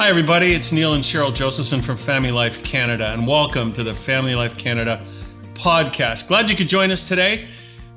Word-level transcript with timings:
Hi, 0.00 0.08
everybody. 0.08 0.52
It's 0.52 0.72
Neil 0.72 0.94
and 0.94 1.04
Cheryl 1.04 1.34
Josephson 1.34 1.82
from 1.82 1.94
Family 1.94 2.30
Life 2.32 2.64
Canada, 2.64 3.08
and 3.08 3.26
welcome 3.26 3.70
to 3.74 3.82
the 3.82 3.94
Family 3.94 4.34
Life 4.34 4.56
Canada 4.56 5.04
podcast. 5.52 6.26
Glad 6.26 6.48
you 6.48 6.56
could 6.56 6.70
join 6.70 6.90
us 6.90 7.06
today. 7.06 7.46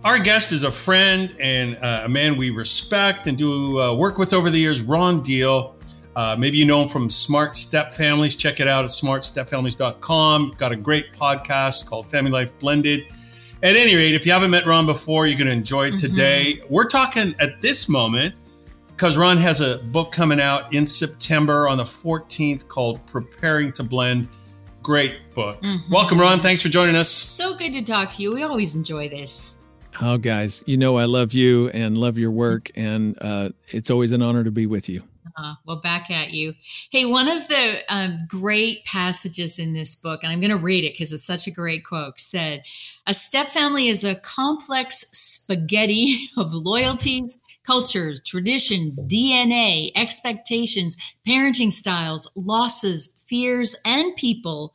Our 0.03 0.19
guest 0.19 0.51
is 0.51 0.63
a 0.63 0.71
friend 0.71 1.33
and 1.39 1.77
uh, 1.77 2.01
a 2.03 2.09
man 2.09 2.35
we 2.35 2.49
respect 2.49 3.27
and 3.27 3.37
do 3.37 3.79
uh, 3.79 3.95
work 3.95 4.17
with 4.17 4.33
over 4.33 4.49
the 4.49 4.57
years, 4.57 4.81
Ron 4.81 5.21
Deal. 5.21 5.77
Uh, 6.13 6.35
maybe 6.37 6.57
you 6.57 6.65
know 6.65 6.81
him 6.81 6.89
from 6.89 7.09
Smart 7.09 7.55
Step 7.55 7.93
Families. 7.93 8.35
Check 8.35 8.59
it 8.59 8.67
out 8.67 8.83
at 8.83 8.89
smartstepfamilies.com. 8.89 10.55
Got 10.57 10.73
a 10.73 10.75
great 10.75 11.13
podcast 11.13 11.85
called 11.89 12.05
Family 12.07 12.31
Life 12.31 12.59
Blended. 12.59 13.05
At 13.63 13.77
any 13.77 13.95
rate, 13.95 14.13
if 14.13 14.25
you 14.25 14.33
haven't 14.33 14.51
met 14.51 14.65
Ron 14.65 14.85
before, 14.85 15.25
you're 15.25 15.37
going 15.37 15.47
to 15.47 15.53
enjoy 15.53 15.87
it 15.87 15.95
today. 15.95 16.55
Mm-hmm. 16.57 16.73
We're 16.73 16.89
talking 16.89 17.33
at 17.39 17.61
this 17.61 17.87
moment 17.87 18.35
because 19.03 19.17
Ron 19.17 19.35
has 19.35 19.59
a 19.59 19.79
book 19.79 20.13
coming 20.13 20.39
out 20.39 20.73
in 20.73 20.85
September 20.85 21.67
on 21.67 21.75
the 21.75 21.83
14th 21.83 22.69
called 22.69 23.05
Preparing 23.05 23.73
to 23.73 23.83
Blend. 23.83 24.29
Great 24.81 25.17
book. 25.33 25.61
Mm-hmm. 25.61 25.93
Welcome, 25.93 26.21
Ron. 26.21 26.39
Thanks 26.39 26.61
for 26.61 26.69
joining 26.69 26.95
us. 26.95 27.09
So 27.09 27.53
good 27.57 27.73
to 27.73 27.83
talk 27.83 28.07
to 28.11 28.23
you. 28.23 28.33
We 28.33 28.43
always 28.43 28.77
enjoy 28.77 29.09
this. 29.09 29.59
Oh, 30.01 30.17
guys, 30.17 30.63
you 30.67 30.77
know 30.77 30.95
I 30.95 31.03
love 31.03 31.33
you 31.33 31.67
and 31.71 31.97
love 31.97 32.17
your 32.17 32.31
work, 32.31 32.71
and 32.77 33.17
uh, 33.19 33.49
it's 33.67 33.91
always 33.91 34.13
an 34.13 34.21
honor 34.21 34.45
to 34.45 34.51
be 34.51 34.67
with 34.67 34.87
you. 34.87 35.03
Uh, 35.35 35.55
well, 35.65 35.81
back 35.81 36.09
at 36.09 36.33
you. 36.33 36.53
Hey, 36.89 37.05
one 37.05 37.27
of 37.27 37.47
the 37.47 37.79
um, 37.89 38.19
great 38.27 38.85
passages 38.85 39.59
in 39.59 39.73
this 39.73 39.95
book, 39.95 40.23
and 40.23 40.31
I'm 40.31 40.39
going 40.39 40.51
to 40.51 40.57
read 40.57 40.85
it 40.85 40.93
because 40.93 41.11
it's 41.11 41.25
such 41.25 41.47
a 41.47 41.51
great 41.51 41.83
quote, 41.83 42.19
said, 42.19 42.63
A 43.07 43.13
step 43.13 43.47
family 43.47 43.87
is 43.87 44.03
a 44.03 44.15
complex 44.15 45.05
spaghetti 45.11 46.29
of 46.37 46.53
loyalties, 46.53 47.37
cultures, 47.63 48.21
traditions, 48.21 49.01
DNA, 49.03 49.91
expectations, 49.95 50.97
parenting 51.27 51.71
styles, 51.71 52.29
losses, 52.35 53.23
fears, 53.27 53.75
and 53.85 54.15
people. 54.15 54.73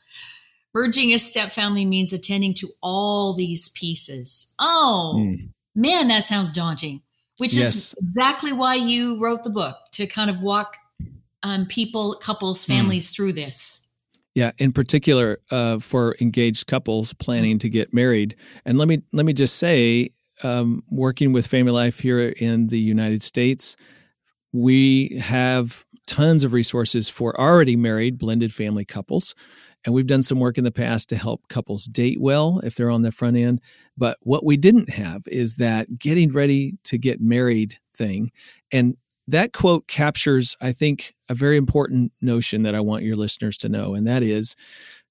Merging 0.75 1.13
a 1.13 1.19
step 1.19 1.51
family 1.51 1.85
means 1.85 2.13
attending 2.13 2.55
to 2.55 2.69
all 2.83 3.35
these 3.35 3.71
pieces. 3.71 4.55
Oh, 4.59 5.17
mm. 5.19 5.49
man, 5.75 6.09
that 6.09 6.25
sounds 6.25 6.53
daunting, 6.53 7.03
which 7.39 7.55
yes. 7.55 7.75
is 7.75 7.95
exactly 8.03 8.53
why 8.53 8.75
you 8.75 9.21
wrote 9.21 9.45
the 9.45 9.51
book 9.51 9.77
to 9.93 10.07
kind 10.07 10.31
of 10.31 10.43
walk 10.43 10.77
um, 11.43 11.67
people, 11.67 12.17
couples, 12.21 12.65
hmm. 12.65 12.73
families 12.73 13.11
mm. 13.11 13.15
through 13.15 13.33
this. 13.33 13.89
Yeah, 14.35 14.53
in 14.59 14.73
particular 14.73 15.39
uh, 15.51 15.81
for 15.81 16.15
engaged 16.21 16.69
couples 16.69 17.13
planning 17.13 17.59
to 17.61 17.69
get 17.69 17.93
married. 17.93 18.37
And 18.65 18.79
let 18.79 18.87
me 18.87 19.03
let 19.13 19.27
me 19.27 19.33
just 19.33 19.57
say, 19.57 20.11
um, 20.43 20.83
working 20.91 21.33
with 21.33 21.47
Family 21.47 21.73
Life 21.73 22.01
here 22.01 22.29
in 22.29 22.69
the 22.69 22.79
United 22.79 23.23
States, 23.23 23.77
we 24.53 25.19
have 25.21 25.85
tons 26.07 26.43
of 26.43 26.53
resources 26.53 27.09
for 27.09 27.39
already 27.39 27.77
married 27.77 28.19
blended 28.19 28.53
family 28.53 28.85
couples. 28.85 29.35
And 29.85 29.95
we've 29.95 30.07
done 30.07 30.23
some 30.23 30.41
work 30.41 30.59
in 30.59 30.65
the 30.65 30.73
past 30.73 31.09
to 31.11 31.17
help 31.17 31.49
couples 31.49 31.85
date 31.85 32.19
well 32.21 32.61
if 32.65 32.75
they're 32.75 32.91
on 32.91 33.03
the 33.03 33.13
front 33.13 33.37
end. 33.37 33.61
But 33.97 34.17
what 34.23 34.45
we 34.45 34.57
didn't 34.57 34.91
have 34.91 35.23
is 35.27 35.57
that 35.57 35.99
getting 35.99 36.33
ready 36.33 36.79
to 36.85 36.99
get 36.99 37.21
married 37.21 37.79
thing. 37.95 38.33
And 38.73 38.97
that 39.29 39.53
quote 39.53 39.87
captures, 39.87 40.57
I 40.61 40.73
think, 40.73 41.15
a 41.29 41.35
very 41.35 41.57
important 41.57 42.13
notion 42.21 42.63
that 42.63 42.75
I 42.75 42.81
want 42.81 43.05
your 43.05 43.17
listeners 43.17 43.57
to 43.59 43.69
know. 43.69 43.95
And 43.95 44.07
that 44.07 44.23
is 44.23 44.57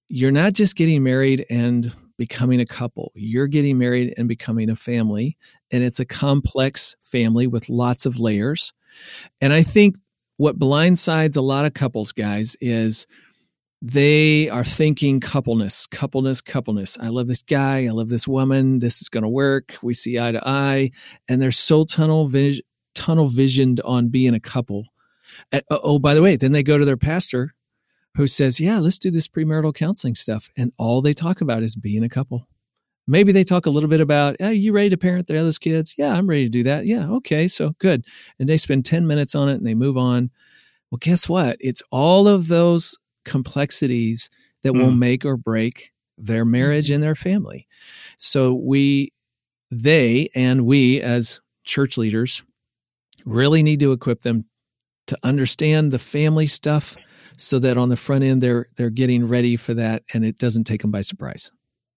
you're 0.10 0.32
not 0.32 0.54
just 0.54 0.76
getting 0.76 1.04
married 1.04 1.46
and 1.50 1.94
becoming 2.18 2.60
a 2.60 2.66
couple. 2.66 3.12
You're 3.16 3.48
getting 3.48 3.78
married 3.78 4.14
and 4.18 4.28
becoming 4.28 4.70
a 4.70 4.76
family, 4.76 5.38
and 5.72 5.84
it's 5.84 6.00
a 6.00 6.06
complex 6.06 6.96
family 7.02 7.48
with 7.48 7.70
lots 7.70 8.06
of 8.06 8.20
layers. 8.20 8.74
And 9.42 9.54
I 9.54 9.64
think 9.64 9.96
what 10.38 10.60
blindsides 10.60 11.38
a 11.38 11.42
lot 11.42 11.66
of 11.66 11.74
couples, 11.74 12.12
guys, 12.12 12.56
is 12.62 13.08
they 13.82 14.50
are 14.50 14.64
thinking 14.64 15.20
coupleness, 15.20 15.86
coupleness, 15.88 16.42
coupleness. 16.42 16.98
I 17.00 17.10
love 17.10 17.28
this 17.28 17.44
guy. 17.44 17.86
I 17.86 17.90
love 17.90 18.10
this 18.10 18.28
woman. 18.28 18.80
This 18.80 19.02
is 19.02 19.10
going 19.10 19.24
to 19.24 19.30
work. 19.30 19.76
We 19.84 19.94
see 19.94 20.20
eye 20.20 20.32
to 20.32 20.48
eye. 20.48 20.92
And 21.30 21.42
they're 21.42 21.52
so 21.52 21.86
tunnel, 21.86 22.28
vis- 22.28 22.62
tunnel 22.96 23.28
visioned 23.28 23.80
on 23.82 24.08
being 24.08 24.34
a 24.34 24.40
couple. 24.40 24.86
And, 25.52 25.62
oh, 25.70 26.00
by 26.00 26.16
the 26.16 26.24
way, 26.24 26.36
then 26.36 26.54
they 26.54 26.64
go 26.64 26.78
to 26.78 26.86
their 26.86 26.98
pastor 26.98 27.54
who 28.18 28.28
says, 28.28 28.60
Yeah, 28.60 28.80
let's 28.80 28.98
do 28.98 29.10
this 29.10 29.28
premarital 29.28 29.74
counseling 29.74 30.16
stuff. 30.16 30.50
And 30.58 30.74
all 30.78 31.02
they 31.02 31.14
talk 31.14 31.40
about 31.40 31.64
is 31.64 31.76
being 31.76 32.04
a 32.04 32.10
couple. 32.10 32.48
Maybe 33.08 33.32
they 33.32 33.46
talk 33.46 33.68
a 33.68 33.70
little 33.70 33.90
bit 33.90 34.02
about, 34.02 34.36
Are 34.42 34.52
you 34.52 34.74
ready 34.74 34.90
to 34.90 34.98
parent 34.98 35.28
the 35.28 35.40
other's 35.40 35.60
kids? 35.60 35.94
Yeah, 35.98 36.14
I'm 36.14 36.28
ready 36.28 36.46
to 36.46 36.50
do 36.50 36.64
that. 36.64 36.88
Yeah, 36.88 37.08
okay, 37.10 37.48
so 37.48 37.76
good. 37.80 38.04
And 38.40 38.50
they 38.50 38.58
spend 38.58 38.86
10 38.86 39.08
minutes 39.08 39.36
on 39.36 39.48
it 39.48 39.54
and 39.54 39.66
they 39.66 39.76
move 39.76 39.98
on. 39.98 40.32
Well, 40.92 40.98
guess 41.00 41.30
what? 41.30 41.58
It's 41.60 41.84
all 41.92 42.28
of 42.28 42.48
those 42.48 42.98
complexities 43.24 44.30
that 44.64 44.74
mm. 44.74 44.80
will 44.80 44.92
make 44.92 45.24
or 45.24 45.38
break 45.38 45.92
their 46.18 46.44
marriage 46.44 46.88
mm-hmm. 46.88 46.96
and 46.96 47.04
their 47.04 47.16
family. 47.16 47.68
So 48.18 48.56
we, 48.56 49.14
they, 49.70 50.30
and 50.34 50.66
we 50.66 51.02
as 51.02 51.40
church 51.66 51.98
leaders 51.98 52.42
really 53.26 53.62
need 53.62 53.80
to 53.82 53.92
equip 53.92 54.22
them 54.22 54.46
to 55.06 55.18
understand 55.24 55.92
the 55.92 56.00
family 56.00 56.48
stuff 56.48 56.98
so 57.38 57.60
that 57.60 57.78
on 57.78 57.90
the 57.90 57.98
front 57.98 58.24
end 58.24 58.42
they're 58.42 58.68
they're 58.76 58.90
getting 58.90 59.28
ready 59.28 59.56
for 59.56 59.74
that 59.74 60.04
and 60.14 60.26
it 60.26 60.38
doesn't 60.38 60.66
take 60.66 60.82
them 60.82 60.92
by 60.92 61.02
surprise 61.02 61.52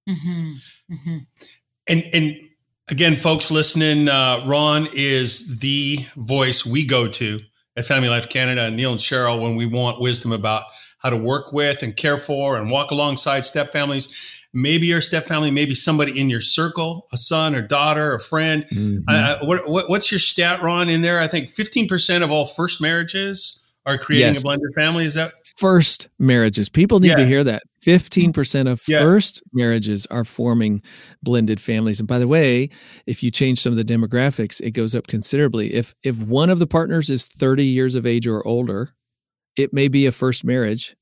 mm-hmm. 0.09 0.53
Mm-hmm. 0.93 1.17
and 1.89 2.05
and 2.13 2.37
again 2.91 3.17
folks 3.17 3.51
listening 3.51 4.09
uh, 4.09 4.45
ron 4.47 4.89
is 4.93 5.59
the 5.61 5.99
voice 6.17 6.65
we 6.65 6.87
go 6.87 7.09
to 7.09 7.41
at 7.77 7.87
family 7.87 8.09
life 8.09 8.29
canada 8.29 8.63
and 8.63 8.77
neil 8.77 8.91
and 8.91 9.01
cheryl 9.01 9.43
when 9.43 9.57
we 9.57 9.67
want 9.67 10.01
wisdom 10.01 10.33
about 10.33 10.65
how 10.99 11.11
to 11.11 11.17
work 11.17 11.53
with 11.53 11.83
and 11.83 11.97
care 11.97 12.19
for 12.19 12.57
and 12.57 12.71
walk 12.71 12.91
alongside 12.91 13.45
step 13.45 13.73
families 13.73 14.37
maybe 14.53 14.87
your 14.87 15.01
step 15.01 15.25
family 15.25 15.51
maybe 15.51 15.75
somebody 15.75 16.19
in 16.21 16.29
your 16.29 16.41
circle 16.41 17.07
a 17.13 17.17
son 17.17 17.55
or 17.55 17.63
daughter 17.63 18.13
a 18.13 18.21
friend 18.21 18.67
mm-hmm. 18.71 18.99
uh, 19.09 19.37
what, 19.47 19.69
what, 19.69 19.89
what's 19.89 20.13
your 20.13 20.19
stat 20.19 20.63
ron 20.63 20.91
in 20.91 21.03
there 21.03 21.21
i 21.21 21.27
think 21.27 21.49
15% 21.49 22.23
of 22.23 22.31
all 22.31 22.45
first 22.45 22.83
marriages 22.83 23.57
are 23.87 23.99
creating 23.99 24.35
yes. 24.35 24.41
a 24.41 24.43
blended 24.43 24.71
family. 24.75 25.05
Is 25.05 25.15
that 25.15 25.33
first 25.57 26.09
marriages? 26.19 26.69
People 26.69 27.01
need 27.01 27.09
yeah. 27.09 27.17
to 27.17 27.27
hear 27.27 27.45
that. 27.45 27.63
15% 27.85 28.71
of 28.71 28.83
yeah. 28.87 29.01
first 29.01 29.43
marriages 29.53 30.07
are 30.07 30.25
forming 30.25 30.83
blended 31.23 31.61
families. 31.61 31.99
And 31.99 32.09
by 32.09 32.19
the 32.19 32.29
way, 32.29 32.69
if 33.07 33.23
you 33.23 33.31
change 33.31 33.59
some 33.61 33.73
of 33.73 33.79
the 33.79 33.85
demographics, 33.85 34.61
it 34.61 34.73
goes 34.73 34.95
up 34.95 35.07
considerably. 35.07 35.75
If 35.75 35.95
if 36.03 36.19
one 36.19 36.51
of 36.51 36.59
the 36.59 36.67
partners 36.67 37.09
is 37.09 37.27
30 37.27 37.65
years 37.65 37.95
of 37.95 38.07
age 38.07 38.27
or 38.27 38.47
older, 38.47 38.95
it 39.57 39.73
may 39.73 39.89
be 39.89 40.07
a 40.07 40.13
first 40.13 40.45
marriage, 40.45 40.97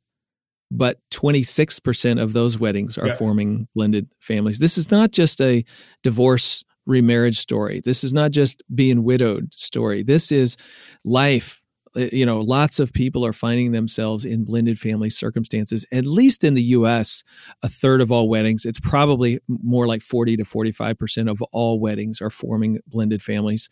but 0.70 0.98
26% 1.12 2.20
of 2.20 2.32
those 2.32 2.58
weddings 2.58 2.96
are 2.96 3.08
yeah. 3.08 3.16
forming 3.16 3.68
blended 3.74 4.12
families. 4.20 4.58
This 4.58 4.78
is 4.78 4.90
not 4.90 5.10
just 5.10 5.40
a 5.40 5.64
divorce 6.02 6.64
remarriage 6.86 7.38
story. 7.38 7.80
This 7.84 8.02
is 8.02 8.12
not 8.12 8.30
just 8.30 8.62
being 8.74 9.04
widowed 9.04 9.52
story. 9.54 10.02
This 10.02 10.32
is 10.32 10.56
life 11.04 11.60
you 11.98 12.24
know, 12.24 12.40
lots 12.40 12.78
of 12.78 12.92
people 12.92 13.24
are 13.24 13.32
finding 13.32 13.72
themselves 13.72 14.24
in 14.24 14.44
blended 14.44 14.78
family 14.78 15.10
circumstances. 15.10 15.86
At 15.92 16.06
least 16.06 16.44
in 16.44 16.54
the 16.54 16.62
US, 16.62 17.24
a 17.62 17.68
third 17.68 18.00
of 18.00 18.12
all 18.12 18.28
weddings, 18.28 18.64
it's 18.64 18.80
probably 18.80 19.40
more 19.48 19.86
like 19.86 20.02
40 20.02 20.36
to 20.36 20.44
45% 20.44 21.30
of 21.30 21.42
all 21.52 21.80
weddings 21.80 22.20
are 22.20 22.30
forming 22.30 22.80
blended 22.86 23.22
families. 23.22 23.68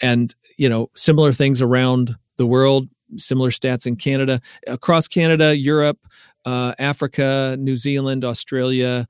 And, 0.00 0.34
you 0.58 0.68
know, 0.68 0.88
similar 0.94 1.32
things 1.32 1.62
around 1.62 2.16
the 2.36 2.46
world, 2.46 2.88
similar 3.16 3.50
stats 3.50 3.86
in 3.86 3.96
Canada, 3.96 4.40
across 4.66 5.06
Canada, 5.06 5.56
Europe, 5.56 5.98
uh, 6.44 6.74
Africa, 6.78 7.56
New 7.58 7.76
Zealand, 7.76 8.24
Australia, 8.24 9.06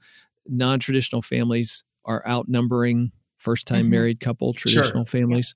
non 0.47 0.79
traditional 0.79 1.23
families 1.23 1.85
are 2.05 2.27
outnumbering 2.27 3.13
first 3.39 3.67
time 3.67 3.83
mm-hmm. 3.83 3.91
married 3.91 4.21
couple 4.21 4.53
traditional 4.53 5.05
sure. 5.05 5.21
families 5.21 5.55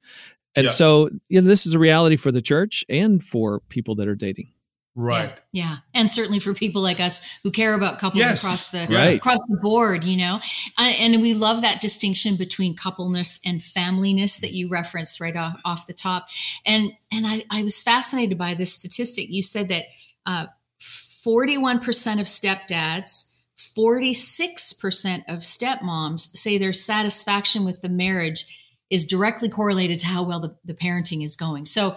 and 0.56 0.64
yeah. 0.64 0.70
so, 0.70 1.10
you 1.28 1.40
know, 1.40 1.46
this 1.46 1.66
is 1.66 1.74
a 1.74 1.78
reality 1.78 2.16
for 2.16 2.32
the 2.32 2.42
church 2.42 2.84
and 2.88 3.22
for 3.22 3.60
people 3.68 3.94
that 3.96 4.08
are 4.08 4.14
dating. 4.14 4.52
Right. 4.98 5.38
Yeah, 5.52 5.62
yeah. 5.62 5.76
And 5.92 6.10
certainly 6.10 6.40
for 6.40 6.54
people 6.54 6.80
like 6.80 7.00
us 7.00 7.22
who 7.42 7.50
care 7.50 7.74
about 7.74 7.98
couples 7.98 8.20
yes. 8.20 8.42
across 8.42 8.70
the 8.70 8.94
right. 8.94 9.18
across 9.18 9.38
the 9.46 9.58
board, 9.60 10.04
you 10.04 10.16
know. 10.16 10.40
Uh, 10.78 10.92
and 10.98 11.20
we 11.20 11.34
love 11.34 11.60
that 11.60 11.82
distinction 11.82 12.36
between 12.36 12.74
coupleness 12.74 13.38
and 13.44 13.60
familyness 13.60 14.40
that 14.40 14.52
you 14.52 14.70
referenced 14.70 15.20
right 15.20 15.36
off, 15.36 15.60
off 15.66 15.86
the 15.86 15.92
top. 15.92 16.28
And 16.64 16.92
and 17.12 17.26
I, 17.26 17.44
I 17.50 17.62
was 17.62 17.82
fascinated 17.82 18.38
by 18.38 18.54
this 18.54 18.72
statistic. 18.72 19.28
You 19.28 19.42
said 19.42 19.68
that 19.68 19.84
uh, 20.24 20.46
41% 20.80 21.84
of 22.18 22.26
stepdads 22.26 23.36
46% 23.76 25.24
of 25.28 25.40
stepmoms 25.40 26.20
say 26.20 26.56
their 26.56 26.72
satisfaction 26.72 27.64
with 27.64 27.82
the 27.82 27.88
marriage 27.90 28.65
is 28.90 29.04
directly 29.04 29.48
correlated 29.48 29.98
to 30.00 30.06
how 30.06 30.22
well 30.22 30.40
the, 30.40 30.54
the 30.64 30.74
parenting 30.74 31.24
is 31.24 31.36
going. 31.36 31.64
So, 31.64 31.96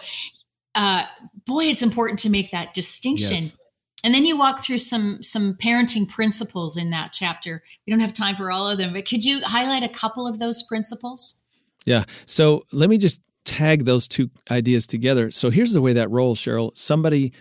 uh, 0.76 1.04
boy, 1.46 1.66
it's 1.66 1.82
important 1.82 2.20
to 2.20 2.30
make 2.30 2.52
that 2.52 2.74
distinction. 2.74 3.36
Yes. 3.36 3.56
And 4.04 4.14
then 4.14 4.26
you 4.26 4.38
walk 4.38 4.64
through 4.64 4.78
some 4.78 5.22
some 5.22 5.56
parenting 5.56 6.08
principles 6.08 6.78
in 6.78 6.90
that 6.92 7.12
chapter. 7.12 7.64
We 7.86 7.92
don't 7.92 8.00
have 8.00 8.14
time 8.14 8.36
for 8.36 8.50
all 8.52 8.68
of 8.68 8.78
them, 8.78 8.94
but 8.94 9.08
could 9.08 9.26
you 9.26 9.42
highlight 9.44 9.84
a 9.84 9.90
couple 9.90 10.26
of 10.26 10.40
those 10.40 10.64
principles? 10.64 11.44
Yeah. 11.86 12.06
So 12.26 12.64
let 12.72 12.90
me 12.90 12.98
just 12.98 13.22
tag 13.44 13.86
those 13.86 14.08
two 14.08 14.30
ideas 14.50 14.88
together. 14.88 15.32
So 15.32 15.50
here's 15.50 15.74
the 15.74 15.82
way 15.82 15.94
that 15.94 16.10
rolls, 16.10 16.40
Cheryl. 16.40 16.76
Somebody 16.78 17.34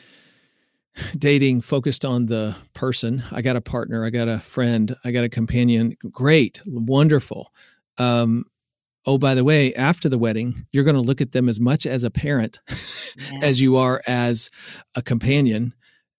dating 1.17 1.61
focused 1.61 2.05
on 2.05 2.27
the 2.27 2.57
person. 2.75 3.23
I 3.31 3.43
got 3.43 3.57
a 3.57 3.61
partner, 3.61 4.05
I 4.05 4.11
got 4.11 4.29
a 4.29 4.41
friend, 4.41 4.97
I 5.05 5.11
got 5.11 5.25
a 5.25 5.29
companion. 5.29 5.97
Great, 6.11 6.61
wonderful. 6.67 7.53
Um, 7.99 8.47
oh, 9.09 9.17
by 9.17 9.35
the 9.35 9.43
way, 9.43 9.73
after 9.73 10.07
the 10.07 10.19
wedding, 10.19 10.67
you're 10.71 10.85
going 10.85 10.95
to 10.95 11.01
look 11.01 11.23
at 11.23 11.33
them 11.33 11.49
as 11.49 11.59
much 11.59 11.87
as 11.87 12.05
a 12.05 12.11
parent 12.11 12.61
yeah. 13.33 13.41
as 13.43 13.59
you 13.59 13.75
are 13.77 14.03
as 14.07 14.51
a 14.97 15.01
companion. 15.03 15.73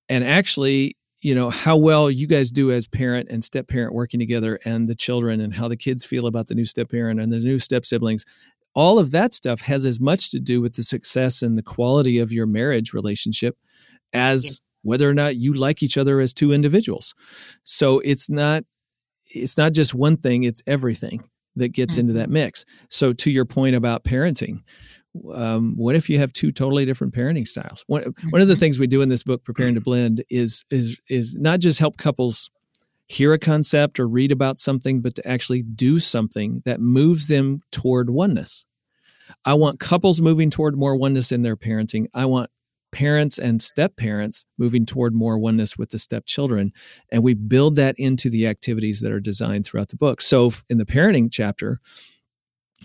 And 0.09 0.23
actually, 0.23 0.97
you 1.21 1.35
know, 1.35 1.51
how 1.51 1.77
well 1.77 2.09
you 2.09 2.25
guys 2.25 2.49
do 2.49 2.71
as 2.71 2.87
parent 2.87 3.29
and 3.29 3.45
step 3.45 3.67
parent 3.67 3.93
working 3.93 4.19
together 4.19 4.57
and 4.65 4.87
the 4.87 4.95
children 4.95 5.39
and 5.39 5.53
how 5.53 5.67
the 5.67 5.77
kids 5.77 6.03
feel 6.03 6.25
about 6.25 6.47
the 6.47 6.55
new 6.55 6.65
step 6.65 6.89
parent 6.89 7.19
and 7.19 7.31
the 7.31 7.37
new 7.37 7.59
step 7.59 7.85
siblings. 7.85 8.25
All 8.73 8.97
of 8.97 9.11
that 9.11 9.35
stuff 9.35 9.61
has 9.61 9.85
as 9.85 9.99
much 9.99 10.31
to 10.31 10.39
do 10.39 10.59
with 10.59 10.73
the 10.73 10.83
success 10.83 11.43
and 11.43 11.55
the 11.55 11.63
quality 11.63 12.17
of 12.17 12.31
your 12.31 12.47
marriage 12.47 12.91
relationship 12.91 13.55
as 14.13 14.45
yeah. 14.45 14.51
whether 14.81 15.07
or 15.07 15.13
not 15.13 15.35
you 15.35 15.53
like 15.53 15.83
each 15.83 15.97
other 15.97 16.19
as 16.19 16.33
two 16.33 16.51
individuals. 16.51 17.13
So 17.63 17.99
it's 17.99 18.31
not 18.31 18.63
it's 19.27 19.59
not 19.59 19.73
just 19.73 19.93
one 19.93 20.17
thing, 20.17 20.41
it's 20.43 20.63
everything 20.65 21.21
that 21.55 21.69
gets 21.69 21.93
mm-hmm. 21.93 22.01
into 22.01 22.13
that 22.13 22.29
mix. 22.29 22.65
So 22.89 23.13
to 23.13 23.31
your 23.31 23.45
point 23.45 23.75
about 23.75 24.03
parenting, 24.03 24.61
um, 25.33 25.73
what 25.75 25.95
if 25.95 26.09
you 26.09 26.19
have 26.19 26.31
two 26.33 26.51
totally 26.51 26.85
different 26.85 27.13
parenting 27.13 27.47
styles? 27.47 27.83
One, 27.87 28.03
one 28.29 28.41
of 28.41 28.47
the 28.47 28.53
mm-hmm. 28.53 28.59
things 28.59 28.79
we 28.79 28.87
do 28.87 29.01
in 29.01 29.09
this 29.09 29.23
book, 29.23 29.43
preparing 29.43 29.75
to 29.75 29.81
blend, 29.81 30.23
is 30.29 30.65
is 30.69 30.99
is 31.09 31.35
not 31.35 31.59
just 31.59 31.79
help 31.79 31.97
couples 31.97 32.49
hear 33.07 33.33
a 33.33 33.39
concept 33.39 33.99
or 33.99 34.07
read 34.07 34.31
about 34.31 34.59
something, 34.59 35.01
but 35.01 35.15
to 35.15 35.27
actually 35.27 35.63
do 35.63 35.97
something 35.99 36.61
that 36.65 36.79
moves 36.79 37.27
them 37.27 37.61
toward 37.71 38.11
oneness. 38.11 38.65
I 39.45 39.55
want 39.55 39.79
couples 39.79 40.21
moving 40.21 40.49
toward 40.49 40.77
more 40.77 40.95
oneness 40.95 41.31
in 41.31 41.41
their 41.41 41.55
parenting. 41.55 42.05
I 42.13 42.25
want 42.25 42.51
parents 42.91 43.37
and 43.37 43.61
step 43.61 43.95
parents 43.95 44.45
moving 44.57 44.85
toward 44.85 45.13
more 45.13 45.37
oneness 45.37 45.77
with 45.77 45.89
the 45.89 45.99
stepchildren. 45.99 46.71
And 47.11 47.23
we 47.23 47.33
build 47.33 47.75
that 47.75 47.95
into 47.97 48.29
the 48.29 48.47
activities 48.47 49.01
that 49.01 49.11
are 49.11 49.19
designed 49.19 49.65
throughout 49.65 49.89
the 49.89 49.95
book. 49.95 50.21
So 50.21 50.51
in 50.69 50.77
the 50.77 50.85
parenting 50.85 51.29
chapter, 51.31 51.79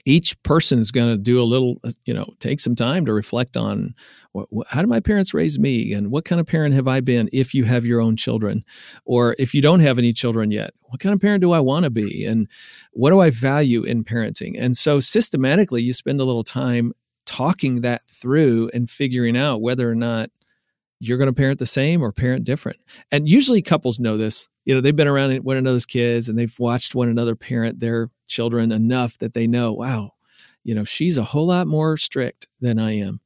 each 0.05 0.41
person 0.43 0.79
is 0.79 0.91
going 0.91 1.09
to 1.09 1.17
do 1.17 1.41
a 1.41 1.45
little, 1.45 1.79
uh, 1.85 1.91
you 2.05 2.13
know, 2.13 2.27
take 2.41 2.61
some 2.61 2.75
time 2.75 3.07
to 3.07 3.13
reflect 3.13 3.57
on 3.57 3.95
what, 4.33 4.49
what, 4.51 4.67
how 4.69 4.81
did 4.81 4.89
my 4.89 5.01
parents 5.01 5.33
raise 5.33 5.59
me 5.59 5.93
and 5.93 6.11
what 6.11 6.25
kind 6.25 6.41
of 6.41 6.47
parent 6.47 6.75
have 6.75 6.89
I 6.89 7.01
been 7.01 7.29
if 7.33 7.55
you 7.55 7.65
have 7.65 7.85
your 7.85 8.01
own 8.01 8.17
children 8.17 8.65
or 9.05 9.37
if 9.39 9.55
you 9.55 9.63
don't 9.63 9.81
have 9.81 9.99
any 9.99 10.13
children 10.13 10.51
yet, 10.51 10.75
what 10.83 11.01
kind 11.01 11.13
of 11.13 11.21
parent 11.21 11.43
do 11.43 11.53
I 11.53 11.61
want 11.61 11.85
to 11.85 11.91
be 11.91 12.25
and 12.25 12.49
what 12.93 13.11
do 13.11 13.21
I 13.21 13.31
value 13.31 13.85
in 13.85 14.05
parenting? 14.05 14.57
And 14.59 14.77
so 14.77 15.01
systematically 15.01 15.83
you 15.83 15.93
spend 15.93 16.21
a 16.21 16.25
little 16.25 16.45
time 16.45 16.93
talking 17.27 17.83
that 17.83 18.07
through 18.07 18.71
and 18.75 18.89
figuring 18.89 19.37
out 19.37 19.61
whether 19.61 19.91
or 19.91 19.95
not 19.95 20.31
you're 21.01 21.19
going 21.19 21.29
to 21.29 21.35
parent 21.35 21.59
the 21.59 21.67
same 21.67 22.03
or 22.03 22.13
parent 22.13 22.45
different. 22.45 22.79
And 23.13 23.29
usually 23.29 23.63
couples 23.63 23.99
know 23.99 24.17
this. 24.17 24.49
You 24.65 24.75
know, 24.75 24.81
they've 24.81 24.97
been 24.97 25.09
around 25.09 25.37
one 25.39 25.57
another's 25.57 25.87
kids 25.87 26.29
and 26.29 26.39
they've 26.39 26.59
watched 26.59 26.95
one 26.95 27.09
another 27.09 27.37
parent 27.37 27.81
their 27.81 28.11
children 28.27 28.73
enough 28.73 29.19
that 29.19 29.35
they 29.35 29.47
know, 29.47 29.73
wow, 29.73 30.13
you 30.63 30.75
know, 30.75 30.85
she's 30.85 31.19
a 31.19 31.23
whole 31.23 31.47
lot 31.47 31.67
more 31.67 31.97
strict 31.97 32.49
than 32.61 32.79
I 32.79 32.93
am. 32.93 33.21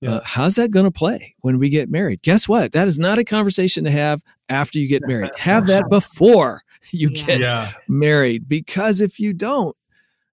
Yeah. 0.00 0.14
Uh, 0.14 0.20
how's 0.24 0.56
that 0.56 0.70
going 0.70 0.86
to 0.86 0.90
play 0.90 1.34
when 1.40 1.58
we 1.58 1.68
get 1.68 1.90
married? 1.90 2.22
Guess 2.22 2.48
what? 2.48 2.72
That 2.72 2.88
is 2.88 2.98
not 2.98 3.18
a 3.18 3.24
conversation 3.24 3.84
to 3.84 3.90
have 3.90 4.22
after 4.48 4.78
you 4.78 4.88
get 4.88 5.06
married. 5.06 5.30
Have 5.36 5.66
that 5.66 5.90
before 5.90 6.62
you 6.90 7.10
yeah. 7.10 7.24
get 7.26 7.40
yeah. 7.40 7.72
married 7.86 8.48
because 8.48 9.00
if 9.00 9.20
you 9.20 9.34
don't, 9.34 9.76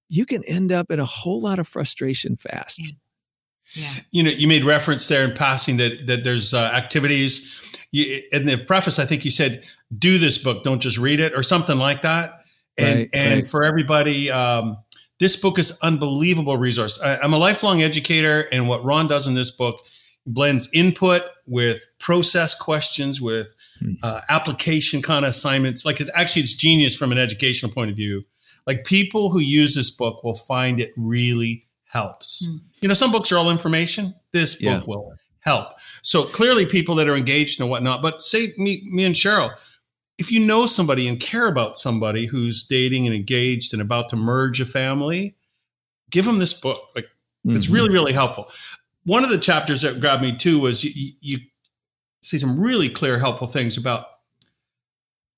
you 0.08 0.26
can 0.26 0.44
end 0.46 0.72
up 0.72 0.90
in 0.90 1.02
a 1.02 1.06
whole 1.06 1.42
lot 1.42 1.60
of 1.60 1.68
frustration 1.68 2.38
fast. 2.38 2.82
Yeah. 3.74 3.94
You 4.12 4.24
know, 4.24 4.32
you 4.32 4.48
made 4.48 4.64
reference 4.64 5.08
there 5.08 5.24
in 5.24 5.34
passing 5.34 5.78
that 5.78 6.08
that 6.08 6.24
there's 6.24 6.54
uh, 6.54 6.72
activities. 6.74 7.54
You, 7.92 8.22
in 8.32 8.46
the 8.46 8.58
preface, 8.58 9.00
I 9.00 9.06
think 9.06 9.26
you 9.26 9.32
said, 9.32 9.64
"Do 9.98 10.18
this 10.18 10.38
book, 10.38 10.64
don't 10.64 10.82
just 10.82 10.98
read 10.98 11.20
it," 11.20 11.34
or 11.34 11.44
something 11.44 11.78
like 11.78 12.02
that. 12.02 12.42
And 12.78 13.00
right, 13.00 13.10
and 13.14 13.34
right. 13.36 13.48
for 13.48 13.64
everybody, 13.64 14.30
um, 14.32 14.78
this 15.20 15.36
book 15.36 15.58
is 15.58 15.80
unbelievable 15.82 16.58
resource. 16.58 17.00
I, 17.02 17.24
am 17.24 17.34
a 17.34 17.38
lifelong 17.38 17.82
educator, 17.82 18.48
and 18.52 18.68
what 18.68 18.84
Ron 18.84 19.08
does 19.08 19.28
in 19.28 19.36
this 19.36 19.52
book 19.52 19.86
blends 20.26 20.70
input 20.74 21.24
with 21.46 21.88
process 22.00 22.54
questions, 22.54 23.22
with 23.22 23.56
hmm. 23.80 23.94
uh, 24.04 24.22
application 24.30 25.02
kind 25.02 25.26
of 25.26 25.30
assignments. 25.30 25.86
Like 25.86 26.00
it's 26.00 26.12
actually 26.14 26.44
it's 26.44 26.56
genius 26.56 26.96
from 26.96 27.12
an 27.12 27.18
educational 27.18 27.72
point 27.72 27.90
of 27.90 27.96
view. 27.96 28.24
Like 28.68 28.84
people 28.84 29.32
who 29.32 29.40
use 29.40 29.76
this 29.76 29.90
book 29.90 30.24
will 30.24 30.36
find 30.36 30.80
it 30.80 30.92
really 30.98 31.64
helps. 31.88 32.48
Mm. 32.48 32.60
You 32.82 32.88
know, 32.90 32.94
some 32.94 33.12
books 33.12 33.32
are 33.32 33.38
all 33.38 33.50
information. 33.50 34.14
This 34.32 34.56
book 34.56 34.64
yeah. 34.64 34.82
will 34.86 35.14
help. 35.40 35.70
So 36.02 36.24
clearly, 36.24 36.66
people 36.66 36.96
that 36.96 37.08
are 37.08 37.16
engaged 37.16 37.60
and 37.60 37.70
whatnot. 37.70 38.02
But 38.02 38.22
say 38.22 38.54
me, 38.58 38.88
me 38.90 39.06
and 39.06 39.16
Cheryl, 39.16 39.52
if 40.18 40.32
you 40.32 40.40
know 40.40 40.66
somebody 40.66 41.08
and 41.08 41.20
care 41.20 41.48
about 41.48 41.78
somebody 41.78 42.26
who's 42.26 42.64
dating 42.64 43.06
and 43.06 43.16
engaged 43.16 43.74
and 43.74 43.82
about 43.82 44.10
to 44.10 44.16
merge 44.16 44.60
a 44.60 44.66
family, 44.66 45.36
give 46.12 46.26
them 46.26 46.40
this 46.40 46.54
book. 46.54 46.82
Like 46.96 47.06
mm-hmm. 47.06 47.56
it's 47.56 47.70
really, 47.70 47.90
really 47.90 48.14
helpful. 48.14 48.50
One 49.06 49.24
of 49.24 49.30
the 49.30 49.38
chapters 49.38 49.82
that 49.82 50.00
grabbed 50.00 50.22
me 50.22 50.36
too 50.36 50.60
was 50.60 50.84
you, 50.84 51.14
you 51.22 51.38
say 52.22 52.38
some 52.38 52.60
really 52.60 52.90
clear, 52.90 53.18
helpful 53.20 53.48
things 53.48 53.78
about 53.78 54.08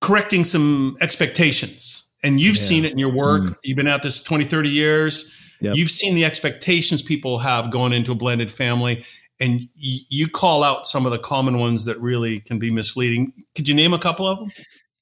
correcting 0.01 0.43
some 0.43 0.97
expectations. 1.01 2.05
And 2.23 2.41
you've 2.41 2.55
yeah. 2.55 2.61
seen 2.61 2.85
it 2.85 2.91
in 2.91 2.97
your 2.97 3.13
work. 3.13 3.43
Mm. 3.43 3.55
You've 3.63 3.77
been 3.77 3.87
at 3.87 4.01
this 4.01 4.21
20, 4.23 4.43
30 4.43 4.69
years 4.69 5.35
Yep. 5.61 5.75
You've 5.75 5.89
seen 5.89 6.15
the 6.15 6.25
expectations 6.25 7.01
people 7.01 7.39
have 7.39 7.71
going 7.71 7.94
into 7.94 8.11
a 8.11 8.15
blended 8.15 8.51
family, 8.51 9.03
and 9.39 9.59
y- 9.59 10.00
you 10.09 10.27
call 10.27 10.63
out 10.63 10.85
some 10.85 11.06
of 11.06 11.11
the 11.11 11.19
common 11.19 11.59
ones 11.59 11.85
that 11.85 12.00
really 12.00 12.39
can 12.39 12.59
be 12.59 12.71
misleading. 12.71 13.33
Could 13.56 13.67
you 13.67 13.75
name 13.75 13.94
a 13.94 14.00
couple 14.00 14.27
of 14.27 14.39
them? 14.39 14.51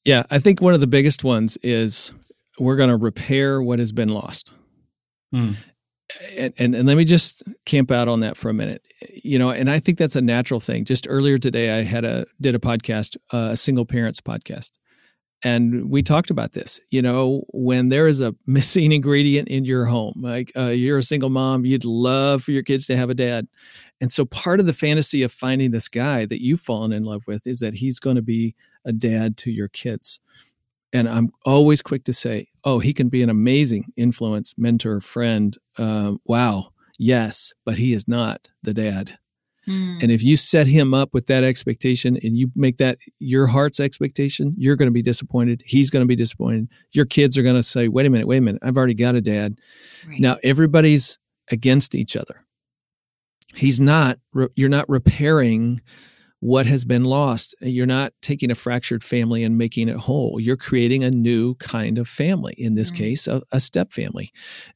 Yeah, 0.05 0.23
I 0.31 0.39
think 0.39 0.61
one 0.61 0.73
of 0.73 0.79
the 0.79 0.87
biggest 0.87 1.23
ones 1.23 1.57
is 1.63 2.11
we're 2.59 2.75
going 2.75 2.89
to 2.89 2.97
repair 2.97 3.61
what 3.61 3.79
has 3.79 3.91
been 3.91 4.09
lost. 4.09 4.53
Hmm. 5.31 5.51
And, 6.37 6.53
and, 6.57 6.75
and 6.75 6.87
let 6.87 6.95
me 6.95 7.03
just 7.03 7.43
camp 7.65 7.91
out 7.91 8.07
on 8.07 8.21
that 8.21 8.37
for 8.37 8.49
a 8.49 8.53
minute. 8.53 8.81
You 9.23 9.37
know, 9.37 9.51
and 9.51 9.69
I 9.69 9.79
think 9.79 9.97
that's 9.97 10.15
a 10.15 10.21
natural 10.21 10.61
thing. 10.61 10.85
Just 10.85 11.05
earlier 11.09 11.37
today, 11.37 11.77
I 11.77 11.83
had 11.83 12.05
a 12.05 12.25
did 12.39 12.55
a 12.55 12.59
podcast, 12.59 13.17
uh, 13.33 13.49
a 13.51 13.57
single 13.57 13.85
parents 13.85 14.21
podcast, 14.21 14.71
and 15.43 15.89
we 15.89 16.01
talked 16.01 16.29
about 16.29 16.53
this 16.53 16.79
you 16.89 17.01
know 17.01 17.43
when 17.49 17.89
there 17.89 18.07
is 18.07 18.21
a 18.21 18.35
missing 18.45 18.91
ingredient 18.97 19.47
in 19.47 19.65
your 19.65 19.85
home 19.85 20.13
like 20.17 20.51
uh, 20.55 20.67
you're 20.67 20.97
a 20.97 21.03
single 21.03 21.29
mom 21.29 21.65
you'd 21.65 21.85
love 21.85 22.43
for 22.43 22.51
your 22.51 22.63
kids 22.63 22.87
to 22.87 22.95
have 22.95 23.09
a 23.09 23.15
dad. 23.15 23.47
And 23.99 24.11
so 24.11 24.25
part 24.25 24.59
of 24.59 24.65
the 24.65 24.73
fantasy 24.73 25.23
of 25.23 25.31
finding 25.31 25.71
this 25.71 25.87
guy 25.87 26.25
that 26.25 26.41
you've 26.41 26.61
fallen 26.61 26.93
in 26.93 27.03
love 27.03 27.27
with 27.27 27.45
is 27.45 27.59
that 27.59 27.75
he's 27.75 27.99
going 27.99 28.15
to 28.15 28.21
be 28.21 28.55
a 28.85 28.93
dad 28.93 29.37
to 29.37 29.51
your 29.51 29.67
kids. 29.67 30.19
And 30.93 31.09
i'm 31.09 31.31
always 31.45 31.81
quick 31.81 32.05
to 32.05 32.13
say 32.13 32.47
oh 32.63 32.79
he 32.79 32.93
can 32.93 33.09
be 33.09 33.21
an 33.21 33.29
amazing 33.29 33.91
influence 33.97 34.55
mentor 34.57 35.01
friend 35.01 35.57
uh, 35.77 36.13
wow 36.25 36.69
yes 36.97 37.53
but 37.65 37.77
he 37.77 37.91
is 37.91 38.07
not 38.07 38.47
the 38.63 38.73
dad 38.73 39.19
Mm. 39.67 40.03
And 40.03 40.11
if 40.11 40.23
you 40.23 40.37
set 40.37 40.67
him 40.67 40.93
up 40.93 41.13
with 41.13 41.27
that 41.27 41.43
expectation 41.43 42.17
and 42.23 42.37
you 42.37 42.51
make 42.55 42.77
that 42.77 42.97
your 43.19 43.47
heart's 43.47 43.79
expectation, 43.79 44.53
you're 44.57 44.75
going 44.75 44.87
to 44.87 44.93
be 44.93 45.01
disappointed. 45.01 45.61
He's 45.65 45.89
going 45.89 46.03
to 46.03 46.07
be 46.07 46.15
disappointed. 46.15 46.69
Your 46.91 47.05
kids 47.05 47.37
are 47.37 47.43
going 47.43 47.55
to 47.55 47.63
say, 47.63 47.87
wait 47.87 48.05
a 48.05 48.09
minute, 48.09 48.27
wait 48.27 48.37
a 48.37 48.41
minute. 48.41 48.61
I've 48.63 48.77
already 48.77 48.93
got 48.93 49.15
a 49.15 49.21
dad. 49.21 49.59
Right. 50.07 50.19
Now 50.19 50.37
everybody's 50.43 51.19
against 51.51 51.95
each 51.95 52.15
other. 52.15 52.45
He's 53.55 53.79
not, 53.79 54.19
you're 54.55 54.69
not 54.69 54.87
repairing 54.87 55.81
what 56.39 56.67
has 56.67 56.85
been 56.85 57.03
lost. 57.03 57.55
You're 57.61 57.87
not 57.87 58.13
taking 58.21 58.51
a 58.51 58.55
fractured 58.55 59.03
family 59.03 59.43
and 59.43 59.57
making 59.57 59.89
it 59.89 59.97
whole. 59.97 60.39
You're 60.39 60.57
creating 60.57 61.03
a 61.03 61.09
new 61.09 61.55
kind 61.55 61.97
of 61.97 62.07
family, 62.07 62.53
in 62.57 62.75
this 62.75 62.91
mm 62.91 62.97
case, 62.97 63.27
a, 63.27 63.41
a 63.51 63.59
step 63.59 63.91
family. 63.91 64.31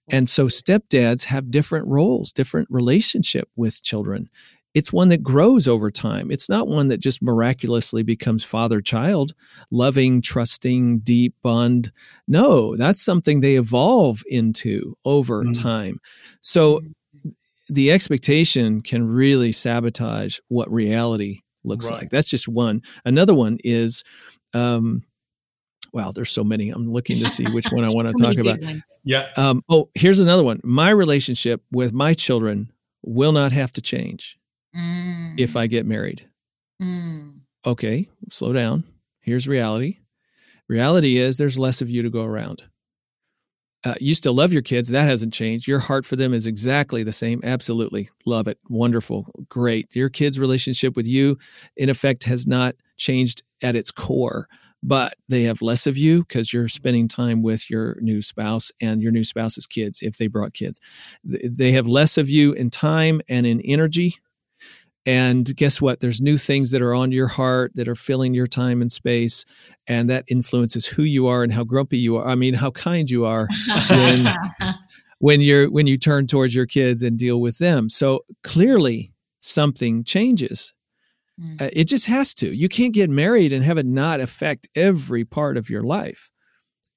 And 0.10 0.28
so 0.28 0.48
stepdads 0.48 1.26
have 1.26 1.52
different 1.52 1.88
roles, 1.88 2.32
different 2.32 2.68
relationship 2.72 3.48
with 3.56 3.84
children 3.84 4.30
it's 4.74 4.94
one 4.94 5.10
that 5.10 5.24
grows 5.24 5.68
over 5.68 5.92
time. 5.92 6.32
It's 6.32 6.50
not 6.50 6.68
one 6.68 6.88
that 6.88 7.00
just 7.00 7.22
miraculously 7.22 8.04
becomes 8.04 8.44
father 8.44 8.82
child, 8.82 9.34
loving, 9.70 10.22
trusting, 10.22 11.00
deep 11.00 11.36
bond. 11.44 11.92
No, 12.28 12.76
that's 12.78 13.02
something 13.02 13.42
they 13.42 13.56
evolve 13.56 14.24
into 14.28 14.96
over 15.04 15.44
mm-hmm. 15.44 15.62
time. 15.62 16.00
So 16.40 16.78
mm-hmm. 16.78 17.30
the 17.70 17.92
expectation 17.92 18.82
can 18.82 19.08
really 19.08 19.52
sabotage 19.52 20.40
what 20.48 20.72
reality 20.72 21.40
looks 21.64 21.90
right. 21.90 22.04
like. 22.04 22.10
That's 22.10 22.30
just 22.30 22.48
one. 22.48 22.82
Another 23.04 23.34
one 23.34 23.58
is, 23.64 24.04
um, 24.54 25.04
wow, 25.92 26.12
there's 26.12 26.32
so 26.32 26.46
many. 26.46 26.70
I'm 26.70 26.90
looking 26.90 27.20
to 27.20 27.30
see 27.30 27.44
which 27.52 27.68
one 27.72 27.84
I 27.84 27.90
want 27.94 28.08
to 28.08 28.14
so 28.18 28.24
talk 28.24 28.38
about. 28.38 28.62
Ones. 28.62 29.02
Yeah. 29.04 29.28
Um, 29.36 29.64
oh, 29.68 29.90
here's 29.96 30.22
another 30.22 30.44
one. 30.44 30.62
My 30.64 30.92
relationship 30.92 31.62
with 31.74 31.92
my 31.92 32.14
children 32.14 32.72
will 33.04 33.34
not 33.34 33.52
have 33.52 33.74
to 33.74 33.82
change 33.82 34.38
mm. 34.76 35.40
if 35.40 35.56
I 35.56 35.68
get 35.68 35.86
married. 35.86 36.28
Mm. 36.82 37.42
Okay, 37.66 38.10
slow 38.30 38.54
down. 38.54 38.84
Here's 39.22 39.48
reality. 39.48 40.00
Reality 40.68 41.18
is 41.18 41.38
there's 41.38 41.60
less 41.60 41.82
of 41.82 41.90
you 41.90 42.02
to 42.02 42.10
go 42.10 42.24
around. 42.24 42.64
uh, 43.84 43.96
you 44.00 44.14
still 44.14 44.34
love 44.34 44.54
your 44.54 44.62
kids. 44.62 44.90
That 44.90 45.08
hasn't 45.08 45.34
changed. 45.34 45.68
Your 45.68 45.80
heart 45.80 46.06
for 46.06 46.16
them 46.16 46.34
is 46.34 46.46
exactly 46.46 47.04
the 47.04 47.12
same. 47.12 47.42
Absolutely. 47.44 48.10
Love 48.26 48.48
it. 48.48 48.60
Wonderful. 48.70 49.28
Great. 49.50 49.96
Your 49.96 50.10
kids' 50.10 50.38
relationship 50.40 50.96
with 50.96 51.08
you, 51.08 51.38
in 51.76 51.90
effect, 51.90 52.26
has 52.26 52.46
not 52.46 52.76
changed 52.98 53.42
at 53.64 53.76
its 53.76 53.92
core, 53.92 54.48
but 54.84 55.16
they 55.30 55.44
have 55.44 55.62
less 55.64 55.88
of 55.88 55.98
you 55.98 56.20
because 56.22 56.54
you're 56.54 56.68
spending 56.68 57.08
time 57.08 57.42
with 57.42 57.72
your 57.72 57.98
new 58.02 58.22
spouse 58.22 58.72
and 58.80 59.02
your 59.02 59.12
new 59.12 59.24
spouse's 59.24 59.66
kids 59.66 60.00
if 60.02 60.18
they 60.18 60.28
brought 60.28 60.54
kids. 60.54 60.80
They 61.24 61.72
have 61.72 61.88
less 61.88 62.20
of 62.20 62.30
you 62.30 62.54
in 62.54 62.70
time 62.70 63.22
and 63.28 63.48
in 63.48 63.62
energy 63.62 64.16
and 65.06 65.56
guess 65.56 65.82
what? 65.82 66.00
There's 66.00 66.22
new 66.22 66.38
things 66.38 66.72
that 66.72 66.82
are 66.82 66.94
on 66.94 67.12
your 67.12 67.28
heart 67.28 67.72
that 67.76 67.88
are 67.88 67.96
filling 67.96 68.34
your 68.34 68.48
time 68.48 68.82
and 68.82 68.92
space. 68.92 69.46
And 69.88 70.10
that 70.10 70.26
influences 70.28 70.86
who 70.86 71.04
you 71.04 71.28
are 71.28 71.44
and 71.44 71.52
how 71.52 71.64
grumpy 71.64 71.98
you 71.98 72.18
are. 72.18 72.28
I 72.28 72.36
mean, 72.36 72.54
how 72.54 72.72
kind 72.72 73.10
you 73.10 73.26
are 73.26 73.48
when, 73.90 74.28
when 75.20 75.42
you're 75.42 75.70
when 75.72 75.88
you 75.88 75.98
turn 75.98 76.28
towards 76.28 76.54
your 76.54 76.68
kids 76.68 77.02
and 77.02 77.18
deal 77.18 77.42
with 77.42 77.58
them. 77.58 77.90
So 77.90 78.22
clearly 78.44 79.12
something 79.40 80.04
changes. 80.04 80.74
Mm. 81.40 81.62
Uh, 81.62 81.70
it 81.74 81.86
just 81.86 82.06
has 82.06 82.36
to. 82.36 82.56
You 82.56 82.70
can't 82.70 82.94
get 82.94 83.10
married 83.10 83.52
and 83.54 83.64
have 83.64 83.80
it 83.80 83.88
not 83.88 84.20
affect 84.20 84.68
every 84.76 85.26
part 85.26 85.58
of 85.58 85.70
your 85.70 85.84
life. 85.84 86.30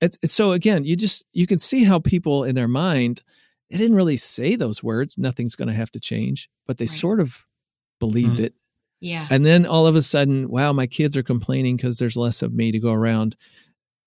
It's, 0.02 0.18
so 0.30 0.52
again, 0.52 0.84
you 0.84 0.94
just 0.94 1.24
you 1.32 1.46
can 1.46 1.58
see 1.58 1.84
how 1.84 2.00
people 2.00 2.44
in 2.44 2.54
their 2.54 2.68
mind 2.68 3.22
they 3.70 3.78
didn't 3.78 3.96
really 3.96 4.18
say 4.18 4.56
those 4.56 4.82
words. 4.82 5.16
Nothing's 5.16 5.56
going 5.56 5.68
to 5.68 5.74
have 5.74 5.90
to 5.92 6.00
change, 6.00 6.50
but 6.66 6.76
they 6.76 6.84
right. 6.84 6.90
sort 6.90 7.18
of 7.18 7.46
believed 8.00 8.36
mm-hmm. 8.36 8.46
it. 8.46 8.54
Yeah. 9.00 9.26
And 9.30 9.44
then 9.44 9.66
all 9.66 9.86
of 9.86 9.96
a 9.96 10.02
sudden, 10.02 10.48
wow, 10.48 10.72
my 10.72 10.86
kids 10.86 11.16
are 11.16 11.22
complaining 11.22 11.76
because 11.76 11.98
there's 11.98 12.16
less 12.16 12.42
of 12.42 12.54
me 12.54 12.72
to 12.72 12.78
go 12.78 12.92
around. 12.92 13.36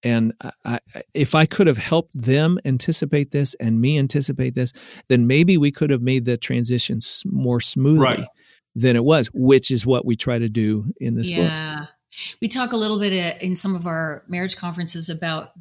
And 0.03 0.33
I, 0.41 0.51
I, 0.65 0.79
if 1.13 1.35
I 1.35 1.45
could 1.45 1.67
have 1.67 1.77
helped 1.77 2.19
them 2.19 2.59
anticipate 2.65 3.31
this 3.31 3.53
and 3.55 3.81
me 3.81 3.99
anticipate 3.99 4.55
this, 4.55 4.73
then 5.07 5.27
maybe 5.27 5.57
we 5.57 5.71
could 5.71 5.89
have 5.89 6.01
made 6.01 6.25
the 6.25 6.37
transition 6.37 6.99
more 7.25 7.59
smoothly 7.59 8.03
right. 8.03 8.27
than 8.75 8.95
it 8.95 9.03
was, 9.03 9.29
which 9.33 9.69
is 9.71 9.85
what 9.85 10.05
we 10.05 10.15
try 10.15 10.39
to 10.39 10.49
do 10.49 10.85
in 10.99 11.15
this 11.15 11.29
yeah. 11.29 11.37
book. 11.37 11.51
Yeah. 11.51 11.85
We 12.41 12.47
talk 12.47 12.71
a 12.71 12.77
little 12.77 12.99
bit 12.99 13.13
uh, 13.13 13.37
in 13.39 13.55
some 13.55 13.75
of 13.75 13.85
our 13.85 14.23
marriage 14.27 14.55
conferences 14.55 15.09
about 15.09 15.51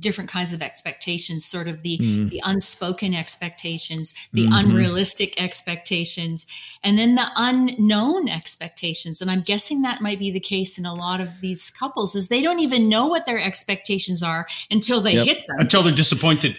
different 0.00 0.28
kinds 0.30 0.52
of 0.52 0.62
expectations 0.62 1.44
sort 1.44 1.68
of 1.68 1.82
the 1.82 1.98
mm. 1.98 2.30
the 2.30 2.40
unspoken 2.44 3.14
expectations 3.14 4.14
the 4.32 4.44
mm-hmm. 4.44 4.52
unrealistic 4.54 5.40
expectations 5.40 6.46
and 6.82 6.98
then 6.98 7.14
the 7.14 7.26
unknown 7.36 8.28
expectations 8.28 9.20
and 9.20 9.30
i'm 9.30 9.42
guessing 9.42 9.82
that 9.82 10.00
might 10.00 10.18
be 10.18 10.30
the 10.30 10.40
case 10.40 10.78
in 10.78 10.86
a 10.86 10.94
lot 10.94 11.20
of 11.20 11.28
these 11.40 11.70
couples 11.70 12.14
is 12.14 12.28
they 12.28 12.42
don't 12.42 12.60
even 12.60 12.88
know 12.88 13.06
what 13.06 13.26
their 13.26 13.40
expectations 13.40 14.22
are 14.22 14.46
until 14.70 15.00
they 15.00 15.12
yep. 15.12 15.26
hit 15.26 15.46
them 15.46 15.56
until 15.58 15.82
they're 15.82 15.94
disappointed 15.94 16.58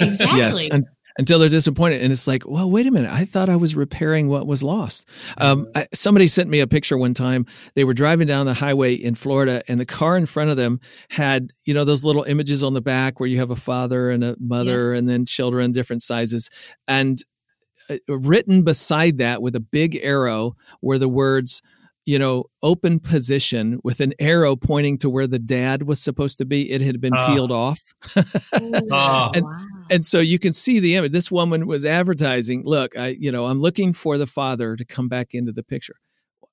exactly 0.00 0.38
yes. 0.38 0.68
And- 0.70 0.86
until 1.18 1.38
they're 1.38 1.48
disappointed. 1.48 2.02
And 2.02 2.12
it's 2.12 2.26
like, 2.26 2.42
well, 2.46 2.70
wait 2.70 2.86
a 2.86 2.90
minute. 2.90 3.10
I 3.10 3.24
thought 3.24 3.48
I 3.48 3.56
was 3.56 3.74
repairing 3.74 4.28
what 4.28 4.46
was 4.46 4.62
lost. 4.62 5.08
Um, 5.38 5.68
I, 5.74 5.86
somebody 5.92 6.26
sent 6.26 6.48
me 6.48 6.60
a 6.60 6.66
picture 6.66 6.96
one 6.96 7.14
time. 7.14 7.46
They 7.74 7.84
were 7.84 7.94
driving 7.94 8.26
down 8.26 8.46
the 8.46 8.54
highway 8.54 8.94
in 8.94 9.14
Florida, 9.14 9.62
and 9.68 9.78
the 9.78 9.86
car 9.86 10.16
in 10.16 10.26
front 10.26 10.50
of 10.50 10.56
them 10.56 10.80
had, 11.10 11.52
you 11.64 11.74
know, 11.74 11.84
those 11.84 12.04
little 12.04 12.24
images 12.24 12.62
on 12.62 12.74
the 12.74 12.82
back 12.82 13.20
where 13.20 13.28
you 13.28 13.38
have 13.38 13.50
a 13.50 13.56
father 13.56 14.10
and 14.10 14.24
a 14.24 14.36
mother, 14.38 14.92
yes. 14.92 14.98
and 14.98 15.08
then 15.08 15.24
children 15.24 15.72
different 15.72 16.02
sizes. 16.02 16.50
And 16.88 17.22
uh, 17.90 17.96
written 18.08 18.62
beside 18.62 19.18
that 19.18 19.42
with 19.42 19.56
a 19.56 19.60
big 19.60 19.96
arrow 20.02 20.56
were 20.80 20.98
the 20.98 21.08
words, 21.08 21.62
you 22.04 22.18
know, 22.18 22.44
open 22.62 22.98
position 22.98 23.80
with 23.84 24.00
an 24.00 24.12
arrow 24.18 24.56
pointing 24.56 24.98
to 24.98 25.10
where 25.10 25.26
the 25.26 25.38
dad 25.38 25.82
was 25.82 26.00
supposed 26.00 26.38
to 26.38 26.44
be. 26.44 26.70
It 26.70 26.80
had 26.80 27.00
been 27.00 27.14
uh, 27.14 27.26
peeled 27.28 27.52
off. 27.52 27.80
oh, 28.16 29.30
and, 29.34 29.44
wow. 29.44 29.66
And 29.92 30.04
so 30.04 30.18
you 30.18 30.38
can 30.38 30.52
see 30.52 30.80
the 30.80 30.96
image. 30.96 31.12
This 31.12 31.30
woman 31.30 31.66
was 31.66 31.84
advertising, 31.84 32.62
look, 32.64 32.96
I, 32.98 33.08
you 33.18 33.30
know, 33.30 33.46
I'm 33.46 33.60
looking 33.60 33.92
for 33.92 34.18
the 34.18 34.26
father 34.26 34.76
to 34.76 34.84
come 34.84 35.08
back 35.08 35.34
into 35.34 35.52
the 35.52 35.62
picture. 35.62 35.96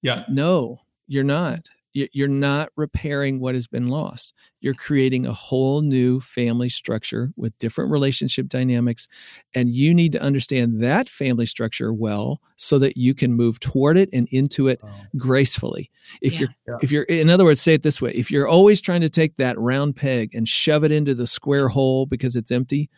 Yeah. 0.02 0.24
No, 0.30 0.82
you're 1.08 1.24
not 1.24 1.70
you're 1.92 2.28
not 2.28 2.70
repairing 2.76 3.40
what 3.40 3.56
has 3.56 3.68
been 3.68 3.88
lost. 3.88 4.34
You're 4.62 4.76
creating 4.76 5.26
a 5.26 5.34
whole 5.34 5.82
new 5.82 6.20
family 6.20 6.70
structure 6.70 7.32
with 7.36 7.58
different 7.58 7.92
relationship 7.92 8.48
dynamics. 8.48 9.08
And 9.56 9.70
you 9.70 9.94
need 9.94 10.12
to 10.14 10.22
understand 10.22 10.82
that 10.82 11.10
family 11.10 11.48
structure 11.48 11.92
well 11.92 12.42
so 12.58 12.78
that 12.80 12.96
you 12.96 13.16
can 13.16 13.34
move 13.34 13.60
toward 13.60 13.98
it 13.98 14.10
and 14.14 14.28
into 14.32 14.68
it 14.68 14.80
oh. 14.84 14.90
gracefully. 15.18 15.90
If 16.22 16.34
yeah. 16.34 16.40
you're, 16.40 16.50
yeah. 16.68 16.78
if 16.82 16.92
you're, 16.92 17.04
in 17.04 17.30
other 17.30 17.44
words, 17.46 17.62
say 17.62 17.74
it 17.74 17.82
this 17.82 18.02
way 18.02 18.12
if 18.12 18.30
you're 18.30 18.48
always 18.48 18.82
trying 18.82 19.02
to 19.02 19.10
take 19.10 19.38
that 19.38 19.58
round 19.58 19.96
peg 19.96 20.36
and 20.36 20.48
shove 20.48 20.84
it 20.84 20.92
into 20.92 21.16
the 21.16 21.28
square 21.28 21.70
hole 21.70 22.06
because 22.06 22.36
it's 22.36 22.52
empty, 22.52 22.90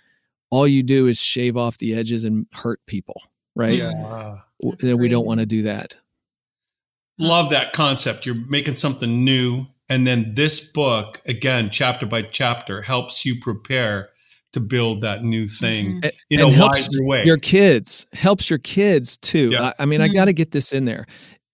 all 0.51 0.67
you 0.67 0.83
do 0.83 1.07
is 1.07 1.19
shave 1.19 1.57
off 1.57 1.79
the 1.79 1.95
edges 1.95 2.23
and 2.23 2.45
hurt 2.53 2.79
people, 2.85 3.21
right? 3.55 3.77
Yeah. 3.77 4.35
We 4.61 5.09
don't 5.09 5.25
want 5.25 5.39
to 5.39 5.47
do 5.47 5.63
that 5.63 5.95
love 7.21 7.51
that 7.51 7.73
concept. 7.73 8.25
You're 8.25 8.35
making 8.35 8.75
something 8.75 9.23
new. 9.23 9.67
And 9.89 10.07
then 10.07 10.33
this 10.35 10.59
book, 10.71 11.21
again, 11.25 11.69
chapter 11.69 12.05
by 12.05 12.23
chapter, 12.23 12.81
helps 12.81 13.25
you 13.25 13.39
prepare 13.39 14.07
to 14.53 14.59
build 14.59 15.01
that 15.01 15.23
new 15.23 15.47
thing 15.47 16.01
mm-hmm. 16.01 16.09
in 16.29 16.41
and 16.41 16.55
a 16.55 16.59
wiser 16.59 16.89
way. 17.01 17.23
Your 17.23 17.37
kids 17.37 18.05
helps 18.13 18.49
your 18.49 18.59
kids 18.59 19.17
too. 19.17 19.51
Yeah. 19.51 19.67
I, 19.79 19.83
I, 19.83 19.85
mean, 19.85 20.01
mm-hmm. 20.01 20.11
I 20.11 20.13
got 20.13 20.25
to 20.25 20.33
get 20.33 20.51
this 20.51 20.73
in 20.73 20.85
there. 20.85 21.05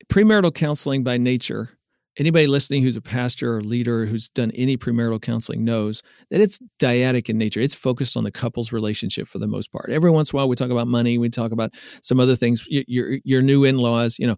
Premarital 0.08 0.54
counseling 0.54 1.04
by 1.04 1.18
nature. 1.18 1.70
Anybody 2.18 2.48
listening 2.48 2.84
who's 2.84 2.96
a 2.96 3.02
pastor 3.02 3.56
or 3.56 3.62
leader 3.62 4.06
who's 4.06 4.30
done 4.30 4.52
any 4.52 4.76
premarital 4.78 5.22
counseling 5.22 5.64
knows 5.64 6.02
that 6.32 6.42
it's 6.42 6.60
dyadic 6.80 7.30
in 7.30 7.38
nature. 7.38 7.60
It's 7.60 7.76
focused 7.76 8.18
on 8.18 8.24
the 8.24 8.32
couple's 8.32 8.72
relationship 8.72 9.28
for 9.28 9.38
the 9.38 9.48
most 9.48 9.72
part. 9.72 9.90
Every 9.90 10.10
once 10.10 10.32
in 10.32 10.36
a 10.36 10.38
while, 10.38 10.50
we 10.50 10.56
talk 10.56 10.72
about 10.72 10.88
money, 10.88 11.18
we 11.18 11.30
talk 11.30 11.52
about 11.52 11.74
some 12.02 12.20
other 12.20 12.36
things. 12.36 12.66
Your 12.70 12.84
your, 12.88 13.20
your 13.24 13.42
new 13.42 13.64
in 13.64 13.78
laws, 13.78 14.18
you 14.18 14.28
know, 14.28 14.38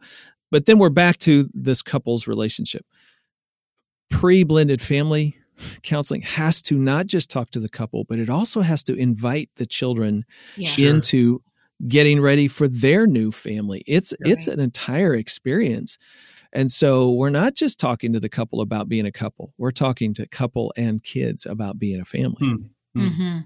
but 0.52 0.66
then 0.66 0.78
we're 0.78 0.90
back 0.90 1.18
to 1.20 1.48
this 1.54 1.82
couple's 1.82 2.28
relationship. 2.28 2.86
Pre 4.10 4.44
blended 4.44 4.82
family 4.82 5.36
counseling 5.84 6.22
has 6.22 6.62
to 6.64 6.76
not 6.76 7.06
just 7.06 7.30
talk 7.30 7.50
to 7.52 7.60
the 7.60 7.70
couple, 7.70 8.04
but 8.06 8.20
it 8.20 8.30
also 8.30 8.62
has 8.62 8.84
to 8.86 8.96
invite 8.96 9.50
the 9.56 9.66
children 9.66 10.24
yeah. 10.56 10.72
into 10.80 11.42
getting 11.88 12.20
ready 12.20 12.48
for 12.48 12.68
their 12.68 13.08
new 13.08 13.32
family. 13.32 13.84
It's 13.88 14.14
right. 14.20 14.32
it's 14.32 14.48
an 14.48 14.60
entire 14.60 15.16
experience. 15.16 15.98
And 16.52 16.72
so 16.72 17.12
we're 17.12 17.30
not 17.30 17.56
just 17.56 17.80
talking 17.80 18.14
to 18.14 18.20
the 18.20 18.30
couple 18.30 18.62
about 18.62 18.90
being 18.90 19.06
a 19.06 19.12
couple. 19.12 19.54
We're 19.58 19.72
talking 19.72 20.14
to 20.16 20.28
couple 20.28 20.74
and 20.76 21.04
kids 21.04 21.46
about 21.46 21.78
being 21.78 22.02
a 22.02 22.06
family. 22.06 22.38
Hmm. 22.40 22.56
Mm-hmm. 22.98 23.40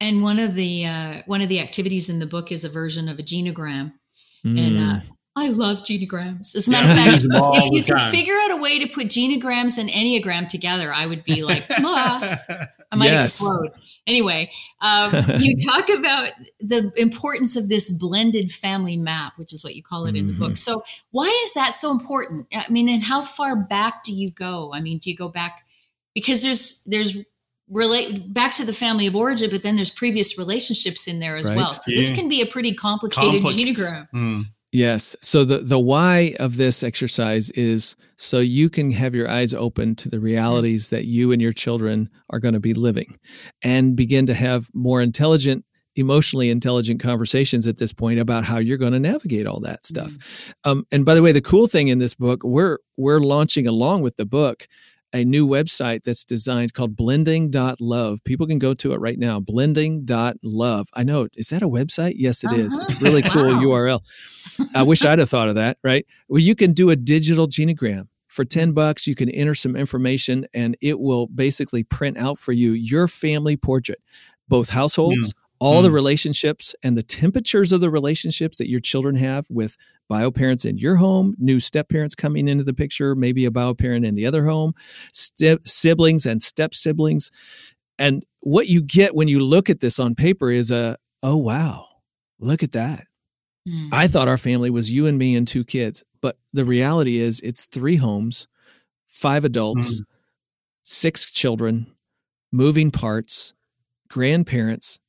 And 0.00 0.22
one 0.22 0.38
of 0.38 0.54
the 0.54 0.86
uh, 0.86 1.22
one 1.26 1.40
of 1.40 1.48
the 1.48 1.60
activities 1.60 2.08
in 2.08 2.18
the 2.18 2.26
book 2.26 2.52
is 2.52 2.64
a 2.64 2.68
version 2.68 3.08
of 3.08 3.18
a 3.18 3.22
genogram. 3.22 3.94
Mm. 4.44 4.66
And 4.66 4.78
uh, 4.78 5.00
mm. 5.00 5.15
I 5.36 5.50
love 5.50 5.82
genograms. 5.82 6.56
As 6.56 6.66
a 6.66 6.70
matter 6.70 6.88
of 6.88 6.96
fact, 6.96 7.22
if 7.22 7.70
you 7.70 7.82
could 7.82 8.00
figure 8.10 8.34
out 8.34 8.52
a 8.52 8.56
way 8.56 8.78
to 8.78 8.86
put 8.86 9.08
genograms 9.08 9.78
and 9.78 9.90
enneagram 9.90 10.48
together, 10.48 10.92
I 10.92 11.06
would 11.06 11.22
be 11.24 11.44
like, 11.44 11.64
Ma, 11.80 12.36
I 12.90 12.96
might 12.96 13.06
yes. 13.06 13.38
explode. 13.40 13.70
Anyway, 14.06 14.50
um, 14.80 15.12
you 15.38 15.54
talk 15.66 15.90
about 15.90 16.32
the 16.60 16.90
importance 16.96 17.54
of 17.56 17.68
this 17.68 17.92
blended 17.92 18.50
family 18.50 18.96
map, 18.96 19.34
which 19.36 19.52
is 19.52 19.62
what 19.62 19.74
you 19.74 19.82
call 19.82 20.06
it 20.06 20.10
mm-hmm. 20.10 20.16
in 20.16 20.26
the 20.28 20.32
book. 20.32 20.52
Mm-hmm. 20.52 20.54
So, 20.54 20.82
why 21.10 21.28
is 21.44 21.54
that 21.54 21.74
so 21.74 21.90
important? 21.90 22.46
I 22.54 22.64
mean, 22.70 22.88
and 22.88 23.02
how 23.02 23.20
far 23.20 23.56
back 23.56 24.04
do 24.04 24.12
you 24.12 24.30
go? 24.30 24.72
I 24.72 24.80
mean, 24.80 24.98
do 24.98 25.10
you 25.10 25.16
go 25.16 25.28
back 25.28 25.66
because 26.14 26.42
there's 26.42 26.84
there's 26.84 27.24
relate 27.68 28.32
back 28.32 28.52
to 28.52 28.64
the 28.64 28.72
family 28.72 29.06
of 29.06 29.16
origin, 29.16 29.50
but 29.50 29.62
then 29.62 29.76
there's 29.76 29.90
previous 29.90 30.38
relationships 30.38 31.08
in 31.08 31.18
there 31.18 31.36
as 31.36 31.48
right. 31.48 31.56
well. 31.56 31.70
So 31.70 31.90
yeah. 31.90 32.00
this 32.00 32.12
can 32.12 32.28
be 32.28 32.40
a 32.40 32.46
pretty 32.46 32.72
complicated 32.74 33.42
Complex. 33.42 33.56
genogram. 33.56 34.08
Mm. 34.14 34.44
Yes. 34.72 35.16
So 35.22 35.44
the 35.44 35.58
the 35.58 35.78
why 35.78 36.34
of 36.38 36.56
this 36.56 36.82
exercise 36.82 37.50
is 37.50 37.96
so 38.16 38.40
you 38.40 38.68
can 38.68 38.90
have 38.90 39.14
your 39.14 39.30
eyes 39.30 39.54
open 39.54 39.94
to 39.96 40.08
the 40.08 40.20
realities 40.20 40.88
that 40.88 41.06
you 41.06 41.32
and 41.32 41.40
your 41.40 41.52
children 41.52 42.10
are 42.30 42.40
going 42.40 42.54
to 42.54 42.60
be 42.60 42.74
living 42.74 43.16
and 43.62 43.96
begin 43.96 44.26
to 44.26 44.34
have 44.34 44.68
more 44.74 45.00
intelligent 45.00 45.64
emotionally 45.96 46.50
intelligent 46.50 47.00
conversations 47.00 47.66
at 47.66 47.78
this 47.78 47.92
point 47.92 48.20
about 48.20 48.44
how 48.44 48.58
you're 48.58 48.76
going 48.76 48.92
to 48.92 48.98
navigate 48.98 49.46
all 49.46 49.60
that 49.60 49.84
stuff. 49.84 50.10
Mm-hmm. 50.10 50.70
Um, 50.70 50.86
and 50.92 51.04
by 51.04 51.14
the 51.14 51.22
way, 51.22 51.32
the 51.32 51.40
cool 51.40 51.66
thing 51.66 51.88
in 51.88 51.98
this 51.98 52.14
book, 52.14 52.42
we're 52.44 52.78
we're 52.96 53.20
launching 53.20 53.66
along 53.66 54.02
with 54.02 54.16
the 54.16 54.26
book 54.26 54.68
a 55.16 55.24
new 55.24 55.46
website 55.46 56.02
that's 56.04 56.24
designed 56.24 56.74
called 56.74 56.96
blending.love. 56.96 58.24
People 58.24 58.46
can 58.46 58.58
go 58.58 58.74
to 58.74 58.92
it 58.92 59.00
right 59.00 59.18
now. 59.18 59.40
Blending.love. 59.40 60.88
I 60.94 61.02
know. 61.02 61.28
Is 61.36 61.48
that 61.48 61.62
a 61.62 61.68
website? 61.68 62.14
Yes, 62.16 62.44
it 62.44 62.48
uh-huh. 62.48 62.56
is. 62.56 62.78
It's 62.78 63.02
really 63.02 63.22
cool 63.34 63.44
wow. 63.44 63.62
URL. 63.62 64.00
I 64.74 64.82
wish 64.82 65.04
I'd 65.04 65.18
have 65.18 65.30
thought 65.30 65.48
of 65.48 65.54
that, 65.56 65.78
right? 65.82 66.06
Well, 66.28 66.40
you 66.40 66.54
can 66.54 66.72
do 66.72 66.90
a 66.90 66.96
digital 66.96 67.48
genogram. 67.48 68.08
For 68.28 68.44
10 68.44 68.72
bucks, 68.72 69.06
you 69.06 69.14
can 69.14 69.30
enter 69.30 69.54
some 69.54 69.74
information 69.74 70.46
and 70.52 70.76
it 70.82 71.00
will 71.00 71.26
basically 71.26 71.84
print 71.84 72.18
out 72.18 72.38
for 72.38 72.52
you 72.52 72.72
your 72.72 73.08
family 73.08 73.56
portrait, 73.56 74.00
both 74.46 74.68
households, 74.68 75.32
mm 75.32 75.38
all 75.58 75.80
mm. 75.80 75.84
the 75.84 75.90
relationships 75.90 76.74
and 76.82 76.96
the 76.96 77.02
temperatures 77.02 77.72
of 77.72 77.80
the 77.80 77.90
relationships 77.90 78.58
that 78.58 78.68
your 78.68 78.80
children 78.80 79.16
have 79.16 79.46
with 79.50 79.76
bio 80.08 80.30
parents 80.30 80.64
in 80.64 80.78
your 80.78 80.96
home, 80.96 81.34
new 81.38 81.60
step 81.60 81.88
parents 81.88 82.14
coming 82.14 82.48
into 82.48 82.64
the 82.64 82.74
picture, 82.74 83.14
maybe 83.14 83.44
a 83.44 83.50
bio 83.50 83.74
parent 83.74 84.04
in 84.04 84.14
the 84.14 84.26
other 84.26 84.44
home, 84.44 84.72
step 85.12 85.66
siblings 85.66 86.26
and 86.26 86.42
step 86.42 86.74
siblings. 86.74 87.30
And 87.98 88.24
what 88.40 88.68
you 88.68 88.82
get 88.82 89.14
when 89.14 89.28
you 89.28 89.40
look 89.40 89.70
at 89.70 89.80
this 89.80 89.98
on 89.98 90.14
paper 90.14 90.50
is 90.50 90.70
a, 90.70 90.96
oh, 91.22 91.36
wow, 91.36 91.86
look 92.38 92.62
at 92.62 92.72
that. 92.72 93.06
Mm. 93.68 93.88
I 93.92 94.06
thought 94.06 94.28
our 94.28 94.38
family 94.38 94.70
was 94.70 94.92
you 94.92 95.06
and 95.06 95.18
me 95.18 95.34
and 95.34 95.48
two 95.48 95.64
kids, 95.64 96.04
but 96.20 96.36
the 96.52 96.64
reality 96.64 97.18
is 97.18 97.40
it's 97.40 97.64
three 97.64 97.96
homes, 97.96 98.46
five 99.08 99.44
adults, 99.44 100.00
mm. 100.00 100.04
six 100.82 101.32
children, 101.32 101.92
moving 102.52 102.90
parts, 102.90 103.54
grandparents, 104.08 105.00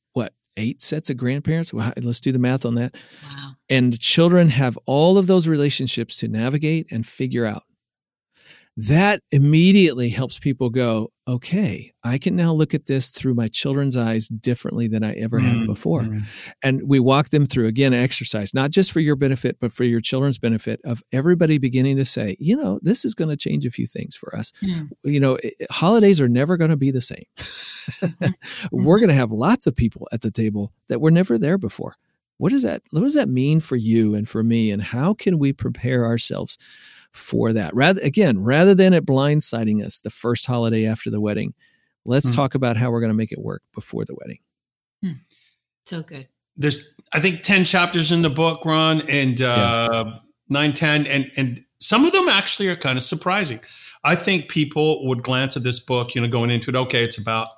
eight 0.58 0.82
sets 0.82 1.08
of 1.08 1.16
grandparents? 1.16 1.72
Well, 1.72 1.92
let's 2.02 2.20
do 2.20 2.32
the 2.32 2.38
math 2.38 2.66
on 2.66 2.74
that. 2.74 2.94
Wow. 3.24 3.52
And 3.70 3.98
children 3.98 4.48
have 4.50 4.78
all 4.86 5.16
of 5.16 5.26
those 5.26 5.48
relationships 5.48 6.18
to 6.18 6.28
navigate 6.28 6.90
and 6.90 7.06
figure 7.06 7.46
out 7.46 7.62
that 8.80 9.22
immediately 9.32 10.08
helps 10.08 10.38
people 10.38 10.70
go, 10.70 11.10
okay, 11.26 11.90
I 12.04 12.16
can 12.16 12.36
now 12.36 12.52
look 12.52 12.74
at 12.74 12.86
this 12.86 13.08
through 13.08 13.34
my 13.34 13.48
children's 13.48 13.96
eyes 13.96 14.28
differently 14.28 14.86
than 14.86 15.02
I 15.02 15.14
ever 15.14 15.40
mm-hmm. 15.40 15.58
had 15.58 15.66
before. 15.66 16.02
Mm-hmm. 16.02 16.20
And 16.62 16.88
we 16.88 17.00
walk 17.00 17.30
them 17.30 17.44
through 17.44 17.66
again 17.66 17.92
exercise, 17.92 18.54
not 18.54 18.70
just 18.70 18.92
for 18.92 19.00
your 19.00 19.16
benefit, 19.16 19.56
but 19.58 19.72
for 19.72 19.82
your 19.82 20.00
children's 20.00 20.38
benefit 20.38 20.80
of 20.84 21.02
everybody 21.10 21.58
beginning 21.58 21.96
to 21.96 22.04
say, 22.04 22.36
you 22.38 22.56
know, 22.56 22.78
this 22.80 23.04
is 23.04 23.16
going 23.16 23.30
to 23.30 23.36
change 23.36 23.66
a 23.66 23.70
few 23.72 23.88
things 23.88 24.14
for 24.14 24.32
us. 24.36 24.52
Mm-hmm. 24.62 25.10
You 25.10 25.18
know, 25.18 25.38
it, 25.42 25.54
holidays 25.72 26.20
are 26.20 26.28
never 26.28 26.56
going 26.56 26.70
to 26.70 26.76
be 26.76 26.92
the 26.92 27.00
same. 27.00 27.24
Mm-hmm. 27.36 28.26
we're 28.70 29.00
going 29.00 29.08
to 29.08 29.14
have 29.16 29.32
lots 29.32 29.66
of 29.66 29.74
people 29.74 30.06
at 30.12 30.20
the 30.20 30.30
table 30.30 30.72
that 30.86 31.00
were 31.00 31.10
never 31.10 31.36
there 31.36 31.58
before. 31.58 31.96
What 32.36 32.52
does 32.52 32.62
that 32.62 32.82
what 32.92 33.00
does 33.00 33.14
that 33.14 33.28
mean 33.28 33.58
for 33.58 33.74
you 33.74 34.14
and 34.14 34.28
for 34.28 34.44
me 34.44 34.70
and 34.70 34.80
how 34.80 35.14
can 35.14 35.40
we 35.40 35.52
prepare 35.52 36.06
ourselves 36.06 36.56
for 37.12 37.52
that. 37.52 37.74
Rather 37.74 38.00
again, 38.02 38.42
rather 38.42 38.74
than 38.74 38.92
it 38.92 39.06
blindsiding 39.06 39.84
us 39.84 40.00
the 40.00 40.10
first 40.10 40.46
holiday 40.46 40.86
after 40.86 41.10
the 41.10 41.20
wedding, 41.20 41.54
let's 42.04 42.30
mm. 42.30 42.34
talk 42.34 42.54
about 42.54 42.76
how 42.76 42.90
we're 42.90 43.00
going 43.00 43.12
to 43.12 43.16
make 43.16 43.32
it 43.32 43.40
work 43.40 43.62
before 43.74 44.04
the 44.04 44.14
wedding. 44.14 44.38
Hmm. 45.02 45.20
So 45.86 46.02
good. 46.02 46.28
There's 46.56 46.90
I 47.12 47.20
think 47.20 47.42
10 47.42 47.64
chapters 47.64 48.12
in 48.12 48.22
the 48.22 48.30
book, 48.30 48.64
Ron, 48.64 49.02
and 49.08 49.40
uh 49.40 50.04
yeah. 50.06 50.18
9 50.50 50.72
10 50.72 51.06
and 51.06 51.30
and 51.36 51.64
some 51.78 52.04
of 52.04 52.12
them 52.12 52.28
actually 52.28 52.68
are 52.68 52.76
kind 52.76 52.98
of 52.98 53.04
surprising. 53.04 53.60
I 54.04 54.14
think 54.14 54.48
people 54.48 55.06
would 55.06 55.22
glance 55.22 55.56
at 55.56 55.62
this 55.62 55.80
book, 55.80 56.14
you 56.14 56.20
know, 56.20 56.28
going 56.28 56.50
into 56.50 56.70
it, 56.70 56.76
okay, 56.76 57.04
it's 57.04 57.18
about 57.18 57.48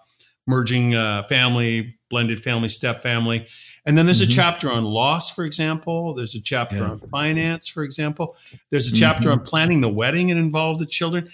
merging 0.47 0.95
uh, 0.95 1.23
family, 1.25 1.97
blended 2.09 2.43
family, 2.43 2.69
step 2.69 3.03
family. 3.03 3.47
And 3.87 3.97
then 3.97 4.07
there's 4.07 4.23
mm-hmm. 4.23 4.33
a 4.33 4.35
chapter 4.35 4.71
on 4.71 4.85
loss, 4.85 5.31
for 5.35 5.45
example. 5.45 6.15
There's 6.15 6.35
a 6.35 6.41
chapter 6.41 6.77
yeah. 6.77 6.91
on 6.91 7.01
finance, 7.01 7.69
for 7.69 7.83
example. 7.83 8.37
There's 8.71 8.91
a 8.91 8.95
chapter 8.95 9.31
mm-hmm. 9.31 9.41
on 9.41 9.47
planning 9.47 9.81
the 9.81 9.89
wedding 9.89 10.31
and 10.31 10.39
involve 10.39 10.79
the 10.79 10.87
children. 10.87 11.29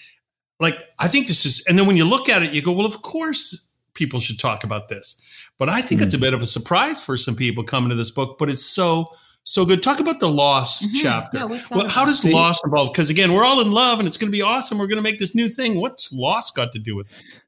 Like, 0.61 0.79
I 0.99 1.09
think 1.09 1.27
this 1.27 1.45
is, 1.45 1.65
and 1.69 1.79
then 1.79 1.87
when 1.87 1.97
you 1.97 2.05
look 2.05 2.29
at 2.29 2.43
it, 2.43 2.53
you 2.53 2.63
go, 2.63 2.73
well, 2.73 2.87
of 2.87 3.03
course 3.03 3.71
people 3.95 4.21
should 4.21 4.39
talk 4.39 4.65
about 4.65 4.89
this. 4.89 5.23
But 5.59 5.69
I 5.69 5.81
think 5.81 6.01
mm-hmm. 6.01 6.07
it's 6.07 6.15
a 6.15 6.19
mm. 6.19 6.23
bit 6.23 6.35
of 6.35 6.43
a 6.43 6.47
surprise 6.47 7.05
for 7.05 7.17
some 7.17 7.35
people 7.35 7.65
coming 7.65 7.91
to 7.91 7.95
this 7.95 8.11
book, 8.11 8.39
but 8.39 8.49
it's 8.49 8.65
so, 8.65 9.11
so 9.43 9.65
good. 9.65 9.83
Talk 9.83 10.01
about 10.01 10.21
the 10.21 10.29
loss 10.29 10.85
mm-hmm. 10.85 10.97
chapter. 10.97 11.39
Yeah, 11.39 11.61
well, 11.73 11.89
how 11.89 12.05
does 12.05 12.21
See? 12.21 12.33
loss 12.33 12.61
involve? 12.65 12.93
Because 12.93 13.11
again, 13.11 13.33
we're 13.33 13.45
all 13.45 13.61
in 13.61 13.73
love 13.73 13.99
and 13.99 14.07
it's 14.07 14.17
going 14.17 14.31
to 14.31 14.37
be 14.37 14.43
awesome. 14.43 14.79
We're 14.79 14.87
going 14.87 14.97
to 14.97 15.03
make 15.03 15.19
this 15.19 15.35
new 15.35 15.49
thing. 15.49 15.81
What's 15.81 16.13
loss 16.13 16.51
got 16.51 16.73
to 16.73 16.79
do 16.79 16.97
with 16.97 17.07
it? 17.07 17.43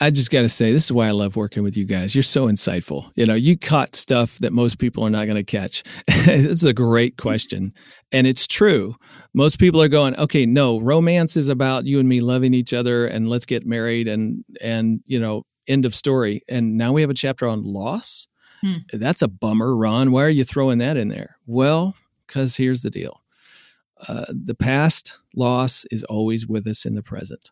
I 0.00 0.10
just 0.10 0.30
got 0.30 0.42
to 0.42 0.48
say, 0.48 0.72
this 0.72 0.84
is 0.84 0.92
why 0.92 1.08
I 1.08 1.12
love 1.12 1.36
working 1.36 1.62
with 1.62 1.76
you 1.76 1.84
guys. 1.84 2.14
You're 2.14 2.22
so 2.22 2.46
insightful. 2.46 3.12
You 3.14 3.26
know, 3.26 3.34
you 3.34 3.56
caught 3.56 3.94
stuff 3.94 4.38
that 4.38 4.52
most 4.52 4.78
people 4.78 5.04
are 5.04 5.10
not 5.10 5.26
going 5.26 5.36
to 5.36 5.44
catch. 5.44 5.82
this 6.06 6.46
is 6.46 6.64
a 6.64 6.72
great 6.72 7.16
question. 7.16 7.72
And 8.10 8.26
it's 8.26 8.46
true. 8.46 8.96
Most 9.34 9.58
people 9.58 9.80
are 9.80 9.88
going, 9.88 10.16
okay, 10.16 10.46
no, 10.46 10.80
romance 10.80 11.36
is 11.36 11.48
about 11.48 11.86
you 11.86 12.00
and 12.00 12.08
me 12.08 12.20
loving 12.20 12.54
each 12.54 12.72
other 12.72 13.06
and 13.06 13.28
let's 13.28 13.46
get 13.46 13.66
married 13.66 14.08
and, 14.08 14.44
and, 14.60 15.00
you 15.06 15.20
know, 15.20 15.44
end 15.68 15.84
of 15.84 15.94
story. 15.94 16.42
And 16.48 16.76
now 16.76 16.92
we 16.92 17.02
have 17.02 17.10
a 17.10 17.14
chapter 17.14 17.46
on 17.46 17.62
loss. 17.62 18.26
Hmm. 18.62 18.78
That's 18.92 19.22
a 19.22 19.28
bummer, 19.28 19.76
Ron. 19.76 20.10
Why 20.10 20.24
are 20.24 20.30
you 20.30 20.44
throwing 20.44 20.78
that 20.78 20.96
in 20.96 21.08
there? 21.08 21.36
Well, 21.46 21.94
because 22.26 22.56
here's 22.56 22.82
the 22.82 22.90
deal 22.90 23.22
uh, 24.08 24.26
the 24.28 24.54
past 24.54 25.18
loss 25.34 25.84
is 25.90 26.04
always 26.04 26.46
with 26.46 26.66
us 26.66 26.84
in 26.84 26.94
the 26.94 27.02
present. 27.02 27.50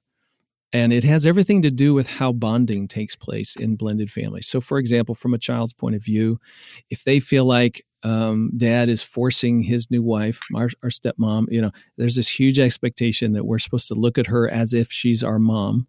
And 0.73 0.93
it 0.93 1.05
has 1.05 1.25
everything 1.25 1.63
to 1.63 1.71
do 1.71 1.95
with 1.95 2.07
how 2.09 2.33
bonding 2.33 2.89
takes 2.89 3.17
place 3.17 3.57
in 3.57 3.77
blended 3.77 4.11
families. 4.11 4.49
So, 4.49 4.61
for 4.61 4.79
example, 4.79 5.15
from 5.15 5.33
a 5.33 5.39
child's 5.39 5.73
point 5.73 5.95
of 5.95 6.05
view, 6.05 6.39
if 6.91 7.05
they 7.05 7.21
feel 7.21 7.45
like 7.45 7.83
um, 8.03 8.51
dad 8.57 8.89
is 8.89 9.03
forcing 9.03 9.63
his 9.63 9.91
new 9.91 10.03
wife, 10.03 10.41
our, 10.55 10.69
our 10.83 10.91
stepmom, 10.91 11.47
you 11.51 11.61
know, 11.61 11.71
there's 11.97 12.17
this 12.17 12.29
huge 12.29 12.59
expectation 12.59 13.33
that 13.33 13.45
we're 13.45 13.59
supposed 13.59 13.89
to 13.89 13.95
look 13.95 14.19
at 14.19 14.27
her 14.27 14.49
as 14.49 14.75
if 14.75 14.93
she's 14.93 15.25
our 15.25 15.39
mom. 15.39 15.87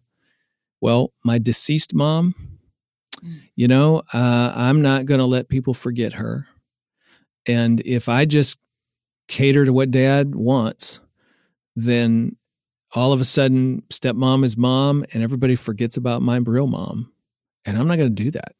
Well, 0.80 1.12
my 1.24 1.38
deceased 1.38 1.94
mom, 1.94 2.34
mm. 3.22 3.40
you 3.56 3.68
know, 3.68 4.02
uh, 4.12 4.52
I'm 4.54 4.80
not 4.80 5.06
going 5.06 5.18
to 5.20 5.26
let 5.26 5.48
people 5.48 5.74
forget 5.74 6.14
her. 6.14 6.46
And 7.46 7.80
if 7.80 8.08
I 8.08 8.24
just 8.24 8.58
cater 9.26 9.64
to 9.64 9.72
what 9.72 9.90
dad 9.90 10.34
wants, 10.34 11.00
then 11.74 12.36
all 12.94 13.12
of 13.12 13.20
a 13.20 13.24
sudden 13.24 13.82
stepmom 13.90 14.44
is 14.44 14.56
mom 14.56 15.04
and 15.12 15.22
everybody 15.22 15.56
forgets 15.56 15.96
about 15.96 16.22
my 16.22 16.36
real 16.36 16.66
mom. 16.66 17.12
And 17.64 17.76
I'm 17.76 17.86
not 17.86 17.98
going 17.98 18.14
to 18.14 18.22
do 18.22 18.30
that. 18.30 18.54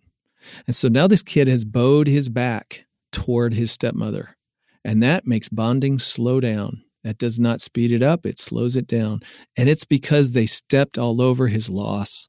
And 0.66 0.76
so 0.76 0.88
now 0.88 1.06
this 1.06 1.22
kid 1.22 1.48
has 1.48 1.64
bowed 1.64 2.06
his 2.06 2.28
back 2.28 2.86
toward 3.12 3.54
his 3.54 3.72
stepmother. 3.72 4.36
And 4.84 5.02
that 5.02 5.26
makes 5.26 5.48
bonding 5.48 5.98
slow 5.98 6.40
down. 6.40 6.84
That 7.04 7.18
does 7.18 7.38
not 7.38 7.60
speed 7.60 7.92
it 7.92 8.02
up, 8.02 8.26
it 8.26 8.38
slows 8.38 8.76
it 8.76 8.86
down. 8.86 9.20
And 9.56 9.68
it's 9.68 9.84
because 9.84 10.32
they 10.32 10.46
stepped 10.46 10.98
all 10.98 11.22
over 11.22 11.48
his 11.48 11.70
loss. 11.70 12.28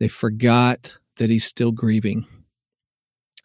They 0.00 0.08
forgot 0.08 0.98
that 1.16 1.30
he's 1.30 1.44
still 1.44 1.72
grieving. 1.72 2.26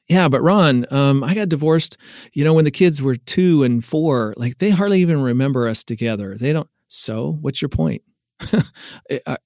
Yeah, 0.07 0.29
but 0.29 0.41
Ron, 0.41 0.85
um, 0.89 1.23
I 1.23 1.35
got 1.35 1.49
divorced, 1.49 1.97
you 2.31 2.43
know, 2.45 2.53
when 2.53 2.63
the 2.63 2.71
kids 2.71 3.01
were 3.01 3.15
two 3.15 3.63
and 3.63 3.83
four. 3.83 4.33
Like 4.37 4.57
they 4.57 4.69
hardly 4.69 5.01
even 5.01 5.21
remember 5.21 5.67
us 5.67 5.83
together. 5.83 6.35
They 6.35 6.53
don't 6.53 6.69
so, 6.87 7.37
what's 7.41 7.61
your 7.61 7.69
point? 7.69 8.01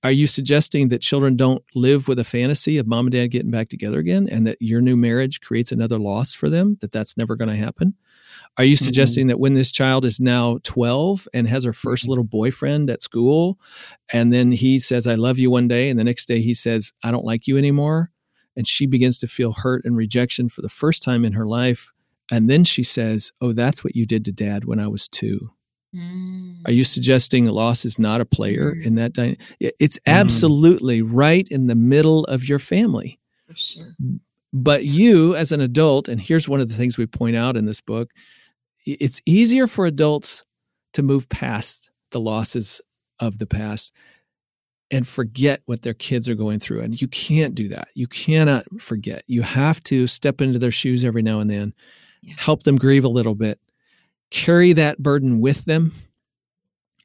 Are 0.03 0.11
you 0.11 0.27
suggesting 0.27 0.89
that 0.89 1.01
children 1.01 1.35
don't 1.35 1.63
live 1.75 2.07
with 2.07 2.19
a 2.19 2.23
fantasy 2.23 2.77
of 2.77 2.87
mom 2.87 3.05
and 3.05 3.13
dad 3.13 3.27
getting 3.27 3.51
back 3.51 3.69
together 3.69 3.99
again 3.99 4.27
and 4.29 4.45
that 4.45 4.57
your 4.59 4.81
new 4.81 4.97
marriage 4.97 5.39
creates 5.39 5.71
another 5.71 5.97
loss 5.97 6.33
for 6.33 6.49
them, 6.49 6.77
that 6.81 6.91
that's 6.91 7.17
never 7.17 7.35
going 7.35 7.49
to 7.49 7.55
happen? 7.55 7.95
Are 8.57 8.63
you 8.63 8.75
mm-hmm. 8.75 8.83
suggesting 8.83 9.23
mm-hmm. 9.23 9.29
that 9.29 9.39
when 9.39 9.53
this 9.53 9.71
child 9.71 10.03
is 10.03 10.19
now 10.19 10.59
12 10.63 11.27
and 11.33 11.47
has 11.47 11.63
her 11.63 11.71
1st 11.71 11.83
mm-hmm. 11.83 12.09
little 12.09 12.23
boyfriend 12.23 12.89
at 12.89 13.01
school, 13.01 13.59
and 14.11 14.33
then 14.33 14.51
he 14.51 14.77
says, 14.77 15.07
I 15.07 15.15
love 15.15 15.39
you 15.39 15.49
one 15.49 15.67
day, 15.67 15.89
and 15.89 15.97
the 15.97 16.03
next 16.03 16.25
day 16.25 16.41
he 16.41 16.53
says, 16.53 16.91
I 17.03 17.11
don't 17.11 17.25
like 17.25 17.47
you 17.47 17.57
anymore, 17.57 18.11
and 18.57 18.67
she 18.67 18.85
begins 18.85 19.19
to 19.19 19.27
feel 19.27 19.53
hurt 19.53 19.85
and 19.85 19.95
rejection 19.95 20.49
for 20.49 20.61
the 20.61 20.69
first 20.69 21.01
time 21.01 21.23
in 21.23 21.33
her 21.33 21.47
life, 21.47 21.93
and 22.29 22.49
then 22.49 22.63
she 22.63 22.83
says, 22.83 23.31
Oh, 23.41 23.53
that's 23.53 23.83
what 23.83 23.95
you 23.95 24.05
did 24.05 24.25
to 24.25 24.31
dad 24.31 24.65
when 24.65 24.79
I 24.79 24.87
was 24.87 25.07
two. 25.07 25.51
Mm. 25.95 26.61
Are 26.65 26.71
you 26.71 26.83
suggesting 26.83 27.47
loss 27.47 27.85
is 27.85 27.99
not 27.99 28.21
a 28.21 28.25
player 28.25 28.73
mm. 28.73 28.85
in 28.85 28.95
that 28.95 29.13
dynamic? 29.13 29.41
It's 29.59 29.97
mm. 29.99 30.01
absolutely 30.07 31.01
mm. 31.01 31.09
right 31.11 31.47
in 31.49 31.67
the 31.67 31.75
middle 31.75 32.23
of 32.25 32.47
your 32.47 32.59
family. 32.59 33.19
For 33.47 33.55
sure. 33.55 33.95
But 34.53 34.83
you, 34.83 35.35
as 35.35 35.51
an 35.51 35.61
adult, 35.61 36.07
and 36.07 36.19
here's 36.19 36.47
one 36.47 36.59
of 36.59 36.69
the 36.69 36.75
things 36.75 36.97
we 36.97 37.05
point 37.05 37.35
out 37.35 37.55
in 37.55 37.65
this 37.65 37.81
book 37.81 38.11
it's 38.83 39.21
easier 39.27 39.67
for 39.67 39.85
adults 39.85 40.43
to 40.93 41.03
move 41.03 41.29
past 41.29 41.91
the 42.09 42.19
losses 42.19 42.81
of 43.19 43.37
the 43.37 43.45
past 43.45 43.93
and 44.89 45.07
forget 45.07 45.61
what 45.65 45.83
their 45.83 45.93
kids 45.93 46.27
are 46.27 46.35
going 46.35 46.59
through. 46.59 46.81
And 46.81 46.99
you 46.99 47.07
can't 47.07 47.55
do 47.55 47.69
that. 47.69 47.87
You 47.93 48.07
cannot 48.07 48.65
forget. 48.81 49.23
You 49.27 49.41
have 49.43 49.81
to 49.83 50.07
step 50.07 50.41
into 50.41 50.59
their 50.59 50.71
shoes 50.71 51.05
every 51.05 51.21
now 51.21 51.39
and 51.39 51.49
then, 51.49 51.73
yeah. 52.21 52.33
help 52.37 52.63
them 52.63 52.75
grieve 52.75 53.05
a 53.05 53.09
little 53.09 53.35
bit, 53.35 53.59
carry 54.31 54.73
that 54.73 54.97
burden 54.97 55.39
with 55.39 55.65
them, 55.65 55.93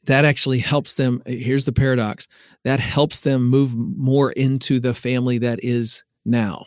that 0.06 0.24
actually 0.24 0.60
helps 0.60 0.94
them. 0.94 1.20
Here's 1.26 1.64
the 1.64 1.72
paradox 1.72 2.28
that 2.64 2.80
helps 2.80 3.20
them 3.20 3.48
move 3.48 3.74
more 3.74 4.32
into 4.32 4.80
the 4.80 4.94
family 4.94 5.38
that 5.38 5.62
is 5.62 6.04
now. 6.24 6.66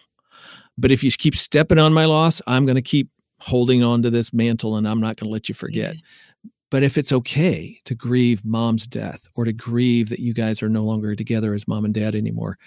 But 0.78 0.92
if 0.92 1.04
you 1.04 1.12
keep 1.12 1.36
stepping 1.36 1.80
on 1.80 1.94
my 1.94 2.06
loss, 2.06 2.42
I'm 2.48 2.66
going 2.66 2.76
to 2.76 2.82
keep 2.82 3.10
holding 3.40 3.84
on 3.84 4.04
to 4.04 4.10
this 4.10 4.34
mantle 4.34 4.76
and 4.76 4.88
I'm 4.88 5.00
not 5.00 5.16
going 5.16 5.30
to 5.30 5.34
let 5.34 5.50
you 5.50 5.56
forget. 5.56 5.96
But 6.72 6.84
if 6.84 6.98
it's 6.98 7.12
okay 7.12 7.80
to 7.86 7.96
grieve 7.96 8.46
mom's 8.46 8.86
death 8.86 9.28
or 9.36 9.46
to 9.46 9.54
grieve 9.54 10.10
that 10.10 10.20
you 10.20 10.34
guys 10.34 10.62
are 10.62 10.70
no 10.70 10.84
longer 10.84 11.16
together 11.16 11.54
as 11.54 11.68
mom 11.68 11.86
and 11.86 11.94
dad 11.94 12.16
anymore, 12.16 12.58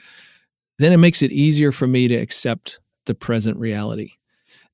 then 0.79 0.93
it 0.93 0.97
makes 0.97 1.23
it 1.23 1.31
easier 1.31 1.71
for 1.71 1.87
me 1.87 2.09
to 2.09 2.17
accept 2.17 2.81
the 3.07 3.15
present 3.15 3.59
reality. 3.59 4.13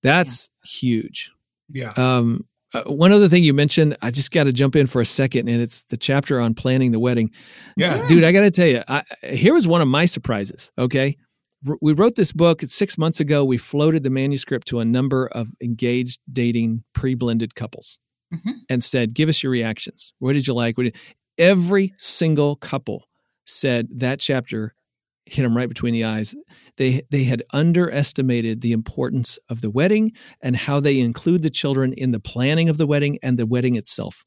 That's 0.02 0.50
yeah. 0.64 0.68
huge. 0.68 1.32
Yeah. 1.70 1.92
Um, 1.96 2.46
uh, 2.74 2.84
one 2.84 3.12
other 3.12 3.28
thing 3.28 3.42
you 3.42 3.54
mentioned, 3.54 3.96
I 4.02 4.10
just 4.10 4.30
got 4.30 4.44
to 4.44 4.52
jump 4.52 4.76
in 4.76 4.86
for 4.86 5.00
a 5.00 5.06
second, 5.06 5.48
and 5.48 5.60
it's 5.60 5.84
the 5.84 5.96
chapter 5.96 6.40
on 6.40 6.54
planning 6.54 6.92
the 6.92 6.98
wedding. 6.98 7.30
Yeah, 7.76 8.06
dude, 8.06 8.24
I 8.24 8.32
got 8.32 8.42
to 8.42 8.50
tell 8.50 8.66
you, 8.66 8.82
I, 8.86 9.02
here 9.22 9.54
was 9.54 9.66
one 9.66 9.80
of 9.80 9.88
my 9.88 10.04
surprises. 10.04 10.70
Okay, 10.78 11.16
R- 11.66 11.78
we 11.80 11.92
wrote 11.92 12.16
this 12.16 12.32
book 12.32 12.62
six 12.62 12.98
months 12.98 13.20
ago. 13.20 13.44
We 13.44 13.58
floated 13.58 14.02
the 14.02 14.10
manuscript 14.10 14.68
to 14.68 14.80
a 14.80 14.84
number 14.84 15.26
of 15.28 15.48
engaged, 15.62 16.20
dating, 16.30 16.84
pre-blended 16.92 17.54
couples, 17.54 17.98
mm-hmm. 18.32 18.50
and 18.68 18.84
said, 18.84 19.14
"Give 19.14 19.28
us 19.28 19.42
your 19.42 19.52
reactions. 19.52 20.12
What 20.18 20.34
did 20.34 20.46
you 20.46 20.54
like? 20.54 20.76
What 20.76 20.84
did... 20.84 20.96
Every 21.38 21.94
single 21.96 22.56
couple 22.56 23.04
said 23.44 23.88
that 24.00 24.20
chapter 24.20 24.74
hit 25.30 25.42
them 25.42 25.56
right 25.56 25.68
between 25.68 25.94
the 25.94 26.04
eyes. 26.04 26.34
They 26.76 27.02
they 27.10 27.24
had 27.24 27.42
underestimated 27.52 28.60
the 28.60 28.72
importance 28.72 29.38
of 29.48 29.60
the 29.60 29.70
wedding 29.70 30.12
and 30.40 30.56
how 30.56 30.80
they 30.80 31.00
include 31.00 31.42
the 31.42 31.50
children 31.50 31.92
in 31.92 32.12
the 32.12 32.20
planning 32.20 32.68
of 32.68 32.76
the 32.76 32.86
wedding 32.86 33.18
and 33.22 33.38
the 33.38 33.46
wedding 33.46 33.76
itself. 33.76 34.24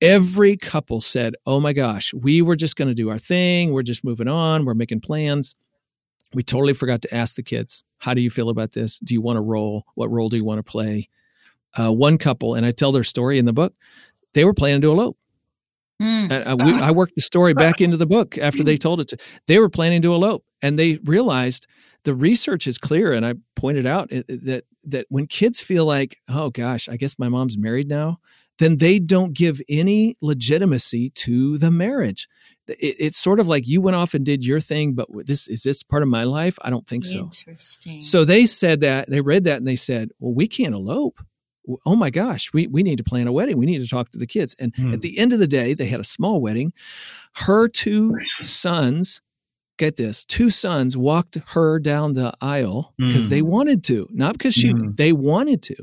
Every 0.00 0.56
couple 0.56 1.00
said, 1.00 1.34
"Oh 1.46 1.60
my 1.60 1.72
gosh, 1.72 2.12
we 2.12 2.42
were 2.42 2.56
just 2.56 2.76
going 2.76 2.88
to 2.88 2.94
do 2.94 3.10
our 3.10 3.18
thing. 3.18 3.72
We're 3.72 3.82
just 3.82 4.04
moving 4.04 4.28
on. 4.28 4.64
We're 4.64 4.74
making 4.74 5.00
plans." 5.00 5.56
We 6.34 6.42
totally 6.42 6.74
forgot 6.74 7.00
to 7.02 7.14
ask 7.14 7.36
the 7.36 7.42
kids, 7.42 7.84
"How 7.98 8.14
do 8.14 8.20
you 8.20 8.30
feel 8.30 8.48
about 8.48 8.72
this? 8.72 8.98
Do 8.98 9.14
you 9.14 9.20
want 9.20 9.36
to 9.36 9.42
roll? 9.42 9.84
What 9.94 10.10
role 10.10 10.28
do 10.28 10.36
you 10.36 10.44
want 10.44 10.58
to 10.64 10.70
play?" 10.70 11.08
Uh, 11.76 11.92
one 11.92 12.18
couple, 12.18 12.54
and 12.54 12.64
I 12.64 12.70
tell 12.70 12.92
their 12.92 13.04
story 13.04 13.38
in 13.38 13.44
the 13.44 13.52
book. 13.52 13.74
They 14.32 14.44
were 14.44 14.54
planning 14.54 14.80
to 14.82 14.90
elope 14.90 15.16
Mm. 16.02 16.46
I, 16.46 16.54
we, 16.54 16.72
I, 16.80 16.90
worked 16.90 17.14
the 17.14 17.22
story 17.22 17.54
back 17.54 17.80
into 17.80 17.96
the 17.96 18.06
book 18.06 18.36
after 18.38 18.64
they 18.64 18.76
told 18.76 19.00
it 19.00 19.08
to. 19.08 19.16
They 19.46 19.58
were 19.60 19.68
planning 19.68 20.02
to 20.02 20.12
elope, 20.12 20.44
and 20.60 20.76
they 20.76 20.98
realized 21.04 21.68
the 22.02 22.14
research 22.14 22.66
is 22.66 22.78
clear. 22.78 23.12
And 23.12 23.24
I 23.24 23.34
pointed 23.54 23.86
out 23.86 24.12
uh, 24.12 24.22
that 24.28 24.64
that 24.84 25.06
when 25.08 25.26
kids 25.26 25.60
feel 25.60 25.86
like, 25.86 26.16
oh 26.28 26.50
gosh, 26.50 26.88
I 26.88 26.96
guess 26.96 27.18
my 27.18 27.28
mom's 27.28 27.56
married 27.56 27.88
now, 27.88 28.18
then 28.58 28.78
they 28.78 28.98
don't 28.98 29.34
give 29.34 29.60
any 29.68 30.16
legitimacy 30.20 31.10
to 31.10 31.58
the 31.58 31.70
marriage. 31.70 32.28
It, 32.66 32.96
it's 32.98 33.16
sort 33.16 33.40
of 33.40 33.46
like 33.46 33.66
you 33.66 33.80
went 33.80 33.96
off 33.96 34.14
and 34.14 34.24
did 34.24 34.44
your 34.44 34.60
thing, 34.60 34.94
but 34.94 35.08
this 35.26 35.48
is 35.48 35.62
this 35.62 35.82
part 35.82 36.02
of 36.02 36.08
my 36.08 36.24
life? 36.24 36.58
I 36.62 36.70
don't 36.70 36.86
think 36.86 37.04
so. 37.04 37.18
Interesting. 37.18 38.00
So 38.00 38.24
they 38.24 38.46
said 38.46 38.80
that 38.80 39.08
they 39.08 39.20
read 39.20 39.44
that 39.44 39.58
and 39.58 39.66
they 39.66 39.76
said, 39.76 40.10
well, 40.18 40.34
we 40.34 40.46
can't 40.46 40.74
elope 40.74 41.20
oh 41.86 41.96
my 41.96 42.10
gosh, 42.10 42.52
we, 42.52 42.66
we 42.66 42.82
need 42.82 42.98
to 42.98 43.04
plan 43.04 43.26
a 43.26 43.32
wedding. 43.32 43.56
We 43.56 43.66
need 43.66 43.80
to 43.82 43.88
talk 43.88 44.10
to 44.10 44.18
the 44.18 44.26
kids. 44.26 44.54
And 44.58 44.74
hmm. 44.76 44.92
at 44.92 45.00
the 45.00 45.18
end 45.18 45.32
of 45.32 45.38
the 45.38 45.46
day, 45.46 45.74
they 45.74 45.86
had 45.86 46.00
a 46.00 46.04
small 46.04 46.40
wedding. 46.40 46.72
Her 47.34 47.68
two 47.68 48.16
sons, 48.42 49.20
get 49.78 49.96
this, 49.96 50.24
two 50.24 50.50
sons 50.50 50.96
walked 50.96 51.38
her 51.48 51.78
down 51.78 52.12
the 52.12 52.32
aisle 52.40 52.94
because 52.96 53.28
they 53.28 53.40
hmm. 53.40 53.48
wanted 53.48 53.84
to, 53.84 54.08
not 54.10 54.34
because 54.34 54.54
she, 54.54 54.72
mm. 54.72 54.96
they 54.96 55.12
wanted 55.12 55.62
to. 55.62 55.76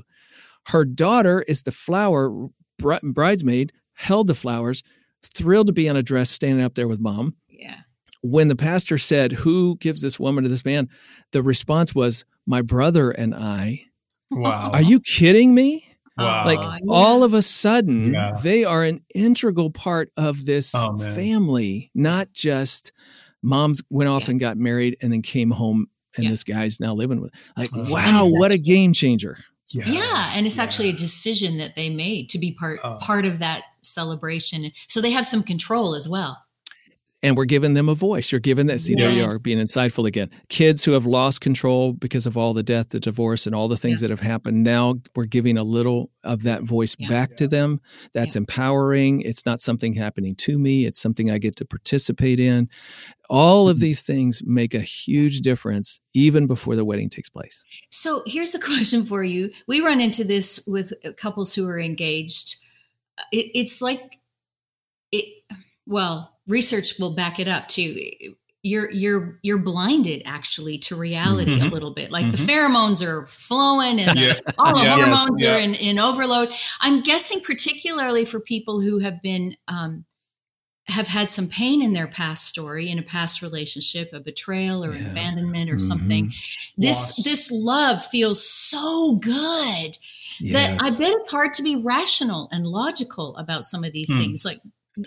Her 0.68 0.86
daughter 0.86 1.44
is 1.48 1.64
the 1.64 1.72
flower 1.72 2.50
bridesmaid, 2.78 3.74
held 3.94 4.28
the 4.28 4.36
flowers, 4.36 4.84
thrilled 5.24 5.68
to 5.68 5.74
be 5.74 5.90
on 5.90 5.96
a 5.96 6.04
dress 6.04 6.30
standing 6.30 6.64
up 6.64 6.76
there 6.76 6.88
with 6.88 7.00
mom. 7.00 7.36
Yeah. 7.48 7.82
When 8.22 8.48
the 8.48 8.56
pastor 8.56 8.98
said, 8.98 9.32
Who 9.32 9.78
gives 9.78 10.02
this 10.02 10.20
woman 10.20 10.44
to 10.44 10.50
this 10.50 10.66
man? 10.66 10.90
The 11.32 11.42
response 11.42 11.96
was, 11.96 12.24
My 12.46 12.62
brother 12.62 13.10
and 13.10 13.34
I 13.34 13.86
Wow. 14.32 14.72
Are 14.72 14.82
you 14.82 15.00
kidding 15.00 15.54
me? 15.54 15.86
Wow. 16.18 16.46
Like 16.46 16.60
yeah. 16.60 16.78
all 16.90 17.24
of 17.24 17.34
a 17.34 17.42
sudden, 17.42 18.14
yeah. 18.14 18.38
they 18.42 18.64
are 18.64 18.84
an 18.84 19.04
integral 19.14 19.72
part 19.72 20.12
of 20.18 20.46
this 20.46 20.74
oh, 20.76 20.98
family, 20.98 21.90
not 21.96 22.34
just 22.34 22.92
moms 23.42 23.82
went 23.90 24.10
off 24.10 24.24
yeah. 24.24 24.32
and 24.32 24.40
got 24.40 24.58
married 24.58 24.98
and 25.02 25.12
then 25.12 25.22
came 25.22 25.52
home 25.52 25.88
and 26.18 26.28
this 26.28 26.44
guy's 26.44 26.80
now 26.80 26.94
living 26.94 27.22
with. 27.22 27.32
Like, 27.58 27.70
oh. 27.74 27.92
wow, 27.92 28.28
what 28.32 28.52
a 28.52 28.58
game 28.58 28.94
changer. 28.94 29.38
Yeah. 29.70 29.86
yeah. 29.86 30.32
and 30.36 30.46
it's 30.46 30.60
actually 30.60 30.90
a 30.90 30.94
decision 30.94 31.58
that 31.58 31.78
they 31.78 31.90
made 31.90 32.28
to 32.30 32.38
be 32.38 32.52
part 32.52 32.80
oh. 32.84 32.98
part 33.02 33.26
of 33.26 33.40
that 33.40 33.64
celebration. 33.82 34.72
So 34.88 35.02
they 35.02 35.12
have 35.12 35.26
some 35.26 35.44
control 35.44 35.96
as 35.96 36.10
well 36.10 36.38
and 37.24 37.38
we're 37.38 37.46
giving 37.46 37.76
them 37.76 37.88
a 37.88 37.94
voice. 37.94 38.32
You're 38.32 38.42
giving 38.42 38.66
that. 38.68 38.82
See, 38.82 38.94
yes. 38.94 39.02
there 39.02 39.12
you 39.12 39.24
are, 39.24 39.40
being 39.40 39.60
insightful 39.60 40.08
again. 40.08 40.30
Kids 40.50 40.84
who 40.84 40.94
have 40.94 41.06
lost 41.06 41.40
control 41.42 41.94
because 41.94 42.26
of 42.26 42.36
all 42.36 42.54
the 42.54 42.64
death, 42.64 42.90
the 42.90 43.00
divorce, 43.00 43.46
and 43.46 43.54
all 43.54 43.68
the 43.68 43.78
things 43.78 44.02
yeah. 44.02 44.08
that 44.08 44.12
have 44.12 44.28
happened. 44.28 44.64
Now 44.64 44.96
we're 45.16 45.26
giving 45.26 45.58
a 45.58 45.64
little 45.64 46.10
of 46.24 46.44
that 46.44 46.64
voice 46.64 46.96
yeah. 46.98 47.10
back 47.10 47.32
yeah. 47.32 47.38
to 47.38 47.48
them. 47.48 47.82
That's 48.14 48.36
empowering. 48.36 49.22
It's 49.22 49.46
not 49.46 49.60
something 49.60 49.94
happening 49.94 50.36
to 50.38 50.58
me. 50.58 50.86
It's 50.86 51.00
something 51.00 51.30
I 51.30 51.38
get 51.38 51.56
to 51.58 51.66
participate 51.66 52.40
in. 52.40 52.70
All 53.30 53.70
of 53.70 53.78
mm-hmm. 53.78 53.82
these 53.82 54.02
things 54.02 54.42
make 54.46 54.74
a 54.74 54.80
huge 54.80 55.42
difference 55.42 56.02
even 56.14 56.48
before 56.48 56.76
the 56.76 56.84
wedding 56.84 57.10
takes 57.10 57.30
place. 57.30 57.64
So 57.92 58.24
here's 58.26 58.56
a 58.56 58.60
question 58.60 59.06
for 59.06 59.24
you. 59.24 59.52
We 59.68 59.82
run 59.82 60.02
into 60.02 60.24
this 60.24 60.64
with 60.68 60.92
couples 61.18 61.54
who 61.54 61.68
are 61.68 61.80
engaged. 61.80 62.58
It, 63.32 63.52
it's 63.54 63.82
like 63.82 64.18
it. 65.12 65.44
Well, 65.86 66.32
research 66.52 67.00
will 67.00 67.16
back 67.16 67.40
it 67.40 67.48
up 67.48 67.68
too 67.68 67.96
you're 68.64 68.92
you're 68.92 69.40
you're 69.42 69.58
blinded 69.58 70.22
actually 70.26 70.78
to 70.78 70.96
reality 70.96 71.58
mm-hmm. 71.58 71.68
a 71.68 71.70
little 71.70 71.94
bit 71.94 72.12
like 72.12 72.26
mm-hmm. 72.26 72.46
the 72.46 72.52
pheromones 72.52 73.06
are 73.06 73.26
flowing 73.26 74.00
and 74.00 74.20
yeah. 74.20 74.34
the, 74.34 74.54
all 74.60 74.76
the 74.76 74.84
yeah, 74.84 74.96
hormones 74.96 75.42
yes, 75.42 75.56
are 75.56 75.60
in, 75.60 75.74
in 75.76 75.98
overload 75.98 76.54
i'm 76.82 77.02
guessing 77.02 77.40
particularly 77.46 78.24
for 78.24 78.40
people 78.40 78.82
who 78.82 79.00
have 79.00 79.22
been 79.22 79.56
um, 79.68 80.06
have 80.88 81.08
had 81.08 81.30
some 81.30 81.48
pain 81.48 81.82
in 81.82 81.94
their 81.94 82.08
past 82.08 82.46
story 82.46 82.90
in 82.90 83.00
a 83.00 83.04
past 83.04 83.42
relationship 83.42 84.10
a 84.14 84.20
betrayal 84.20 84.86
or 84.86 84.92
an 84.92 85.10
abandonment 85.10 85.70
or 85.70 85.76
mm-hmm. 85.76 85.80
something 85.80 86.32
this 86.78 87.18
Loss. 87.18 87.24
this 87.24 87.52
love 87.52 88.06
feels 88.06 88.48
so 88.48 89.16
good 89.16 89.98
yes. 90.40 90.54
that 90.54 90.82
i 90.82 90.90
bet 91.00 91.14
it's 91.14 91.32
hard 91.32 91.56
to 91.56 91.64
be 91.64 91.78
rational 91.78 92.48
and 92.52 92.68
logical 92.68 93.36
about 93.38 93.66
some 93.66 93.84
of 93.84 93.92
these 93.92 94.12
hmm. 94.14 94.20
things 94.20 94.46
like 94.46 94.60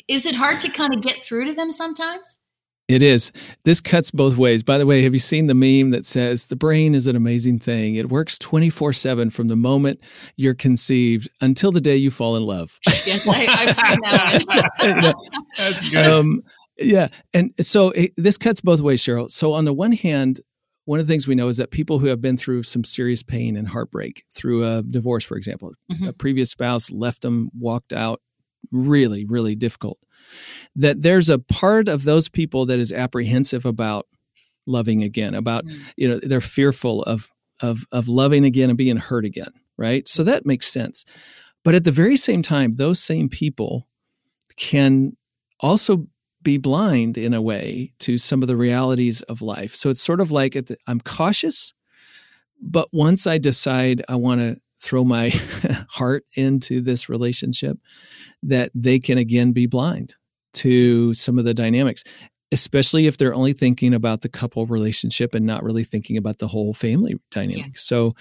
is 0.09 0.27
it 0.27 0.35
hard 0.35 0.61
to 0.61 0.71
kind 0.71 0.95
of 0.95 1.03
get 1.03 1.23
through 1.23 1.47
to 1.47 1.55
them 1.55 1.71
sometimes? 1.71 2.39
It 2.87 3.01
is. 3.01 3.33
This 3.65 3.81
cuts 3.81 4.11
both 4.11 4.37
ways. 4.37 4.63
By 4.63 4.77
the 4.77 4.85
way, 4.85 5.03
have 5.03 5.15
you 5.15 5.19
seen 5.19 5.47
the 5.47 5.55
meme 5.55 5.91
that 5.93 6.05
says 6.05 6.49
the 6.49 6.57
brain 6.57 6.95
is 6.95 7.07
an 7.07 7.17
amazing 7.17 7.59
thing? 7.59 7.95
It 7.95 8.11
works 8.11 8.39
24 8.39 8.93
7 8.93 9.31
from 9.31 9.49
the 9.49 9.57
moment 9.57 10.01
you're 10.37 10.55
conceived 10.55 11.31
until 11.41 11.73
the 11.73 11.81
day 11.81 11.97
you 11.97 12.11
fall 12.11 12.37
in 12.37 12.45
love. 12.45 12.79
Yes, 13.07 13.29
I, 13.29 13.35
have 13.35 13.75
seen 13.75 13.99
that 14.03 14.45
one. 14.79 15.15
That's 15.59 15.91
good. 15.91 16.07
Um, 16.07 16.43
yeah. 16.79 17.09
And 17.35 17.53
so 17.61 17.91
it, 17.91 18.13
this 18.17 18.39
cuts 18.39 18.63
both 18.63 18.81
ways, 18.81 19.03
Cheryl. 19.03 19.31
So, 19.31 19.53
on 19.53 19.67
the 19.67 19.75
one 19.75 19.93
hand, 19.93 20.41
one 20.87 21.01
of 21.01 21.07
the 21.07 21.13
things 21.13 21.29
we 21.29 21.35
know 21.35 21.49
is 21.49 21.59
that 21.59 21.71
people 21.71 21.99
who 21.99 22.07
have 22.07 22.23
been 22.23 22.39
through 22.39 22.63
some 22.63 22.83
serious 22.83 23.23
pain 23.23 23.57
and 23.57 23.69
heartbreak 23.69 24.25
through 24.33 24.65
a 24.65 24.83
divorce, 24.83 25.25
for 25.25 25.37
example, 25.37 25.73
mm-hmm. 25.93 26.09
a 26.09 26.13
previous 26.15 26.51
spouse 26.51 26.91
left 26.91 27.21
them, 27.23 27.51
walked 27.59 27.93
out, 27.93 28.21
really, 28.71 29.25
really 29.25 29.55
difficult. 29.55 29.99
That 30.77 31.03
there's 31.03 31.31
a 31.31 31.39
part 31.39 31.89
of 31.89 32.05
those 32.05 32.29
people 32.29 32.67
that 32.67 32.79
is 32.79 32.93
apprehensive 32.93 33.65
about 33.65 34.07
loving 34.67 35.03
again, 35.03 35.35
about, 35.35 35.65
mm. 35.65 35.79
you 35.97 36.09
know, 36.09 36.21
they're 36.23 36.41
fearful 36.41 37.03
of 37.03 37.31
of 37.61 37.87
of 37.93 38.09
loving 38.09 38.45
again 38.45 38.69
and 38.69 38.79
being 38.79 38.97
hurt 38.97 39.25
again, 39.25 39.53
right? 39.77 40.09
So 40.09 40.25
that 40.25 40.47
makes 40.47 40.73
sense. 40.73 41.05
But 41.63 41.75
at 41.75 41.85
the 41.85 41.93
very 41.93 42.17
same 42.17 42.43
time, 42.43 42.73
those 42.73 43.01
same 43.01 43.29
people 43.29 43.87
can 44.57 45.17
also 45.61 46.07
be 46.43 46.59
blind 46.59 47.17
in 47.17 47.33
a 47.33 47.41
way 47.41 47.93
to 47.99 48.19
some 48.19 48.43
of 48.43 48.49
the 48.49 48.57
realities 48.57 49.23
of 49.23 49.41
life. 49.41 49.75
So 49.75 49.89
it's 49.89 50.03
sort 50.03 50.21
of 50.21 50.31
like 50.31 50.53
the, 50.53 50.77
I'm 50.87 51.01
cautious, 51.01 51.73
but 52.61 52.89
once 52.93 53.27
I 53.27 53.39
decide 53.39 54.05
I 54.09 54.17
want 54.17 54.41
to 54.41 54.61
throw 54.79 55.05
my 55.05 55.31
heart 55.89 56.25
into 56.35 56.81
this 56.81 57.09
relationship, 57.09 57.79
that 58.43 58.71
they 58.75 58.99
can 58.99 59.19
again 59.19 59.53
be 59.53 59.67
blind 59.67 60.15
to 60.55 61.13
some 61.15 61.39
of 61.39 61.45
the 61.45 61.55
dynamics, 61.55 62.05
especially 62.53 63.07
if 63.07 63.17
they're 63.17 63.35
only 63.35 63.53
thinking 63.53 63.95
about 63.95 64.23
the 64.23 64.29
couple 64.29 64.65
relationship 64.67 65.35
and 65.35 65.45
not 65.45 65.63
really 65.63 65.85
thinking 65.85 66.17
about 66.17 66.39
the 66.39 66.49
whole 66.49 66.73
family 66.73 67.17
dynamic. 67.31 67.67
Yeah. 67.67 67.73
So, 67.75 68.13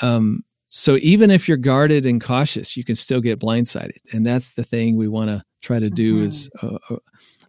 um, 0.00 0.44
so 0.70 0.98
even 1.00 1.30
if 1.30 1.48
you're 1.48 1.56
guarded 1.56 2.04
and 2.04 2.22
cautious, 2.22 2.76
you 2.76 2.84
can 2.84 2.96
still 2.96 3.20
get 3.20 3.40
blindsided, 3.40 3.98
and 4.12 4.26
that's 4.26 4.52
the 4.52 4.64
thing 4.64 4.96
we 4.96 5.08
want 5.08 5.30
to 5.30 5.42
try 5.62 5.78
to 5.78 5.88
do 5.90 6.14
mm-hmm. 6.14 6.24
is 6.24 6.50
uh, 6.62 6.78
uh, 6.90 6.96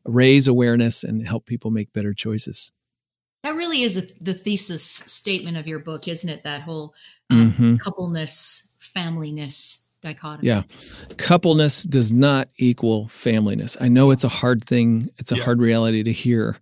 raise 0.05 0.47
awareness 0.47 1.03
and 1.03 1.27
help 1.27 1.45
people 1.45 1.69
make 1.69 1.91
better 1.91 2.13
choices. 2.13 2.71
That 3.43 3.55
really 3.55 3.83
is 3.83 3.97
a, 3.97 4.23
the 4.23 4.33
thesis 4.33 4.83
statement 4.83 5.57
of 5.57 5.67
your 5.67 5.79
book, 5.79 6.07
isn't 6.07 6.29
it? 6.29 6.43
That 6.43 6.61
whole 6.61 6.93
um, 7.29 7.51
mm-hmm. 7.51 7.75
coupleness, 7.77 8.77
familyness 8.95 9.89
dichotomy. 10.01 10.47
Yeah. 10.47 10.63
Coupleness 11.17 11.83
does 11.83 12.11
not 12.11 12.49
equal 12.57 13.05
familyness. 13.05 13.77
I 13.79 13.87
know 13.87 14.11
it's 14.11 14.23
a 14.23 14.29
hard 14.29 14.63
thing, 14.63 15.09
it's 15.17 15.31
a 15.31 15.35
yeah. 15.35 15.43
hard 15.43 15.61
reality 15.61 16.03
to 16.03 16.11
hear. 16.11 16.57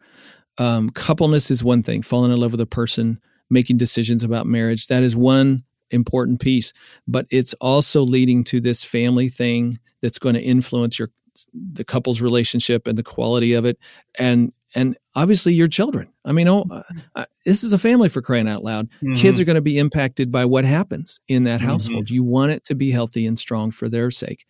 Um, 0.57 0.89
coupleness 0.89 1.51
is 1.51 1.63
one 1.63 1.83
thing, 1.83 2.01
falling 2.01 2.31
in 2.31 2.39
love 2.39 2.51
with 2.51 2.61
a 2.61 2.65
person, 2.65 3.19
making 3.49 3.77
decisions 3.77 4.23
about 4.23 4.47
marriage. 4.47 4.87
That 4.87 5.03
is 5.03 5.15
one 5.15 5.63
important 5.91 6.41
piece, 6.41 6.73
but 7.07 7.27
it's 7.29 7.53
also 7.55 8.01
leading 8.01 8.43
to 8.45 8.59
this 8.59 8.83
family 8.83 9.29
thing 9.29 9.79
that's 10.01 10.19
going 10.19 10.35
to 10.35 10.41
influence 10.41 10.99
your 10.99 11.09
the 11.53 11.85
couple's 11.85 12.19
relationship 12.19 12.87
and 12.87 12.97
the 12.97 13.03
quality 13.03 13.53
of 13.53 13.63
it 13.63 13.77
and 14.17 14.51
and 14.73 14.97
obviously 15.15 15.53
your 15.53 15.67
children. 15.67 16.11
I 16.27 16.33
mean, 16.33 16.47
oh, 16.49 16.65
mm-hmm. 16.65 16.97
uh, 17.15 17.25
this 17.45 17.63
is 17.63 17.71
a 17.71 17.79
family 17.79 18.09
for 18.09 18.21
crying 18.21 18.47
out 18.47 18.63
loud. 18.63 18.89
Mm-hmm. 19.01 19.13
Kids 19.13 19.39
are 19.39 19.45
going 19.45 19.55
to 19.55 19.61
be 19.61 19.79
impacted 19.79 20.31
by 20.31 20.45
what 20.45 20.65
happens 20.65 21.21
in 21.27 21.45
that 21.45 21.61
mm-hmm. 21.61 21.69
household. 21.69 22.09
You 22.09 22.23
want 22.23 22.51
it 22.51 22.65
to 22.65 22.75
be 22.75 22.91
healthy 22.91 23.25
and 23.25 23.39
strong 23.39 23.71
for 23.71 23.87
their 23.87 24.11
sake. 24.11 24.45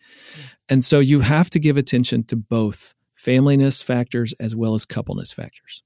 And 0.68 0.84
so 0.84 0.98
you 0.98 1.20
have 1.20 1.48
to 1.50 1.60
give 1.60 1.76
attention 1.76 2.24
to 2.24 2.36
both 2.36 2.94
familyness 3.16 3.82
factors 3.82 4.34
as 4.40 4.56
well 4.56 4.74
as 4.74 4.84
coupleness 4.84 5.32
factors. 5.32 5.82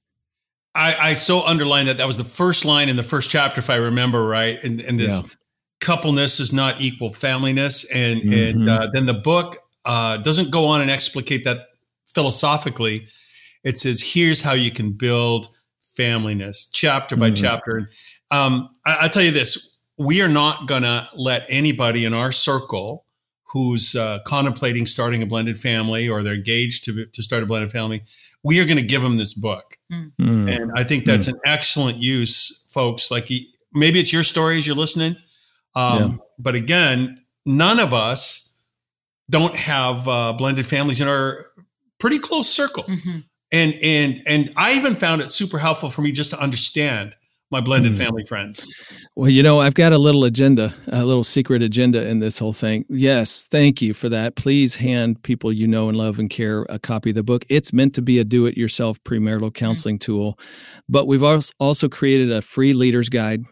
I, 0.75 0.97
I 0.97 1.15
so 1.15 1.43
underline 1.43 1.87
that. 1.87 1.99
That 1.99 2.07
was 2.07 2.17
the 2.17 2.25
first 2.25 2.65
line 2.65 2.89
in 2.89 2.97
the 2.97 3.03
first 3.03 3.29
chapter, 3.31 3.59
if 3.59 3.69
I 3.69 3.77
remember 3.77 4.27
right. 4.27 4.63
And, 4.65 4.81
and 4.81 4.99
this 4.99 5.23
yeah. 5.23 5.35
coupleness 5.81 6.41
is 6.41 6.53
not 6.53 6.81
equal 6.81 7.11
familyness. 7.11 7.85
And, 7.95 8.23
and 8.23 8.61
mm-hmm. 8.61 8.69
uh, 8.69 8.87
then 8.95 9.05
the 9.05 9.15
book 9.15 9.57
uh, 9.85 10.17
doesn't 10.17 10.51
go 10.51 10.67
on 10.69 10.81
and 10.81 10.91
explicate 10.91 11.45
that 11.45 11.67
philosophically 12.07 13.07
it 13.65 13.79
says, 13.79 14.03
here's 14.03 14.43
how 14.43 14.53
you 14.53 14.71
can 14.71 14.93
build 14.93 15.49
familyness, 15.97 16.69
chapter 16.73 17.17
by 17.17 17.29
mm-hmm. 17.29 17.35
chapter. 17.35 17.89
Um, 18.31 18.71
I, 18.85 19.03
will 19.03 19.11
tell 19.11 19.23
you 19.23 19.31
this: 19.31 19.79
we 19.99 20.23
are 20.23 20.29
not 20.29 20.67
gonna 20.67 21.09
let 21.15 21.45
anybody 21.49 22.05
in 22.05 22.15
our 22.15 22.33
circle 22.33 23.05
who's 23.53 23.95
uh, 23.95 24.19
contemplating 24.25 24.87
starting 24.87 25.23
a 25.23 25.27
blended 25.27 25.59
family 25.59 26.09
or 26.09 26.23
they're 26.23 26.35
engaged 26.35 26.85
to, 26.85 27.05
to 27.05 27.23
start 27.23 27.43
a 27.43 27.47
blended 27.47 27.71
family, 27.71 28.03
we 28.43 28.59
are 28.59 28.65
going 28.65 28.79
to 28.79 28.83
give 28.83 29.03
them 29.03 29.19
this 29.19 29.35
book. 29.35 29.77
Mm. 29.93 30.11
And 30.19 30.73
I 30.75 30.85
think 30.85 31.05
that's 31.05 31.27
mm. 31.27 31.35
an 31.35 31.41
excellent 31.45 31.99
use, 31.99 32.67
folks. 32.71 33.11
Like 33.11 33.29
maybe 33.75 34.01
it's 34.01 34.11
your 34.11 34.23
story 34.23 34.57
as 34.57 34.67
you're 34.67 34.75
listening. 34.75 35.17
Um, 35.75 35.99
yeah. 35.99 36.17
But 36.39 36.55
again, 36.55 37.23
none 37.45 37.79
of 37.79 37.93
us 37.93 38.57
don't 39.29 39.55
have 39.55 40.09
uh, 40.09 40.33
blended 40.33 40.67
families 40.67 41.03
in 41.03 41.09
our 41.09 41.47
pretty 41.99 42.19
close 42.19 42.49
circle. 42.49 42.85
Mm-hmm. 42.85 43.19
And, 43.53 43.75
and, 43.83 44.23
and 44.27 44.53
I 44.57 44.73
even 44.75 44.95
found 44.95 45.21
it 45.21 45.31
super 45.31 45.59
helpful 45.59 45.91
for 45.91 46.03
me 46.03 46.13
just 46.13 46.31
to 46.31 46.41
understand 46.41 47.15
my 47.53 47.61
blended 47.61 47.93
mm. 47.93 47.99
family 47.99 48.25
friends. 48.25 48.67
Well, 49.15 49.29
you 49.29 49.43
know, 49.43 49.61
I've 49.61 49.75
got 49.75 49.93
a 49.93 49.99
little 49.99 50.25
agenda, 50.25 50.75
a 50.91 51.05
little 51.05 51.23
secret 51.23 51.63
agenda 51.63 52.09
in 52.09 52.19
this 52.19 52.39
whole 52.39 52.55
thing. 52.55 52.87
Yes, 52.89 53.47
thank 53.51 53.83
you 53.83 53.93
for 53.93 54.09
that. 54.09 54.37
Please 54.37 54.77
hand 54.77 55.23
people 55.23 55.53
you 55.53 55.69
know 55.69 55.91
and 55.91 55.99
love 55.99 56.19
and 56.19 56.31
care 56.31 56.65
a 56.71 56.79
copy 56.79 57.11
of 57.11 57.17
the 57.17 57.23
book. 57.23 57.45
It's 57.51 57.73
meant 57.73 57.95
to 57.95 58.03
be 58.03 58.19
a 58.19 58.25
do 58.25 58.47
it 58.47 58.57
yourself 58.57 58.99
premarital 59.05 59.51
mm. 59.51 59.55
counseling 59.55 59.99
mm. 59.99 60.01
tool, 60.01 60.39
but 60.89 61.07
we've 61.07 61.23
also 61.23 61.89
created 61.91 62.33
a 62.33 62.41
free 62.41 62.73
leader's 62.73 63.11
guide 63.11 63.43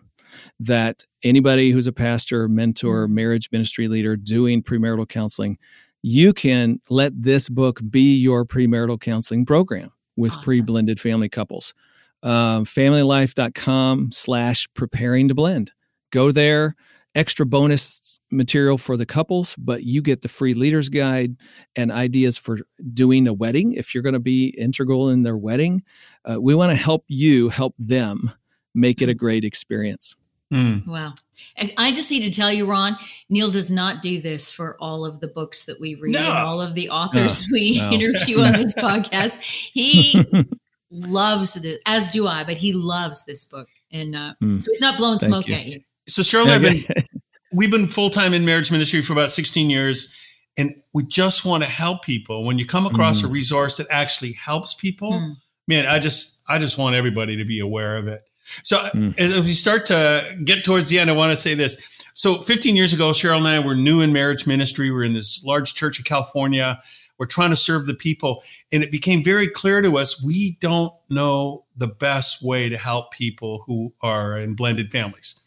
that 0.59 1.05
anybody 1.23 1.71
who's 1.71 1.87
a 1.87 1.93
pastor, 1.93 2.49
mentor, 2.49 3.07
mm. 3.07 3.11
marriage 3.11 3.51
ministry 3.53 3.87
leader 3.87 4.17
doing 4.17 4.63
premarital 4.63 5.09
counseling, 5.09 5.59
you 6.03 6.33
can 6.33 6.81
let 6.89 7.13
this 7.21 7.49
book 7.49 7.81
be 7.91 8.17
your 8.17 8.45
premarital 8.45 9.01
counseling 9.01 9.45
program 9.45 9.91
with 10.17 10.33
awesome. 10.33 10.45
pre-blended 10.45 11.01
family 11.01 11.29
couples 11.29 11.75
uh, 12.23 12.61
familylife.com 12.61 14.13
slash 14.13 14.69
preparing 14.75 15.29
to 15.29 15.35
blend. 15.35 15.73
Go 16.11 16.33
there, 16.33 16.75
extra 17.15 17.47
bonus 17.47 18.21
material 18.31 18.79
for 18.79 18.97
the 18.97 19.07
couples, 19.07 19.57
but 19.57 19.83
you 19.85 20.03
get 20.03 20.23
the 20.23 20.29
free 20.29 20.55
leaders 20.55 20.89
guide 20.89 21.37
and 21.77 21.91
ideas 21.91 22.37
for 22.37 22.59
doing 22.93 23.27
a 23.27 23.33
wedding 23.33 23.73
if 23.73 23.95
you're 23.95 24.03
going 24.03 24.13
to 24.15 24.21
be 24.21 24.49
integral 24.59 25.09
in 25.09 25.23
their 25.23 25.37
wedding. 25.37 25.83
Uh, 26.25 26.41
we 26.41 26.55
want 26.55 26.71
to 26.71 26.77
help 26.77 27.05
you 27.09 27.49
help 27.49 27.75
them 27.79 28.31
make 28.75 29.03
it 29.03 29.09
a 29.09 29.15
great 29.15 29.45
experience. 29.45 30.15
Mm. 30.53 30.87
Wow. 30.87 31.15
And 31.57 31.73
I 31.79 31.93
just 31.93 32.11
need 32.11 32.23
to 32.23 32.31
tell 32.31 32.53
you, 32.53 32.69
Ron, 32.69 32.97
Neil 33.29 33.51
does 33.51 33.71
not 33.71 34.03
do 34.03 34.21
this 34.21 34.51
for 34.51 34.77
all 34.81 35.05
of 35.05 35.21
the 35.21 35.29
books 35.29 35.65
that 35.67 35.81
we 35.81 35.95
read 35.95 36.13
no. 36.13 36.21
and 36.21 36.29
all 36.29 36.61
of 36.61 36.75
the 36.75 36.91
authors 36.91 37.49
no, 37.49 37.53
we 37.55 37.79
no. 37.79 37.91
interview 37.91 38.41
on 38.41 38.53
this 38.53 38.75
podcast. 38.75 39.41
He 39.41 40.25
loves 40.91 41.55
this, 41.55 41.79
as 41.87 42.13
do 42.13 42.27
I, 42.27 42.45
but 42.45 42.57
he 42.57 42.73
loves 42.73 43.25
this 43.25 43.45
book. 43.45 43.69
And 43.93 44.15
uh, 44.15 44.35
mm. 44.43 44.61
so 44.61 44.71
he's 44.73 44.81
not 44.81 44.97
blowing 44.97 45.19
Thank 45.19 45.33
smoke 45.33 45.49
you. 45.49 45.55
at 45.55 45.67
you. 45.67 45.81
So 46.09 46.23
Cheryl 46.23 46.49
I've 46.49 46.63
been, 46.63 46.85
we've 47.53 47.71
been 47.71 47.87
full-time 47.87 48.35
in 48.35 48.45
marriage 48.45 48.73
ministry 48.73 49.03
for 49.03 49.13
about 49.13 49.31
16 49.31 49.71
years. 49.71 50.17
And 50.59 50.75
we 50.93 51.05
just 51.05 51.45
want 51.45 51.63
to 51.63 51.71
help 51.71 52.03
people. 52.03 52.45
When 52.45 52.59
you 52.59 52.67
come 52.67 52.87
across 52.87 53.23
mm. 53.23 53.27
a 53.27 53.29
resource 53.29 53.77
that 53.77 53.87
actually 53.89 54.33
helps 54.33 54.75
people, 54.75 55.13
mm. 55.13 55.37
man, 55.69 55.87
I 55.87 56.01
just, 56.01 56.43
I 56.49 56.59
just 56.59 56.77
want 56.77 56.97
everybody 56.97 57.37
to 57.37 57.45
be 57.45 57.61
aware 57.61 57.97
of 57.97 58.09
it. 58.09 58.23
So 58.63 58.79
mm. 58.79 59.19
as 59.19 59.35
we 59.35 59.49
start 59.49 59.87
to 59.87 60.39
get 60.45 60.65
towards 60.65 60.89
the 60.89 60.99
end, 60.99 61.11
I 61.11 61.15
want 61.15 61.31
to 61.31 61.37
say 61.37 61.55
this. 61.55 61.77
So 62.15 62.39
15 62.39 62.77
years 62.77 62.93
ago, 62.93 63.11
Cheryl 63.11 63.39
and 63.39 63.49
I 63.49 63.59
were 63.61 63.75
new 63.75 64.01
in 64.01 64.13
marriage 64.13 64.47
ministry. 64.47 64.91
We 64.91 64.97
we're 64.97 65.05
in 65.05 65.13
this 65.13 65.45
large 65.45 65.75
church 65.75 65.99
in 65.99 66.05
California. 66.05 66.81
We're 67.19 67.27
trying 67.27 67.51
to 67.51 67.57
serve 67.57 67.87
the 67.87 67.95
people. 67.95 68.43
And 68.73 68.83
it 68.83 68.91
became 68.91 69.23
very 69.23 69.47
clear 69.47 69.83
to 69.83 69.99
us 69.99 70.25
we 70.25 70.57
don't 70.61 70.93
know 71.09 71.65
the 71.77 71.87
best 71.87 72.43
way 72.43 72.69
to 72.69 72.79
help 72.79 73.13
people 73.13 73.63
who 73.67 73.93
are 74.01 74.39
in 74.39 74.55
blended 74.55 74.91
families. 74.91 75.43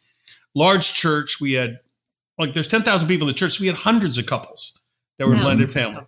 Large 0.56 0.94
church, 0.94 1.42
we 1.42 1.54
had 1.54 1.80
like 2.38 2.54
there's 2.54 2.68
10,000 2.68 3.08
people 3.08 3.28
in 3.28 3.34
the 3.34 3.38
church. 3.38 3.54
So 3.54 3.62
we 3.62 3.68
had 3.68 3.76
hundreds 3.76 4.18
of 4.18 4.26
couples 4.26 4.80
that 5.18 5.28
were 5.28 5.36
blended 5.36 5.70
family. 5.72 6.02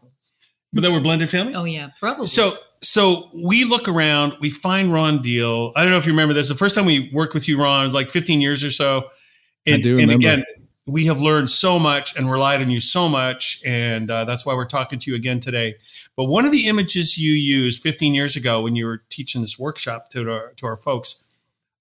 But 0.73 0.81
that 0.81 0.91
were 0.91 0.99
blended 0.99 1.29
families? 1.29 1.55
Oh, 1.55 1.63
yeah, 1.63 1.89
probably. 1.99 2.25
So, 2.25 2.57
so 2.85 3.29
we 3.33 3.63
look 3.63 3.87
around, 3.87 4.37
we 4.39 4.49
find 4.49 4.93
Ron 4.93 5.21
Deal. 5.21 5.71
I 5.75 5.81
don't 5.81 5.91
know 5.91 5.97
if 5.97 6.05
you 6.05 6.13
remember 6.13 6.33
this. 6.33 6.49
The 6.49 6.55
first 6.55 6.75
time 6.75 6.85
we 6.85 7.09
worked 7.13 7.33
with 7.33 7.47
you, 7.47 7.61
Ron, 7.61 7.83
it 7.83 7.85
was 7.85 7.95
like 7.95 8.09
15 8.09 8.41
years 8.41 8.63
or 8.63 8.71
so. 8.71 9.09
And, 9.65 9.75
I 9.75 9.81
do 9.81 9.97
remember. 9.97 10.13
And 10.13 10.23
again, 10.23 10.43
we 10.87 11.05
have 11.05 11.19
learned 11.19 11.49
so 11.49 11.79
much 11.79 12.15
and 12.15 12.29
relied 12.29 12.61
on 12.61 12.69
you 12.69 12.79
so 12.79 13.09
much. 13.09 13.59
And 13.65 14.09
uh, 14.11 14.25
that's 14.25 14.45
why 14.45 14.53
we're 14.53 14.65
talking 14.65 14.99
to 14.99 15.11
you 15.11 15.15
again 15.15 15.39
today. 15.39 15.75
But 16.15 16.25
one 16.25 16.45
of 16.45 16.51
the 16.51 16.67
images 16.67 17.17
you 17.17 17.33
used 17.33 17.81
15 17.81 18.13
years 18.13 18.35
ago 18.35 18.61
when 18.61 18.75
you 18.75 18.85
were 18.85 19.03
teaching 19.09 19.41
this 19.41 19.57
workshop 19.57 20.09
to 20.09 20.31
our, 20.31 20.53
to 20.57 20.65
our 20.67 20.75
folks, 20.75 21.23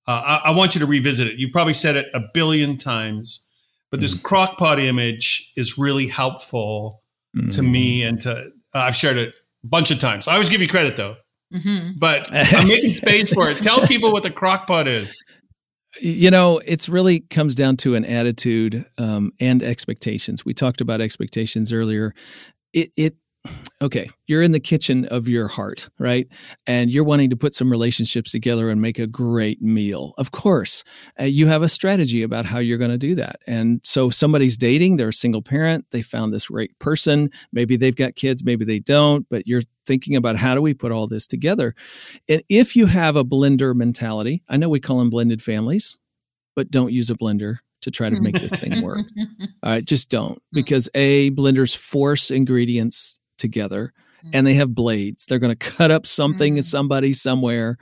uh, 0.06 0.40
I, 0.44 0.48
I, 0.48 0.50
want 0.52 0.74
you 0.74 0.80
to 0.80 0.86
revisit 0.86 1.26
it. 1.26 1.38
You 1.38 1.50
probably 1.50 1.74
said 1.74 1.96
it 1.96 2.08
a 2.14 2.20
billion 2.32 2.76
times, 2.76 3.46
but 3.90 4.00
this 4.00 4.14
mm-hmm. 4.14 4.26
crock 4.26 4.58
pot 4.58 4.78
image 4.78 5.52
is 5.56 5.78
really 5.78 6.08
helpful 6.08 7.02
mm-hmm. 7.36 7.50
to 7.50 7.62
me 7.62 8.02
and 8.02 8.20
to, 8.20 8.32
uh, 8.74 8.78
I've 8.78 8.96
shared 8.96 9.16
it 9.16 9.34
bunch 9.64 9.90
of 9.90 9.98
times. 9.98 10.28
I 10.28 10.32
always 10.32 10.48
give 10.48 10.60
you 10.60 10.68
credit 10.68 10.96
though. 10.96 11.16
Mm-hmm. 11.52 11.92
But 12.00 12.28
I'm 12.32 12.68
making 12.68 12.94
space 12.94 13.32
for 13.32 13.50
it. 13.50 13.58
Tell 13.58 13.86
people 13.86 14.12
what 14.12 14.22
the 14.22 14.30
crock 14.30 14.66
pot 14.66 14.88
is 14.88 15.16
you 16.00 16.30
know 16.30 16.60
it's 16.66 16.88
really 16.88 17.20
comes 17.20 17.54
down 17.54 17.76
to 17.76 17.94
an 17.94 18.04
attitude 18.04 18.84
um, 18.98 19.32
and 19.40 19.62
expectations 19.62 20.44
we 20.44 20.54
talked 20.54 20.80
about 20.80 21.00
expectations 21.00 21.72
earlier 21.72 22.14
it, 22.72 22.90
it 22.96 23.16
okay 23.82 24.08
you're 24.26 24.42
in 24.42 24.52
the 24.52 24.60
kitchen 24.60 25.04
of 25.06 25.28
your 25.28 25.48
heart 25.48 25.88
right 25.98 26.28
and 26.66 26.90
you're 26.90 27.04
wanting 27.04 27.28
to 27.28 27.36
put 27.36 27.54
some 27.54 27.70
relationships 27.70 28.30
together 28.30 28.70
and 28.70 28.80
make 28.80 28.98
a 28.98 29.06
great 29.06 29.60
meal 29.60 30.12
of 30.16 30.30
course 30.30 30.84
uh, 31.20 31.24
you 31.24 31.46
have 31.46 31.62
a 31.62 31.68
strategy 31.68 32.22
about 32.22 32.46
how 32.46 32.58
you're 32.58 32.78
going 32.78 32.90
to 32.90 32.98
do 32.98 33.14
that 33.14 33.36
and 33.46 33.80
so 33.84 34.08
somebody's 34.08 34.56
dating 34.56 34.96
they're 34.96 35.08
a 35.08 35.12
single 35.12 35.42
parent 35.42 35.84
they 35.90 36.02
found 36.02 36.32
this 36.32 36.48
great 36.48 36.78
person 36.78 37.28
maybe 37.52 37.76
they've 37.76 37.96
got 37.96 38.14
kids 38.14 38.42
maybe 38.44 38.64
they 38.64 38.78
don't 38.78 39.28
but 39.28 39.46
you're 39.46 39.62
thinking 39.86 40.16
about 40.16 40.36
how 40.36 40.54
do 40.54 40.62
we 40.62 40.74
put 40.74 40.92
all 40.92 41.06
this 41.06 41.26
together. 41.26 41.74
And 42.28 42.42
if 42.48 42.76
you 42.76 42.86
have 42.86 43.16
a 43.16 43.24
blender 43.24 43.74
mentality, 43.74 44.42
I 44.48 44.56
know 44.56 44.68
we 44.68 44.80
call 44.80 44.98
them 44.98 45.10
blended 45.10 45.42
families, 45.42 45.98
but 46.56 46.70
don't 46.70 46.92
use 46.92 47.10
a 47.10 47.14
blender 47.14 47.58
to 47.82 47.90
try 47.90 48.08
to 48.08 48.20
make 48.20 48.40
this 48.40 48.58
thing 48.58 48.82
work. 48.82 49.00
all 49.62 49.72
right, 49.72 49.84
just 49.84 50.10
don't 50.10 50.40
because 50.52 50.88
a 50.94 51.30
blenders 51.32 51.76
force 51.76 52.30
ingredients 52.30 53.18
together 53.44 53.92
and 54.32 54.46
they 54.46 54.54
have 54.54 54.74
blades. 54.74 55.26
They're 55.26 55.38
going 55.38 55.54
to 55.54 55.70
cut 55.70 55.90
up 55.90 56.06
something, 56.06 56.54
mm-hmm. 56.54 56.62
somebody 56.62 57.12
somewhere, 57.12 57.76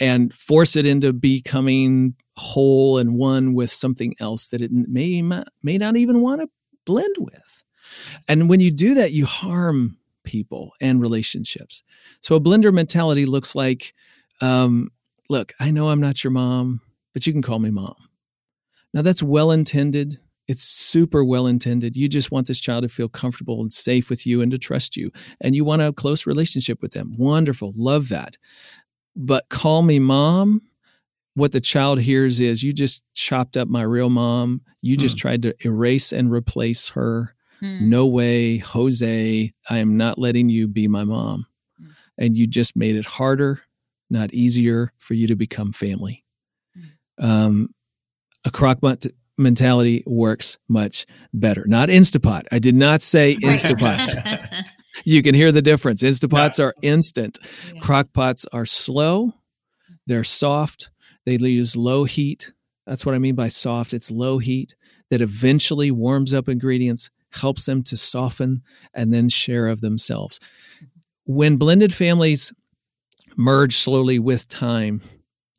and 0.00 0.32
force 0.32 0.76
it 0.76 0.86
into 0.86 1.12
becoming 1.12 2.14
whole 2.36 2.98
and 2.98 3.14
one 3.14 3.54
with 3.54 3.70
something 3.70 4.14
else 4.18 4.48
that 4.48 4.62
it 4.62 4.70
may 4.72 5.22
may 5.62 5.78
not 5.78 5.96
even 5.96 6.20
want 6.20 6.40
to 6.40 6.48
blend 6.86 7.16
with. 7.18 7.64
And 8.28 8.48
when 8.48 8.60
you 8.60 8.70
do 8.70 8.94
that, 8.94 9.12
you 9.12 9.26
harm 9.26 9.98
people 10.24 10.72
and 10.80 11.00
relationships. 11.00 11.82
So 12.20 12.34
a 12.34 12.40
blender 12.40 12.72
mentality 12.72 13.26
looks 13.26 13.54
like, 13.54 13.92
um, 14.40 14.90
look, 15.28 15.52
I 15.60 15.70
know 15.70 15.90
I'm 15.90 16.00
not 16.00 16.24
your 16.24 16.30
mom, 16.30 16.80
but 17.12 17.26
you 17.26 17.32
can 17.32 17.42
call 17.42 17.58
me 17.58 17.70
mom. 17.70 17.94
Now 18.94 19.02
that's 19.02 19.22
well 19.22 19.50
intended. 19.50 20.18
It's 20.46 20.62
super 20.62 21.24
well 21.24 21.46
intended. 21.46 21.96
You 21.96 22.08
just 22.08 22.30
want 22.30 22.46
this 22.46 22.60
child 22.60 22.82
to 22.82 22.88
feel 22.88 23.08
comfortable 23.08 23.62
and 23.62 23.72
safe 23.72 24.10
with 24.10 24.26
you 24.26 24.42
and 24.42 24.50
to 24.50 24.58
trust 24.58 24.96
you. 24.96 25.10
And 25.40 25.56
you 25.56 25.64
want 25.64 25.82
a 25.82 25.92
close 25.92 26.26
relationship 26.26 26.82
with 26.82 26.92
them. 26.92 27.14
Wonderful. 27.16 27.72
Love 27.76 28.10
that. 28.10 28.36
But 29.16 29.48
call 29.48 29.82
me 29.82 29.98
mom. 29.98 30.62
What 31.34 31.52
the 31.52 31.60
child 31.60 32.00
hears 32.00 32.40
is 32.40 32.62
you 32.62 32.72
just 32.72 33.02
chopped 33.14 33.56
up 33.56 33.68
my 33.68 33.82
real 33.82 34.10
mom. 34.10 34.60
You 34.82 34.96
just 34.96 35.16
hmm. 35.16 35.20
tried 35.20 35.42
to 35.42 35.54
erase 35.64 36.12
and 36.12 36.30
replace 36.30 36.90
her. 36.90 37.34
Hmm. 37.60 37.88
No 37.88 38.06
way, 38.06 38.58
Jose, 38.58 39.52
I 39.70 39.78
am 39.78 39.96
not 39.96 40.18
letting 40.18 40.48
you 40.48 40.68
be 40.68 40.86
my 40.86 41.04
mom. 41.04 41.46
Hmm. 41.78 41.88
And 42.18 42.36
you 42.36 42.46
just 42.46 42.76
made 42.76 42.94
it 42.96 43.06
harder, 43.06 43.62
not 44.10 44.32
easier 44.32 44.92
for 44.98 45.14
you 45.14 45.26
to 45.26 45.34
become 45.34 45.72
family. 45.72 46.24
Hmm. 46.76 47.24
Um, 47.26 47.68
a 48.44 48.50
crockpot 48.50 49.10
mentality 49.36 50.02
works 50.06 50.58
much 50.68 51.06
better. 51.32 51.64
Not 51.66 51.88
Instapot. 51.88 52.44
I 52.52 52.58
did 52.58 52.74
not 52.74 53.02
say 53.02 53.36
Instapot. 53.36 54.64
you 55.04 55.22
can 55.22 55.34
hear 55.34 55.52
the 55.52 55.62
difference. 55.62 56.02
Instapots 56.02 56.62
are 56.62 56.74
instant. 56.82 57.38
Yeah. 57.72 57.80
Crockpots 57.80 58.46
are 58.52 58.66
slow. 58.66 59.34
They're 60.06 60.24
soft. 60.24 60.90
They 61.24 61.36
use 61.36 61.76
low 61.76 62.04
heat. 62.04 62.52
That's 62.86 63.06
what 63.06 63.14
I 63.14 63.18
mean 63.18 63.34
by 63.34 63.48
soft. 63.48 63.94
It's 63.94 64.10
low 64.10 64.38
heat 64.38 64.74
that 65.10 65.20
eventually 65.20 65.90
warms 65.90 66.34
up 66.34 66.48
ingredients 66.48 67.10
helps 67.30 67.66
them 67.66 67.82
to 67.82 67.96
soften 67.96 68.62
and 68.92 69.12
then 69.12 69.28
share 69.28 69.66
of 69.68 69.80
themselves. 69.80 70.38
Mm-hmm. 70.38 70.86
When 71.26 71.56
blended 71.56 71.92
families 71.92 72.52
merge 73.36 73.76
slowly 73.76 74.18
with 74.18 74.48
time 74.48 75.02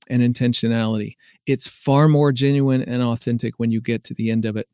and 0.07 0.21
intentionality, 0.21 1.15
it's 1.45 1.67
far 1.67 2.07
more 2.07 2.31
genuine 2.31 2.81
and 2.81 3.01
authentic 3.01 3.55
when 3.57 3.71
you 3.71 3.81
get 3.81 4.03
to 4.05 4.13
the 4.13 4.29
end 4.29 4.45
of 4.45 4.57
it 4.57 4.67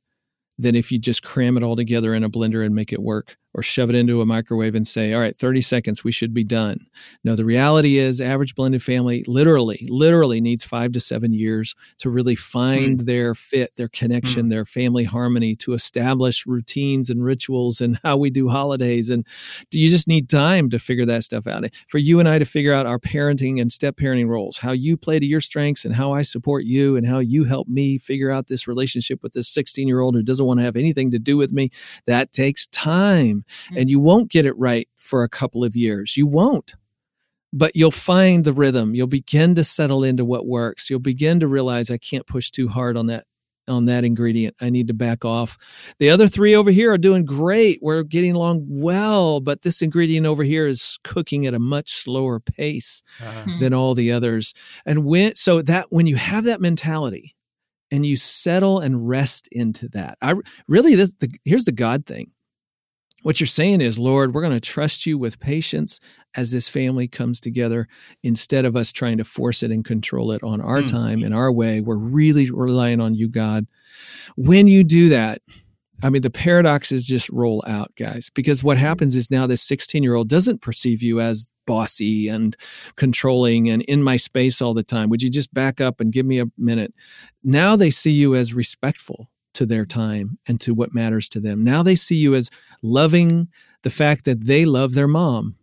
than 0.58 0.76
if 0.76 0.92
you 0.92 1.00
just 1.00 1.24
cram 1.24 1.58
it 1.58 1.64
all 1.64 1.76
together 1.76 2.14
in 2.14 2.24
a 2.24 2.30
blender 2.30 2.66
and 2.66 2.76
make 2.76 2.94
it 2.94 3.02
work 3.02 3.38
or 3.54 3.62
shove 3.62 3.90
it 3.90 3.96
into 3.96 4.22
a 4.22 4.26
microwave 4.26 4.76
and 4.76 4.88
say, 4.88 5.14
all 5.14 5.22
right, 5.22 5.36
30 5.36 5.62
seconds, 5.62 6.04
we 6.04 6.12
should 6.12 6.34
be 6.34 6.44
done. 6.44 6.78
No, 7.24 7.36
the 7.36 7.46
reality 7.46 7.98
is, 7.98 8.22
average 8.22 8.56
blended 8.56 8.82
family 8.82 9.24
literally, 9.28 9.86
literally 9.90 10.40
needs 10.40 10.64
five 10.64 10.92
to 10.94 11.00
seven 11.00 11.34
years 11.34 11.76
to 11.98 12.10
really 12.10 12.36
find 12.36 13.00
mm. 13.00 13.06
their 13.06 13.36
fit, 13.36 13.76
their 13.76 13.90
connection, 13.90 14.46
mm. 14.46 14.50
their 14.50 14.66
family 14.66 15.04
harmony, 15.04 15.56
to 15.58 15.74
establish 15.74 16.46
routines 16.46 17.10
and 17.10 17.24
rituals 17.24 17.82
and 17.82 18.00
how 18.04 18.18
we 18.18 18.30
do 18.30 18.50
holidays. 18.50 19.10
And 19.10 19.26
you 19.72 19.90
just 19.90 20.08
need 20.08 20.30
time 20.30 20.70
to 20.70 20.80
figure 20.80 21.06
that 21.06 21.24
stuff 21.24 21.48
out. 21.48 21.66
For 21.88 21.98
you 21.98 22.20
and 22.20 22.30
I 22.30 22.40
to 22.40 22.46
figure 22.46 22.74
out 22.74 22.86
our 22.86 23.00
parenting 23.00 23.62
and 23.62 23.72
step 23.72 23.98
parenting 23.98 24.28
roles, 24.28 24.60
how 24.60 24.72
you 24.72 24.98
play 24.98 25.20
to 25.20 25.26
your 25.26 25.42
strengths 25.42 25.86
and 25.86 25.96
how 25.96 26.14
I 26.14 26.22
support 26.22 26.66
you 26.66 26.96
and 26.96 27.08
how 27.08 27.20
you 27.20 27.44
help 27.44 27.68
me 27.68 27.98
figure 27.98 28.32
out 28.32 28.48
this 28.48 28.68
relationship 28.68 29.22
with 29.22 29.34
this 29.34 29.48
16 29.50 29.88
year 29.88 30.00
old 30.00 30.16
who 30.16 30.24
doesn't 30.24 30.46
want 30.46 30.60
to 30.60 30.64
have 30.64 30.76
anything 30.76 31.12
to 31.12 31.20
do 31.20 31.38
with 31.38 31.52
me. 31.52 31.70
That 32.06 32.32
takes 32.32 32.68
time. 32.68 33.41
Mm-hmm. 33.42 33.78
And 33.78 33.90
you 33.90 34.00
won't 34.00 34.32
get 34.32 34.46
it 34.46 34.58
right 34.58 34.88
for 34.98 35.24
a 35.24 35.30
couple 35.30 35.64
of 35.64 35.76
years. 35.76 36.18
You 36.18 36.28
won't. 36.28 36.76
But 37.54 37.76
you'll 37.76 37.92
find 37.92 38.46
the 38.46 38.54
rhythm. 38.54 38.96
You'll 38.96 39.08
begin 39.08 39.56
to 39.56 39.64
settle 39.64 40.04
into 40.04 40.24
what 40.24 40.48
works. 40.48 40.90
You'll 40.90 41.00
begin 41.00 41.40
to 41.42 41.48
realize 41.48 41.92
I 41.92 41.98
can't 41.98 42.26
push 42.26 42.50
too 42.50 42.70
hard 42.70 42.96
on 42.96 43.08
that 43.08 43.26
on 43.68 43.86
that 43.86 44.04
ingredient. 44.04 44.56
I 44.60 44.70
need 44.70 44.88
to 44.88 44.94
back 44.94 45.24
off. 45.24 45.58
The 46.00 46.10
other 46.10 46.28
three 46.28 46.56
over 46.56 46.72
here 46.72 46.92
are 46.92 46.98
doing 46.98 47.26
great. 47.26 47.80
We're 47.82 48.04
getting 48.04 48.34
along 48.34 48.66
well, 48.68 49.40
but 49.40 49.62
this 49.62 49.82
ingredient 49.82 50.26
over 50.26 50.44
here 50.44 50.66
is 50.66 51.00
cooking 51.04 51.46
at 51.46 51.54
a 51.54 51.60
much 51.60 51.92
slower 51.92 52.40
pace 52.40 53.02
uh-huh. 53.22 53.46
than 53.60 53.74
all 53.74 53.94
the 53.94 54.12
others. 54.12 54.54
And 54.86 55.06
when 55.06 55.36
so 55.36 55.62
that 55.62 55.88
when 55.90 56.08
you 56.08 56.16
have 56.16 56.44
that 56.46 56.62
mentality 56.62 57.36
and 57.92 58.06
you 58.06 58.16
settle 58.16 58.80
and 58.80 59.08
rest 59.08 59.48
into 59.52 59.88
that. 59.90 60.18
I 60.22 60.36
really 60.68 60.96
this 60.96 61.14
the 61.16 61.30
here's 61.44 61.66
the 61.66 61.72
God 61.72 62.06
thing 62.06 62.32
what 63.22 63.40
you're 63.40 63.48
saying 63.48 63.82
is, 63.82 64.00
Lord, 64.00 64.34
we're 64.34 64.42
going 64.42 64.54
to 64.54 64.60
trust 64.60 65.06
you 65.06 65.18
with 65.18 65.40
patience 65.40 66.00
as 66.36 66.52
this 66.52 66.70
family 66.70 67.08
comes 67.08 67.40
together 67.40 67.88
instead 68.24 68.66
of 68.66 68.76
us 68.76 68.92
trying 68.92 69.18
to 69.18 69.24
force 69.24 69.64
it 69.64 69.72
and 69.72 69.84
control 69.84 70.32
it 70.32 70.42
on 70.44 70.62
our 70.62 70.82
mm. 70.82 70.90
time 70.90 71.24
and 71.24 71.34
our 71.34 71.52
way. 71.52 71.82
We're 71.82 71.98
really 71.98 72.50
relying 72.50 73.02
on 73.02 73.16
you, 73.16 73.28
God. 73.30 73.68
When 74.36 74.68
you 74.68 74.84
do 74.84 75.10
that, 75.10 75.42
I 76.04 76.10
mean, 76.10 76.24
the 76.24 76.32
paradoxes 76.32 77.06
just 77.06 77.30
roll 77.30 77.64
out, 77.68 77.92
guys, 77.96 78.32
because 78.34 78.64
what 78.64 78.78
happens 78.78 79.16
is 79.16 79.30
now 79.30 79.46
this 79.46 79.62
16 79.62 80.02
year 80.02 80.16
old 80.16 80.30
doesn't 80.30 80.62
perceive 80.62 81.04
you 81.04 81.20
as 81.20 81.54
bossy 81.68 82.28
and 82.28 82.56
controlling 82.96 83.70
and 83.70 83.84
in 83.84 84.02
my 84.02 84.18
space 84.18 84.62
all 84.62 84.74
the 84.74 84.84
time. 84.84 85.10
Would 85.10 85.22
you 85.22 85.30
just 85.30 85.54
back 85.54 85.80
up 85.80 86.00
and 86.00 86.12
give 86.12 86.26
me 86.26 86.40
a 86.40 86.48
minute? 86.58 86.94
Now 87.44 87.76
they 87.76 87.92
see 87.92 88.12
you 88.12 88.34
as 88.34 88.54
respectful 88.54 89.30
to 89.54 89.66
their 89.66 89.86
time 89.86 90.38
and 90.48 90.60
to 90.62 90.74
what 90.74 90.94
matters 90.94 91.30
to 91.30 91.40
them. 91.40 91.64
Now 91.64 91.84
they 91.84 91.96
see 91.96 92.16
you 92.16 92.36
as 92.36 92.50
loving 92.82 93.48
the 93.84 93.90
fact 93.90 94.26
that 94.26 94.46
they 94.46 94.66
love 94.66 94.94
their 94.94 95.08
mom. 95.08 95.58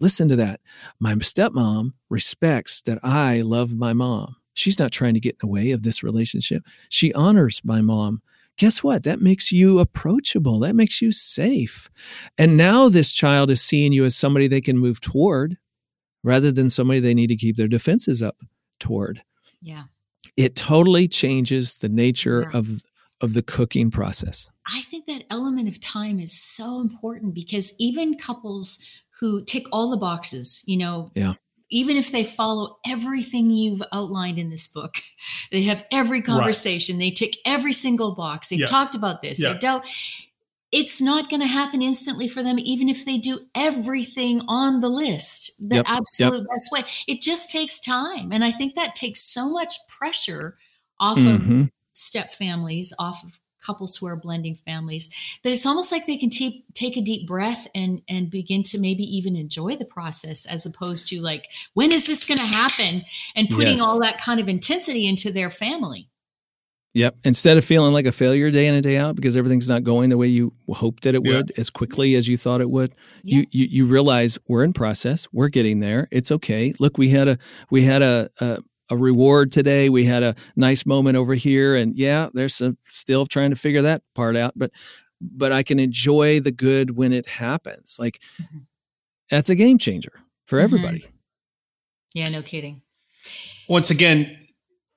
Listen 0.00 0.28
to 0.28 0.36
that. 0.36 0.60
My 1.00 1.14
stepmom 1.14 1.92
respects 2.10 2.82
that 2.82 2.98
I 3.02 3.42
love 3.42 3.74
my 3.74 3.92
mom. 3.92 4.36
She's 4.54 4.78
not 4.78 4.92
trying 4.92 5.14
to 5.14 5.20
get 5.20 5.34
in 5.34 5.38
the 5.48 5.52
way 5.52 5.70
of 5.70 5.82
this 5.82 6.02
relationship. 6.02 6.64
She 6.88 7.12
honors 7.14 7.62
my 7.64 7.80
mom. 7.80 8.20
Guess 8.58 8.82
what? 8.82 9.04
That 9.04 9.20
makes 9.20 9.50
you 9.50 9.78
approachable. 9.78 10.58
That 10.58 10.74
makes 10.74 11.00
you 11.00 11.10
safe. 11.10 11.88
And 12.36 12.56
now 12.56 12.88
this 12.88 13.12
child 13.12 13.50
is 13.50 13.62
seeing 13.62 13.92
you 13.92 14.04
as 14.04 14.14
somebody 14.14 14.46
they 14.46 14.60
can 14.60 14.76
move 14.76 15.00
toward 15.00 15.56
rather 16.22 16.52
than 16.52 16.68
somebody 16.68 17.00
they 17.00 17.14
need 17.14 17.28
to 17.28 17.36
keep 17.36 17.56
their 17.56 17.68
defenses 17.68 18.22
up 18.22 18.36
toward. 18.78 19.22
Yeah. 19.60 19.84
It 20.36 20.54
totally 20.56 21.08
changes 21.08 21.78
the 21.78 21.88
nature 21.88 22.44
yeah. 22.52 22.58
of 22.58 22.68
of 23.22 23.34
the 23.34 23.42
cooking 23.42 23.90
process? 23.90 24.50
I 24.66 24.82
think 24.82 25.06
that 25.06 25.24
element 25.30 25.68
of 25.68 25.80
time 25.80 26.18
is 26.18 26.32
so 26.32 26.80
important 26.80 27.34
because 27.34 27.74
even 27.78 28.18
couples 28.18 28.86
who 29.20 29.44
tick 29.44 29.64
all 29.72 29.90
the 29.90 29.96
boxes, 29.96 30.64
you 30.66 30.76
know, 30.76 31.10
yeah. 31.14 31.34
even 31.70 31.96
if 31.96 32.10
they 32.10 32.24
follow 32.24 32.78
everything 32.86 33.50
you've 33.50 33.82
outlined 33.92 34.38
in 34.38 34.50
this 34.50 34.66
book, 34.66 34.96
they 35.52 35.62
have 35.62 35.84
every 35.92 36.22
conversation, 36.22 36.96
right. 36.96 37.00
they 37.00 37.10
tick 37.10 37.36
every 37.46 37.72
single 37.72 38.14
box, 38.14 38.48
they've 38.48 38.60
yeah. 38.60 38.66
talked 38.66 38.94
about 38.94 39.22
this, 39.22 39.40
yeah. 39.40 39.52
they've 39.52 39.60
dealt. 39.60 39.86
It's 40.72 41.02
not 41.02 41.28
going 41.28 41.42
to 41.42 41.46
happen 41.46 41.82
instantly 41.82 42.28
for 42.28 42.42
them, 42.42 42.58
even 42.58 42.88
if 42.88 43.04
they 43.04 43.18
do 43.18 43.40
everything 43.54 44.40
on 44.48 44.80
the 44.80 44.88
list 44.88 45.52
the 45.60 45.76
yep. 45.76 45.84
absolute 45.86 46.38
yep. 46.38 46.46
best 46.50 46.72
way. 46.72 46.80
It 47.06 47.20
just 47.20 47.50
takes 47.50 47.78
time. 47.78 48.32
And 48.32 48.42
I 48.42 48.52
think 48.52 48.74
that 48.74 48.96
takes 48.96 49.20
so 49.20 49.50
much 49.50 49.74
pressure 49.86 50.56
off 50.98 51.18
mm-hmm. 51.18 51.60
of 51.60 51.70
step 52.02 52.30
families 52.30 52.92
off 52.98 53.22
of 53.24 53.38
couples 53.62 53.96
who 53.96 54.06
are 54.06 54.16
blending 54.16 54.56
families 54.56 55.08
that 55.44 55.52
it's 55.52 55.64
almost 55.64 55.92
like 55.92 56.04
they 56.06 56.16
can 56.16 56.30
t- 56.30 56.64
take 56.74 56.96
a 56.96 57.00
deep 57.00 57.26
breath 57.26 57.68
and 57.74 58.02
and 58.08 58.28
begin 58.28 58.62
to 58.62 58.78
maybe 58.78 59.04
even 59.04 59.36
enjoy 59.36 59.76
the 59.76 59.84
process 59.84 60.44
as 60.46 60.66
opposed 60.66 61.08
to 61.08 61.20
like 61.20 61.48
when 61.74 61.92
is 61.92 62.06
this 62.06 62.24
going 62.24 62.38
to 62.38 62.44
happen 62.44 63.02
and 63.36 63.48
putting 63.48 63.78
yes. 63.78 63.80
all 63.80 64.00
that 64.00 64.20
kind 64.20 64.40
of 64.40 64.48
intensity 64.48 65.06
into 65.06 65.32
their 65.32 65.48
family 65.48 66.08
Yep. 66.94 67.16
Instead 67.24 67.56
of 67.56 67.64
feeling 67.64 67.92
like 67.92 68.04
a 68.04 68.12
failure 68.12 68.50
day 68.50 68.66
in 68.66 68.74
and 68.74 68.82
day 68.82 68.98
out 68.98 69.16
because 69.16 69.34
everything's 69.34 69.68
not 69.68 69.82
going 69.82 70.10
the 70.10 70.18
way 70.18 70.26
you 70.26 70.52
hoped 70.68 71.04
that 71.04 71.14
it 71.14 71.22
would 71.22 71.50
as 71.56 71.70
quickly 71.70 72.16
as 72.16 72.28
you 72.28 72.36
thought 72.36 72.60
it 72.60 72.70
would, 72.70 72.94
yeah. 73.22 73.38
you, 73.38 73.46
you 73.50 73.66
you 73.70 73.86
realize 73.86 74.38
we're 74.46 74.62
in 74.62 74.74
process. 74.74 75.26
We're 75.32 75.48
getting 75.48 75.80
there. 75.80 76.06
It's 76.10 76.30
okay. 76.30 76.74
Look, 76.78 76.98
we 76.98 77.08
had 77.08 77.28
a 77.28 77.38
we 77.70 77.82
had 77.82 78.02
a, 78.02 78.28
a 78.40 78.58
a 78.92 78.96
reward 78.96 79.50
today. 79.50 79.88
We 79.88 80.04
had 80.04 80.22
a 80.22 80.34
nice 80.54 80.84
moment 80.84 81.16
over 81.16 81.34
here, 81.34 81.74
and 81.74 81.96
yeah, 81.96 82.28
there's 82.32 82.54
some 82.54 82.76
still 82.86 83.26
trying 83.26 83.50
to 83.50 83.56
figure 83.56 83.82
that 83.82 84.02
part 84.14 84.36
out. 84.36 84.52
But 84.54 84.70
but 85.20 85.50
I 85.52 85.62
can 85.62 85.80
enjoy 85.80 86.40
the 86.40 86.52
good 86.52 86.96
when 86.96 87.12
it 87.12 87.26
happens. 87.26 87.96
Like 87.98 88.20
mm-hmm. 88.40 88.58
that's 89.30 89.50
a 89.50 89.54
game 89.54 89.78
changer 89.78 90.12
for 90.44 90.58
mm-hmm. 90.58 90.64
everybody. 90.64 91.06
Yeah, 92.14 92.28
no 92.28 92.42
kidding. 92.42 92.82
Once 93.68 93.90
again, 93.90 94.38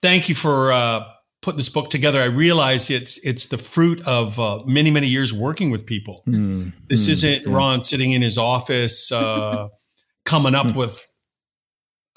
thank 0.01 0.27
you 0.27 0.35
for 0.35 0.73
uh, 0.73 1.05
putting 1.41 1.57
this 1.57 1.69
book 1.69 1.89
together. 1.89 2.21
I 2.21 2.25
realize 2.25 2.89
it's 2.89 3.25
it's 3.25 3.47
the 3.47 3.57
fruit 3.57 4.05
of 4.05 4.37
uh, 4.39 4.63
many 4.65 4.91
many 4.91 5.07
years 5.07 5.33
working 5.33 5.69
with 5.69 5.85
people. 5.85 6.23
Mm, 6.27 6.73
this 6.89 7.07
mm, 7.07 7.11
isn't 7.11 7.45
yeah. 7.45 7.55
Ron 7.55 7.81
sitting 7.81 8.11
in 8.11 8.21
his 8.21 8.37
office 8.37 9.11
uh, 9.11 9.69
coming 10.25 10.53
up 10.53 10.71
hmm. 10.71 10.79
with 10.79 11.07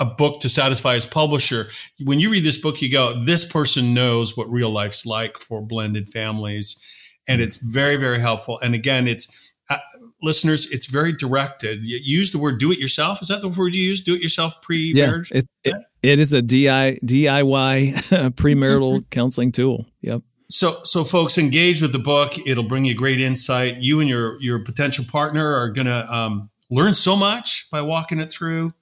a 0.01 0.05
book 0.05 0.41
to 0.41 0.49
satisfy 0.49 0.95
his 0.95 1.07
publisher. 1.07 1.67
When 2.05 2.21
you 2.21 2.31
read 2.31 2.45
this 2.45 2.59
book, 2.59 2.81
you 2.81 2.91
go, 2.91 3.15
this 3.23 3.51
person 3.51 3.95
knows 3.95 4.37
what 4.37 4.51
real 4.51 4.71
life's 4.71 5.05
like 5.05 5.37
for 5.39 5.61
blended 5.61 6.09
families. 6.09 6.81
And 7.27 7.43
it's 7.43 7.57
very, 7.57 7.97
very 7.97 8.21
helpful. 8.21 8.59
And 8.61 8.75
again, 8.75 9.07
it's 9.09 9.29
uh, 9.71 9.79
listeners, 10.23 10.71
it's 10.71 10.87
very 10.87 11.13
directed. 11.13 11.87
You 11.87 11.99
use 12.03 12.31
the 12.31 12.39
word 12.39 12.59
do 12.59 12.73
it 12.73 12.79
yourself. 12.79 13.21
Is 13.21 13.29
that 13.29 13.43
the 13.43 13.49
word 13.49 13.75
you 13.75 13.83
use? 13.83 14.03
Do 14.03 14.15
it 14.15 14.23
yourself 14.23 14.63
pre 14.63 14.95
marriage? 14.95 15.31
Yeah, 15.33 15.39
it, 15.39 15.47
it, 15.65 15.75
it 16.03 16.19
is 16.19 16.33
a 16.33 16.41
DI, 16.41 17.01
DIY 17.05 17.95
premarital 18.35 19.11
counseling 19.11 19.53
tool. 19.53 19.87
Yep. 20.01 20.23
So, 20.51 20.79
so 20.85 21.05
folks, 21.05 21.37
engage 21.37 21.83
with 21.83 21.93
the 21.93 21.99
book. 21.99 22.35
It'll 22.47 22.65
bring 22.65 22.87
you 22.87 22.95
great 22.95 23.21
insight. 23.21 23.77
You 23.79 24.01
and 24.01 24.09
your 24.09 24.41
your 24.41 24.61
potential 24.61 25.05
partner 25.11 25.47
are 25.47 25.69
going 25.69 25.89
to 25.89 26.15
um, 26.15 26.49
learn 26.71 26.95
so 26.95 27.17
much 27.17 27.69
by 27.71 27.83
walking 27.83 28.19
it 28.19 28.33
through. 28.33 28.73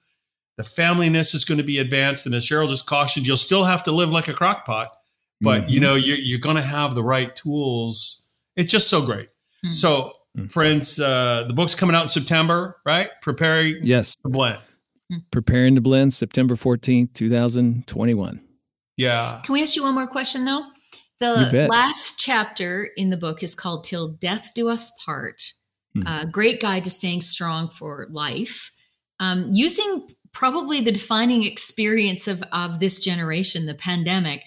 The 0.57 0.63
familyness 0.63 1.33
is 1.35 1.45
going 1.45 1.59
to 1.59 1.63
be 1.63 1.79
advanced. 1.79 2.25
And 2.25 2.33
as 2.35 2.45
Cheryl 2.45 2.67
just 2.67 2.87
cautioned, 2.87 3.27
you'll 3.27 3.37
still 3.37 3.63
have 3.63 3.83
to 3.83 3.91
live 3.91 4.09
like 4.09 4.27
a 4.27 4.33
crockpot, 4.33 4.87
but 5.41 5.61
mm-hmm. 5.61 5.69
you 5.69 5.79
know, 5.79 5.95
you're, 5.95 6.17
you're 6.17 6.39
going 6.39 6.55
to 6.55 6.61
have 6.61 6.95
the 6.95 7.03
right 7.03 7.35
tools. 7.35 8.29
It's 8.55 8.71
just 8.71 8.89
so 8.89 9.05
great. 9.05 9.27
Mm-hmm. 9.63 9.71
So, 9.71 10.13
mm-hmm. 10.35 10.47
friends, 10.47 10.99
uh, 10.99 11.45
the 11.47 11.53
book's 11.53 11.75
coming 11.75 11.95
out 11.95 12.01
in 12.03 12.07
September, 12.07 12.77
right? 12.85 13.09
Preparing 13.21 13.77
yes. 13.83 14.15
to 14.15 14.21
blend. 14.25 14.59
Hmm. 15.11 15.19
Preparing 15.31 15.75
to 15.75 15.81
blend 15.81 16.13
September 16.13 16.55
14th, 16.55 17.13
2021. 17.13 18.41
Yeah. 18.97 19.41
Can 19.45 19.53
we 19.53 19.61
ask 19.61 19.75
you 19.75 19.83
one 19.83 19.93
more 19.93 20.07
question 20.07 20.43
though? 20.43 20.63
The 21.19 21.67
last 21.69 22.19
chapter 22.19 22.89
in 22.95 23.09
the 23.09 23.17
book 23.17 23.41
is 23.41 23.55
called 23.55 23.85
Till 23.85 24.09
Death 24.13 24.51
Do 24.53 24.69
Us 24.69 24.91
Part. 25.03 25.41
Mm. 25.95 26.03
Uh, 26.05 26.25
great 26.25 26.61
guide 26.61 26.83
to 26.83 26.91
staying 26.91 27.21
strong 27.21 27.69
for 27.69 28.07
life. 28.11 28.71
Um, 29.19 29.49
using 29.51 30.07
probably 30.37 30.81
the 30.81 30.91
defining 30.91 31.43
experience 31.43 32.27
of, 32.27 32.43
of 32.51 32.79
this 32.79 32.99
generation, 32.99 33.65
the 33.65 33.73
pandemic, 33.73 34.43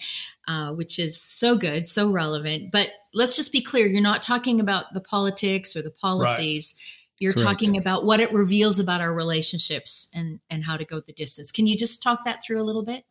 uh, 0.47 0.71
which 0.71 0.97
is 0.97 1.21
so 1.21 1.57
good, 1.57 1.85
so 1.85 2.09
relevant. 2.09 2.71
But 2.71 2.91
let's 3.13 3.35
just 3.35 3.51
be 3.51 3.61
clear 3.61 3.87
you're 3.87 4.01
not 4.01 4.21
talking 4.21 4.61
about 4.61 4.85
the 4.93 5.01
politics 5.01 5.75
or 5.75 5.81
the 5.81 5.91
policies. 5.91 6.75
Right. 6.77 6.97
You're 7.19 7.33
Correct. 7.33 7.45
talking 7.45 7.77
about 7.77 8.05
what 8.05 8.21
it 8.21 8.31
reveals 8.31 8.79
about 8.79 9.01
our 9.01 9.13
relationships 9.13 10.09
and, 10.15 10.39
and 10.49 10.63
how 10.63 10.77
to 10.77 10.85
go 10.85 11.01
the 11.01 11.11
distance. 11.11 11.51
Can 11.51 11.67
you 11.67 11.75
just 11.75 12.01
talk 12.01 12.23
that 12.23 12.41
through 12.41 12.61
a 12.61 12.63
little 12.63 12.83
bit? 12.83 13.03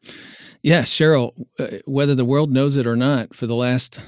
Yeah, 0.62 0.82
Cheryl, 0.82 1.32
uh, 1.58 1.78
whether 1.84 2.14
the 2.14 2.24
world 2.24 2.50
knows 2.50 2.78
it 2.78 2.86
or 2.86 2.96
not, 2.96 3.34
for 3.34 3.46
the 3.46 3.54
last 3.54 4.00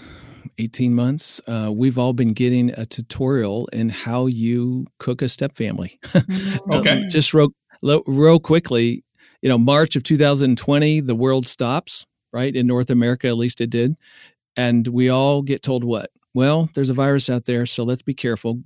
18 0.59 0.95
months, 0.95 1.41
uh, 1.47 1.71
we've 1.75 1.99
all 1.99 2.15
been 2.15 2.33
getting 2.33 2.71
a 2.71 2.87
tutorial 2.87 3.67
in 3.67 3.91
how 3.91 4.27
you 4.27 4.87
cook 4.99 5.23
a 5.23 5.29
step 5.29 5.57
family. 5.57 5.99
Mm-hmm. 6.05 6.73
okay. 6.73 7.03
Um, 7.03 7.09
just 7.09 7.33
real, 7.35 7.51
real 7.83 8.41
quickly, 8.41 9.05
you 9.43 9.49
know, 9.49 9.59
March 9.59 9.97
of 9.97 10.03
2020, 10.05 11.01
the 11.01 11.15
world 11.15 11.47
stops, 11.47 12.07
right? 12.33 12.55
In 12.55 12.67
North 12.67 12.91
America, 12.91 13.29
at 13.29 13.37
least 13.37 13.61
it 13.61 13.71
did. 13.71 13.97
And 14.57 14.87
we 14.89 15.09
all 15.09 15.43
get 15.43 15.63
told 15.63 15.85
what? 15.85 16.11
Well, 16.35 16.71
there's 16.75 16.91
a 16.91 16.95
virus 16.95 17.29
out 17.29 17.45
there, 17.47 17.67
so 17.67 17.85
let's 17.85 18.03
be 18.03 18.15
careful. 18.15 18.63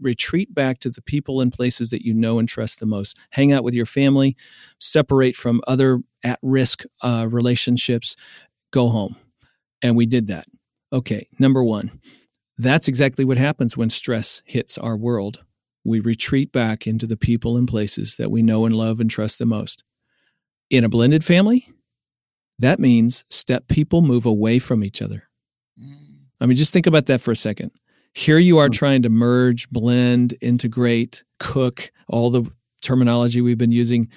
retreat 0.00 0.54
back 0.54 0.78
to 0.80 0.90
the 0.90 1.02
people 1.02 1.40
and 1.40 1.52
places 1.52 1.90
that 1.90 2.04
you 2.04 2.14
know 2.14 2.38
and 2.38 2.48
trust 2.48 2.80
the 2.80 2.86
most. 2.86 3.18
Hang 3.30 3.52
out 3.52 3.64
with 3.64 3.74
your 3.74 3.86
family, 3.86 4.36
separate 4.78 5.34
from 5.36 5.60
other 5.66 6.00
at 6.24 6.38
risk 6.42 6.84
uh, 7.02 7.26
relationships, 7.28 8.16
go 8.70 8.88
home. 8.88 9.16
And 9.82 9.96
we 9.96 10.06
did 10.06 10.28
that. 10.28 10.46
Okay, 10.92 11.28
number 11.38 11.62
one, 11.64 12.00
that's 12.58 12.88
exactly 12.88 13.24
what 13.24 13.38
happens 13.38 13.76
when 13.76 13.90
stress 13.90 14.42
hits 14.46 14.78
our 14.78 14.96
world. 14.96 15.44
We 15.88 16.00
retreat 16.00 16.52
back 16.52 16.86
into 16.86 17.06
the 17.06 17.16
people 17.16 17.56
and 17.56 17.66
places 17.66 18.16
that 18.16 18.30
we 18.30 18.42
know 18.42 18.66
and 18.66 18.76
love 18.76 19.00
and 19.00 19.10
trust 19.10 19.38
the 19.38 19.46
most. 19.46 19.82
In 20.70 20.84
a 20.84 20.88
blended 20.88 21.24
family, 21.24 21.72
that 22.58 22.78
means 22.78 23.24
step 23.30 23.68
people 23.68 24.02
move 24.02 24.26
away 24.26 24.58
from 24.58 24.84
each 24.84 25.00
other. 25.00 25.28
Mm. 25.80 26.18
I 26.40 26.46
mean, 26.46 26.56
just 26.56 26.72
think 26.72 26.86
about 26.86 27.06
that 27.06 27.20
for 27.20 27.30
a 27.30 27.36
second. 27.36 27.72
Here 28.14 28.38
you 28.38 28.58
are 28.58 28.68
mm. 28.68 28.72
trying 28.72 29.02
to 29.02 29.08
merge, 29.08 29.68
blend, 29.70 30.34
integrate, 30.40 31.24
cook, 31.38 31.90
all 32.08 32.30
the 32.30 32.50
terminology 32.82 33.40
we've 33.40 33.58
been 33.58 33.72
using. 33.72 34.08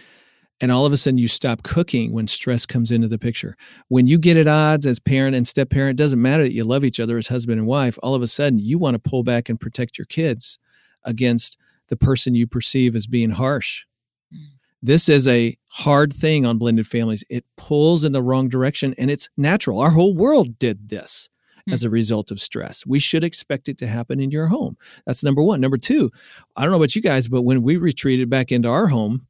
And 0.59 0.71
all 0.71 0.85
of 0.85 0.93
a 0.93 0.97
sudden 0.97 1.17
you 1.17 1.27
stop 1.27 1.63
cooking 1.63 2.11
when 2.11 2.27
stress 2.27 2.65
comes 2.65 2.91
into 2.91 3.07
the 3.07 3.17
picture. 3.17 3.55
When 3.87 4.07
you 4.07 4.19
get 4.19 4.37
at 4.37 4.47
odds 4.47 4.85
as 4.85 4.99
parent 4.99 5.35
and 5.35 5.47
step 5.47 5.69
parent, 5.69 5.99
it 5.99 6.03
doesn't 6.03 6.21
matter 6.21 6.43
that 6.43 6.53
you 6.53 6.63
love 6.63 6.83
each 6.83 6.99
other 6.99 7.17
as 7.17 7.27
husband 7.27 7.59
and 7.59 7.67
wife. 7.67 7.97
All 8.03 8.13
of 8.13 8.21
a 8.21 8.27
sudden 8.27 8.59
you 8.59 8.77
want 8.77 8.93
to 8.95 9.09
pull 9.09 9.23
back 9.23 9.49
and 9.49 9.59
protect 9.59 9.97
your 9.97 10.05
kids 10.05 10.59
against 11.03 11.57
the 11.91 11.97
person 11.97 12.33
you 12.33 12.47
perceive 12.47 12.95
as 12.95 13.05
being 13.05 13.31
harsh. 13.31 13.85
Mm. 14.33 14.39
This 14.81 15.09
is 15.09 15.27
a 15.27 15.57
hard 15.67 16.13
thing 16.13 16.45
on 16.45 16.57
blended 16.57 16.87
families. 16.87 17.23
It 17.29 17.43
pulls 17.57 18.05
in 18.05 18.13
the 18.13 18.23
wrong 18.23 18.47
direction 18.47 18.95
and 18.97 19.11
it's 19.11 19.29
natural. 19.37 19.77
Our 19.77 19.91
whole 19.91 20.15
world 20.15 20.57
did 20.57 20.87
this 20.87 21.27
mm. 21.69 21.73
as 21.73 21.83
a 21.83 21.89
result 21.89 22.31
of 22.31 22.39
stress. 22.39 22.85
We 22.85 22.99
should 22.99 23.25
expect 23.25 23.67
it 23.67 23.77
to 23.79 23.87
happen 23.87 24.21
in 24.21 24.31
your 24.31 24.47
home. 24.47 24.77
That's 25.05 25.21
number 25.21 25.43
one. 25.43 25.59
Number 25.59 25.77
two, 25.77 26.11
I 26.55 26.61
don't 26.61 26.71
know 26.71 26.77
about 26.77 26.95
you 26.95 27.01
guys, 27.01 27.27
but 27.27 27.41
when 27.41 27.61
we 27.61 27.75
retreated 27.75 28.29
back 28.29 28.53
into 28.53 28.69
our 28.69 28.87
home, 28.87 29.27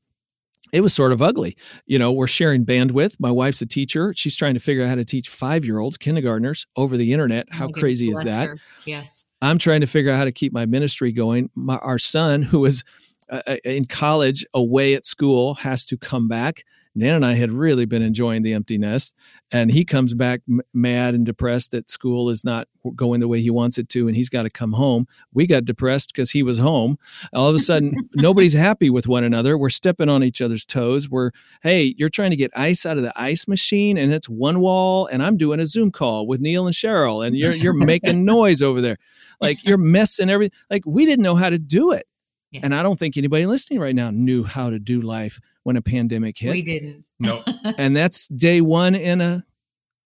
it 0.72 0.82
was 0.82 0.93
sort 0.93 1.11
of 1.11 1.22
ugly. 1.22 1.57
You 1.86 1.99
know, 1.99 2.11
we're 2.11 2.28
sharing 2.28 2.65
bandwidth. 2.65 3.15
My 3.19 3.32
wife's 3.32 3.61
a 3.61 3.65
teacher. 3.65 4.13
She's 4.15 4.36
trying 4.36 4.53
to 4.53 4.59
figure 4.59 4.84
out 4.84 4.89
how 4.89 4.95
to 4.95 5.05
teach 5.05 5.30
five 5.30 5.65
year 5.65 5.80
olds, 5.80 5.97
kindergartners 5.97 6.67
over 6.76 6.97
the 6.97 7.13
internet. 7.13 7.47
How 7.51 7.67
oh, 7.67 7.69
crazy 7.69 8.09
is 8.09 8.24
that? 8.24 8.49
Her. 8.49 8.57
Yes. 8.86 9.26
I'm 9.41 9.57
trying 9.57 9.82
to 9.82 9.88
figure 9.88 10.11
out 10.11 10.17
how 10.17 10.26
to 10.26 10.32
keep 10.32 10.53
my 10.53 10.65
ministry 10.65 11.11
going. 11.11 11.49
My, 11.55 11.78
our 11.78 11.99
son, 11.99 12.43
who 12.43 12.65
is 12.65 12.84
uh, 13.30 13.41
uh 13.47 13.55
in 13.63 13.86
college 13.86 14.45
away 14.53 14.93
at 14.93 15.05
school, 15.05 15.55
has 15.55 15.86
to 15.86 15.97
come 15.97 16.28
back 16.28 16.63
Nan 16.93 17.15
and 17.15 17.25
I 17.25 17.33
had 17.33 17.51
really 17.51 17.85
been 17.85 18.01
enjoying 18.01 18.41
the 18.41 18.53
empty 18.53 18.77
nest, 18.77 19.15
and 19.51 19.71
he 19.71 19.85
comes 19.85 20.13
back 20.13 20.41
m- 20.49 20.61
mad 20.73 21.13
and 21.13 21.25
depressed 21.25 21.71
that 21.71 21.89
school 21.89 22.29
is 22.29 22.43
not 22.43 22.67
going 22.95 23.21
the 23.21 23.27
way 23.29 23.39
he 23.39 23.49
wants 23.49 23.77
it 23.77 23.87
to, 23.89 24.07
and 24.07 24.15
he's 24.15 24.29
got 24.29 24.43
to 24.43 24.49
come 24.49 24.73
home. 24.73 25.07
We 25.33 25.47
got 25.47 25.63
depressed 25.63 26.11
because 26.13 26.31
he 26.31 26.43
was 26.43 26.59
home. 26.59 26.97
All 27.33 27.47
of 27.47 27.55
a 27.55 27.59
sudden, 27.59 27.95
nobody's 28.15 28.53
happy 28.53 28.89
with 28.89 29.07
one 29.07 29.23
another. 29.23 29.57
We're 29.57 29.69
stepping 29.69 30.09
on 30.09 30.23
each 30.23 30.41
other's 30.41 30.65
toes. 30.65 31.09
We're, 31.09 31.31
hey, 31.63 31.95
you're 31.97 32.09
trying 32.09 32.31
to 32.31 32.35
get 32.35 32.51
ice 32.57 32.85
out 32.85 32.97
of 32.97 33.03
the 33.03 33.13
ice 33.15 33.47
machine, 33.47 33.97
and 33.97 34.13
it's 34.13 34.27
one 34.27 34.59
wall, 34.59 35.07
and 35.07 35.23
I'm 35.23 35.37
doing 35.37 35.61
a 35.61 35.65
Zoom 35.65 35.91
call 35.91 36.27
with 36.27 36.41
Neil 36.41 36.65
and 36.65 36.75
Cheryl, 36.75 37.25
and 37.25 37.37
you're 37.37 37.53
you're 37.53 37.73
making 37.85 38.25
noise 38.25 38.61
over 38.61 38.81
there, 38.81 38.97
like 39.39 39.63
you're 39.63 39.77
messing 39.77 40.29
everything. 40.29 40.57
Like 40.69 40.83
we 40.85 41.05
didn't 41.05 41.23
know 41.23 41.35
how 41.35 41.49
to 41.49 41.59
do 41.59 41.93
it. 41.93 42.05
Yeah. 42.51 42.61
And 42.63 42.75
I 42.75 42.83
don't 42.83 42.99
think 42.99 43.15
anybody 43.15 43.45
listening 43.45 43.79
right 43.79 43.95
now 43.95 44.11
knew 44.11 44.43
how 44.43 44.69
to 44.69 44.77
do 44.77 44.99
life 44.99 45.39
when 45.64 45.76
a 45.76 45.82
pandemic 45.82 46.38
hit. 46.38 46.51
We 46.51 46.64
didn't. 46.64 47.05
No. 47.20 47.43
and 47.78 47.95
that's 47.95 48.28
day 48.28 48.62
one 48.62 48.95
in 48.95 49.22
a 49.22 49.45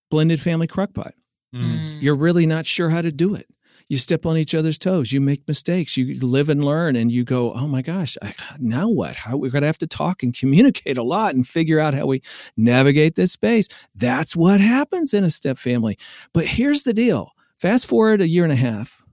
blended 0.10 0.42
family 0.42 0.68
crockpot. 0.68 1.12
Mm. 1.54 1.64
mm. 1.64 2.02
You're 2.02 2.16
really 2.16 2.46
not 2.46 2.66
sure 2.66 2.90
how 2.90 3.02
to 3.02 3.12
do 3.12 3.36
it. 3.36 3.48
You 3.88 3.98
step 3.98 4.26
on 4.26 4.36
each 4.36 4.56
other's 4.56 4.80
toes. 4.80 5.12
You 5.12 5.22
make 5.22 5.48
mistakes. 5.48 5.96
You 5.96 6.20
live 6.20 6.50
and 6.50 6.64
learn, 6.64 6.96
and 6.96 7.12
you 7.12 7.24
go, 7.24 7.54
"Oh 7.54 7.68
my 7.68 7.84
gosh, 7.84 8.18
I, 8.20 8.34
now 8.58 8.90
what? 8.90 9.16
How 9.16 9.38
we're 9.38 9.52
gonna 9.52 9.68
have 9.68 9.78
to 9.78 9.88
talk 9.88 10.24
and 10.24 10.36
communicate 10.36 10.98
a 10.98 11.04
lot 11.04 11.36
and 11.36 11.48
figure 11.48 11.80
out 11.80 11.94
how 11.94 12.08
we 12.08 12.24
navigate 12.58 13.14
this 13.14 13.32
space." 13.32 13.68
That's 13.94 14.36
what 14.36 14.60
happens 14.60 15.14
in 15.14 15.24
a 15.24 15.30
step 15.30 15.60
family. 15.60 16.00
But 16.34 16.48
here's 16.48 16.82
the 16.82 16.94
deal: 16.94 17.34
fast 17.58 17.86
forward 17.86 18.22
a 18.22 18.28
year 18.28 18.44
and 18.44 18.54
a 18.54 18.56
half. 18.56 19.06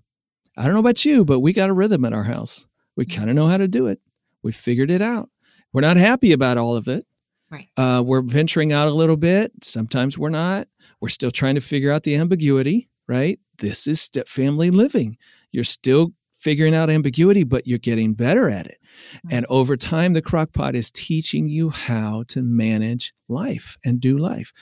I 0.57 0.65
don't 0.65 0.73
know 0.73 0.81
about 0.81 1.05
you, 1.05 1.25
but 1.25 1.41
we 1.41 1.53
got 1.53 1.69
a 1.69 1.75
rhythm 1.75 2.07
at 2.07 2.15
our 2.15 2.25
house. 2.25 2.67
We 2.97 3.05
kind 3.05 3.29
of 3.29 3.37
know 3.37 3.49
how 3.49 3.59
to 3.59 3.69
do 3.69 3.89
it. 3.89 4.01
We 4.43 4.53
figured 4.53 4.91
it 4.91 5.03
out. 5.03 5.29
We're 5.73 5.81
not 5.81 5.97
happy 5.97 6.33
about 6.33 6.59
all 6.59 6.77
of 6.77 6.89
it. 6.89 7.07
Right. 7.51 7.69
Uh, 7.77 8.03
we're 8.05 8.23
venturing 8.23 8.73
out 8.73 8.89
a 8.89 8.95
little 8.95 9.17
bit. 9.17 9.53
Sometimes 9.63 10.17
we're 10.17 10.31
not. 10.31 10.69
We're 11.01 11.11
still 11.11 11.31
trying 11.31 11.55
to 11.57 11.61
figure 11.61 11.93
out 11.93 12.03
the 12.03 12.17
ambiguity, 12.17 12.89
right? 13.07 13.39
This 13.59 13.87
is 13.87 14.01
step 14.01 14.29
family 14.29 14.71
living. 14.71 15.19
You're 15.51 15.65
still 15.65 16.13
figuring 16.33 16.75
out 16.75 16.91
ambiguity, 16.91 17.45
but 17.45 17.67
you're 17.67 17.79
getting 17.79 18.15
better 18.15 18.49
at 18.49 18.67
it. 18.67 18.79
Mm-hmm. 19.17 19.29
And 19.37 19.47
over 19.49 19.77
time, 19.77 20.13
the 20.13 20.23
crockpot 20.23 20.75
is 20.75 20.91
teaching 20.91 21.49
you 21.49 21.71
how 21.71 22.25
to 22.29 22.43
manage 22.43 23.13
life 23.29 23.77
and 23.85 24.01
do 24.01 24.19
life. 24.19 24.53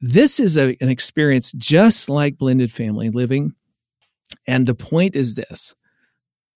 This 0.00 0.40
is 0.40 0.56
a, 0.56 0.76
an 0.80 0.88
experience 0.88 1.52
just 1.52 2.08
like 2.08 2.38
blended 2.38 2.72
family 2.72 3.10
living. 3.10 3.54
And 4.46 4.66
the 4.66 4.74
point 4.74 5.16
is 5.16 5.34
this 5.34 5.74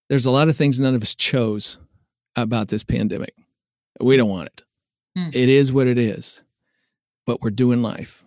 there's 0.08 0.26
a 0.26 0.30
lot 0.30 0.48
of 0.48 0.56
things 0.56 0.80
none 0.80 0.94
of 0.94 1.02
us 1.02 1.14
chose 1.14 1.76
about 2.34 2.68
this 2.68 2.84
pandemic. 2.84 3.34
We 4.01 4.16
don't 4.16 4.28
want 4.28 4.46
it. 4.46 4.64
Mm. 5.16 5.34
It 5.34 5.49
is 5.49 5.72
what 5.72 5.86
it 5.86 5.99
is, 5.99 6.42
but 7.26 7.40
we're 7.40 7.51
doing 7.51 7.82
life. 7.82 8.24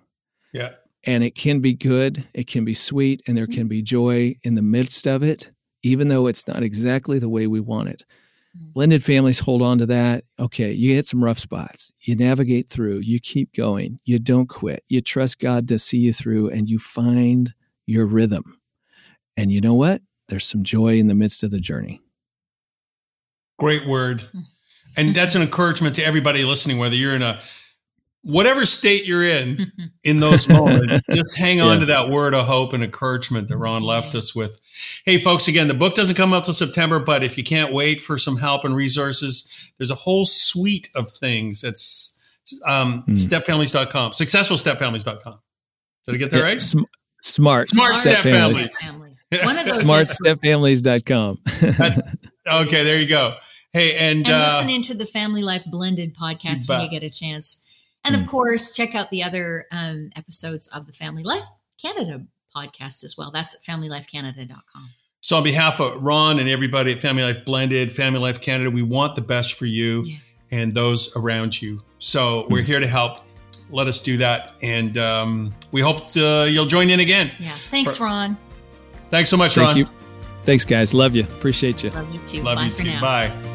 Yeah. 0.54 0.72
And 1.04 1.24
it 1.24 1.34
can 1.36 1.62
be 1.62 1.74
good, 1.74 2.26
it 2.34 2.48
can 2.48 2.64
be 2.64 2.74
sweet, 2.74 3.22
and 3.28 3.36
there 3.36 3.48
can 3.48 3.68
be 3.68 3.82
joy 3.82 4.36
in 4.44 4.56
the 4.56 4.62
midst 4.62 5.08
of 5.08 5.24
it, 5.24 5.52
even 5.82 6.10
though 6.10 6.28
it's 6.28 6.48
not 6.48 6.62
exactly 6.62 7.18
the 7.18 7.30
way 7.30 7.48
we 7.48 7.60
want 7.60 7.90
it. 7.90 8.06
Mm. 8.56 8.74
Blended 8.74 9.04
families 9.04 9.40
hold 9.40 9.62
on 9.62 9.80
to 9.80 9.86
that. 9.88 10.24
Okay, 10.40 10.72
you 10.72 10.94
hit 10.94 11.06
some 11.08 11.24
rough 11.24 11.40
spots. 11.40 11.92
You 12.02 12.16
navigate 12.16 12.70
through, 12.70 13.00
you 13.00 13.20
keep 13.20 13.54
going, 13.54 14.00
you 14.04 14.20
don't 14.20 14.48
quit. 14.48 14.84
You 14.90 15.02
trust 15.02 15.40
God 15.40 15.68
to 15.70 15.80
see 15.80 15.98
you 15.98 16.14
through, 16.14 16.50
and 16.50 16.70
you 16.70 16.78
find 16.78 17.54
your 17.88 18.06
rhythm. 18.06 18.60
And 19.38 19.52
you 19.52 19.62
know 19.62 19.74
what? 19.74 20.02
There's 20.28 20.46
some 20.46 20.64
joy 20.64 20.98
in 20.98 21.08
the 21.08 21.16
midst 21.16 21.42
of 21.42 21.52
the 21.52 21.60
journey. 21.60 22.02
Great 23.58 23.88
word. 23.88 24.24
And 24.98 25.16
that's 25.16 25.36
an 25.36 25.42
encouragement 25.42 25.96
to 25.96 26.04
everybody 26.04 26.44
listening, 26.44 26.78
whether 26.78 26.96
you're 26.96 27.16
in 27.16 27.22
a 27.22 27.40
whatever 28.24 28.66
state 28.66 29.08
you're 29.08 29.26
in 29.26 29.72
in 30.04 30.18
those 30.18 30.48
moments, 30.48 31.02
just 31.12 31.38
hang 31.38 31.62
on 31.62 31.76
yeah. 31.76 31.80
to 31.80 31.86
that 31.88 32.10
word 32.10 32.34
of 32.34 32.46
hope 32.46 32.74
and 32.74 32.84
encouragement 32.84 33.48
that 33.48 33.58
Ron 33.58 33.84
left 33.84 34.16
us 34.16 34.36
with. 34.36 34.60
Hey, 35.06 35.18
folks, 35.18 35.48
again, 35.48 35.68
the 35.68 35.74
book 35.74 35.96
doesn't 35.96 36.16
come 36.16 36.34
out 36.34 36.46
till 36.46 36.54
September, 36.54 37.00
but 37.00 37.24
if 37.24 37.38
you 37.38 37.44
can't 37.44 37.74
wait 37.74 38.00
for 38.00 38.18
some 38.18 38.38
help 38.38 38.64
and 38.66 38.76
resources, 38.76 39.72
there's 39.78 39.92
a 39.92 39.96
whole 39.96 40.26
suite 40.26 40.90
of 40.96 41.10
things. 41.10 41.64
It's 41.64 42.18
um, 42.68 43.04
mm. 43.04 43.14
stepfamilies.com, 43.14 44.12
successfulstepfamilies.com. 44.12 45.40
Did 46.06 46.16
I 46.16 46.18
get 46.18 46.32
that 46.32 46.38
yeah, 46.38 46.44
right? 46.44 46.62
Sm- 46.62 46.84
smart. 47.22 47.68
Smart 47.68 47.94
step, 47.96 48.20
step 48.20 48.24
families. 48.24 48.78
families. 48.82 49.24
One 49.44 49.58
of 49.58 49.66
those 49.66 49.84
smartstepfamilies.com. 49.84 51.36
That's 51.78 52.00
okay. 52.48 52.84
There 52.84 53.00
you 53.00 53.08
go. 53.08 53.36
Hey, 53.74 53.96
and, 53.96 54.28
and 54.28 54.28
uh, 54.28 54.38
listening 54.38 54.82
to 54.84 54.98
the 54.98 55.06
Family 55.06 55.42
Life 55.42 55.64
Blended 55.66 56.16
podcast 56.16 56.68
when 56.68 56.82
you 56.82 56.90
get 56.90 57.04
a 57.04 57.10
chance. 57.10 57.66
And 58.04 58.16
of 58.16 58.22
hmm. 58.22 58.28
course, 58.28 58.76
check 58.76 58.96
out 58.96 59.12
the 59.12 59.24
other 59.24 59.66
um, 59.72 60.10
episodes 60.16 60.68
of 60.68 60.88
the 60.88 60.92
Family 60.92 61.24
Life 61.24 61.46
Canada 61.82 62.26
podcast 62.56 63.04
as 63.04 63.16
well. 63.18 63.32
That's 63.32 63.56
at 63.56 63.62
familylifecanada.com. 63.62 64.90
So, 65.22 65.38
on 65.38 65.44
behalf 65.44 65.80
of 65.80 66.02
Ron 66.02 66.40
and 66.40 66.50
everybody 66.50 66.92
at 66.92 67.00
Family 67.00 67.24
Life 67.24 67.46
Blended, 67.46 67.92
Family 67.92 68.20
Life 68.20 68.42
Canada, 68.42 68.72
we 68.72 68.82
want 68.82 69.16
the 69.16 69.22
best 69.22 69.54
for 69.54 69.68
you 69.68 70.04
yeah. 70.04 70.18
and 70.50 70.72
those 70.74 71.16
around 71.16 71.62
you. 71.62 71.84
So, 72.00 72.48
we're 72.50 72.62
hmm. 72.62 72.66
here 72.66 72.80
to 72.80 72.88
help. 72.88 73.20
Let 73.70 73.88
us 73.88 74.02
do 74.02 74.18
that. 74.18 74.54
And 74.62 74.98
um, 74.98 75.54
we 75.72 75.80
hope 75.80 76.08
to, 76.10 76.50
you'll 76.52 76.66
join 76.66 76.90
in 76.90 77.00
again. 77.00 77.32
Yeah. 77.40 77.52
Thanks, 77.52 77.96
for, 77.96 78.04
Ron. 78.04 78.36
Thanks 79.10 79.30
so 79.30 79.38
much, 79.38 79.56
Thank 79.56 79.68
Ron. 79.68 79.78
You. 79.78 79.88
Thanks, 80.44 80.66
guys. 80.66 80.94
Love 80.94 81.16
you. 81.16 81.24
Appreciate 81.24 81.84
you. 81.84 81.92
Love 81.92 82.14
you 82.14 82.20
too. 82.26 82.42
Love 82.42 82.58
Bye 82.58 82.66
you 82.66 82.72
too. 82.72 82.88
Now. 82.88 83.02
Bye. 83.02 83.51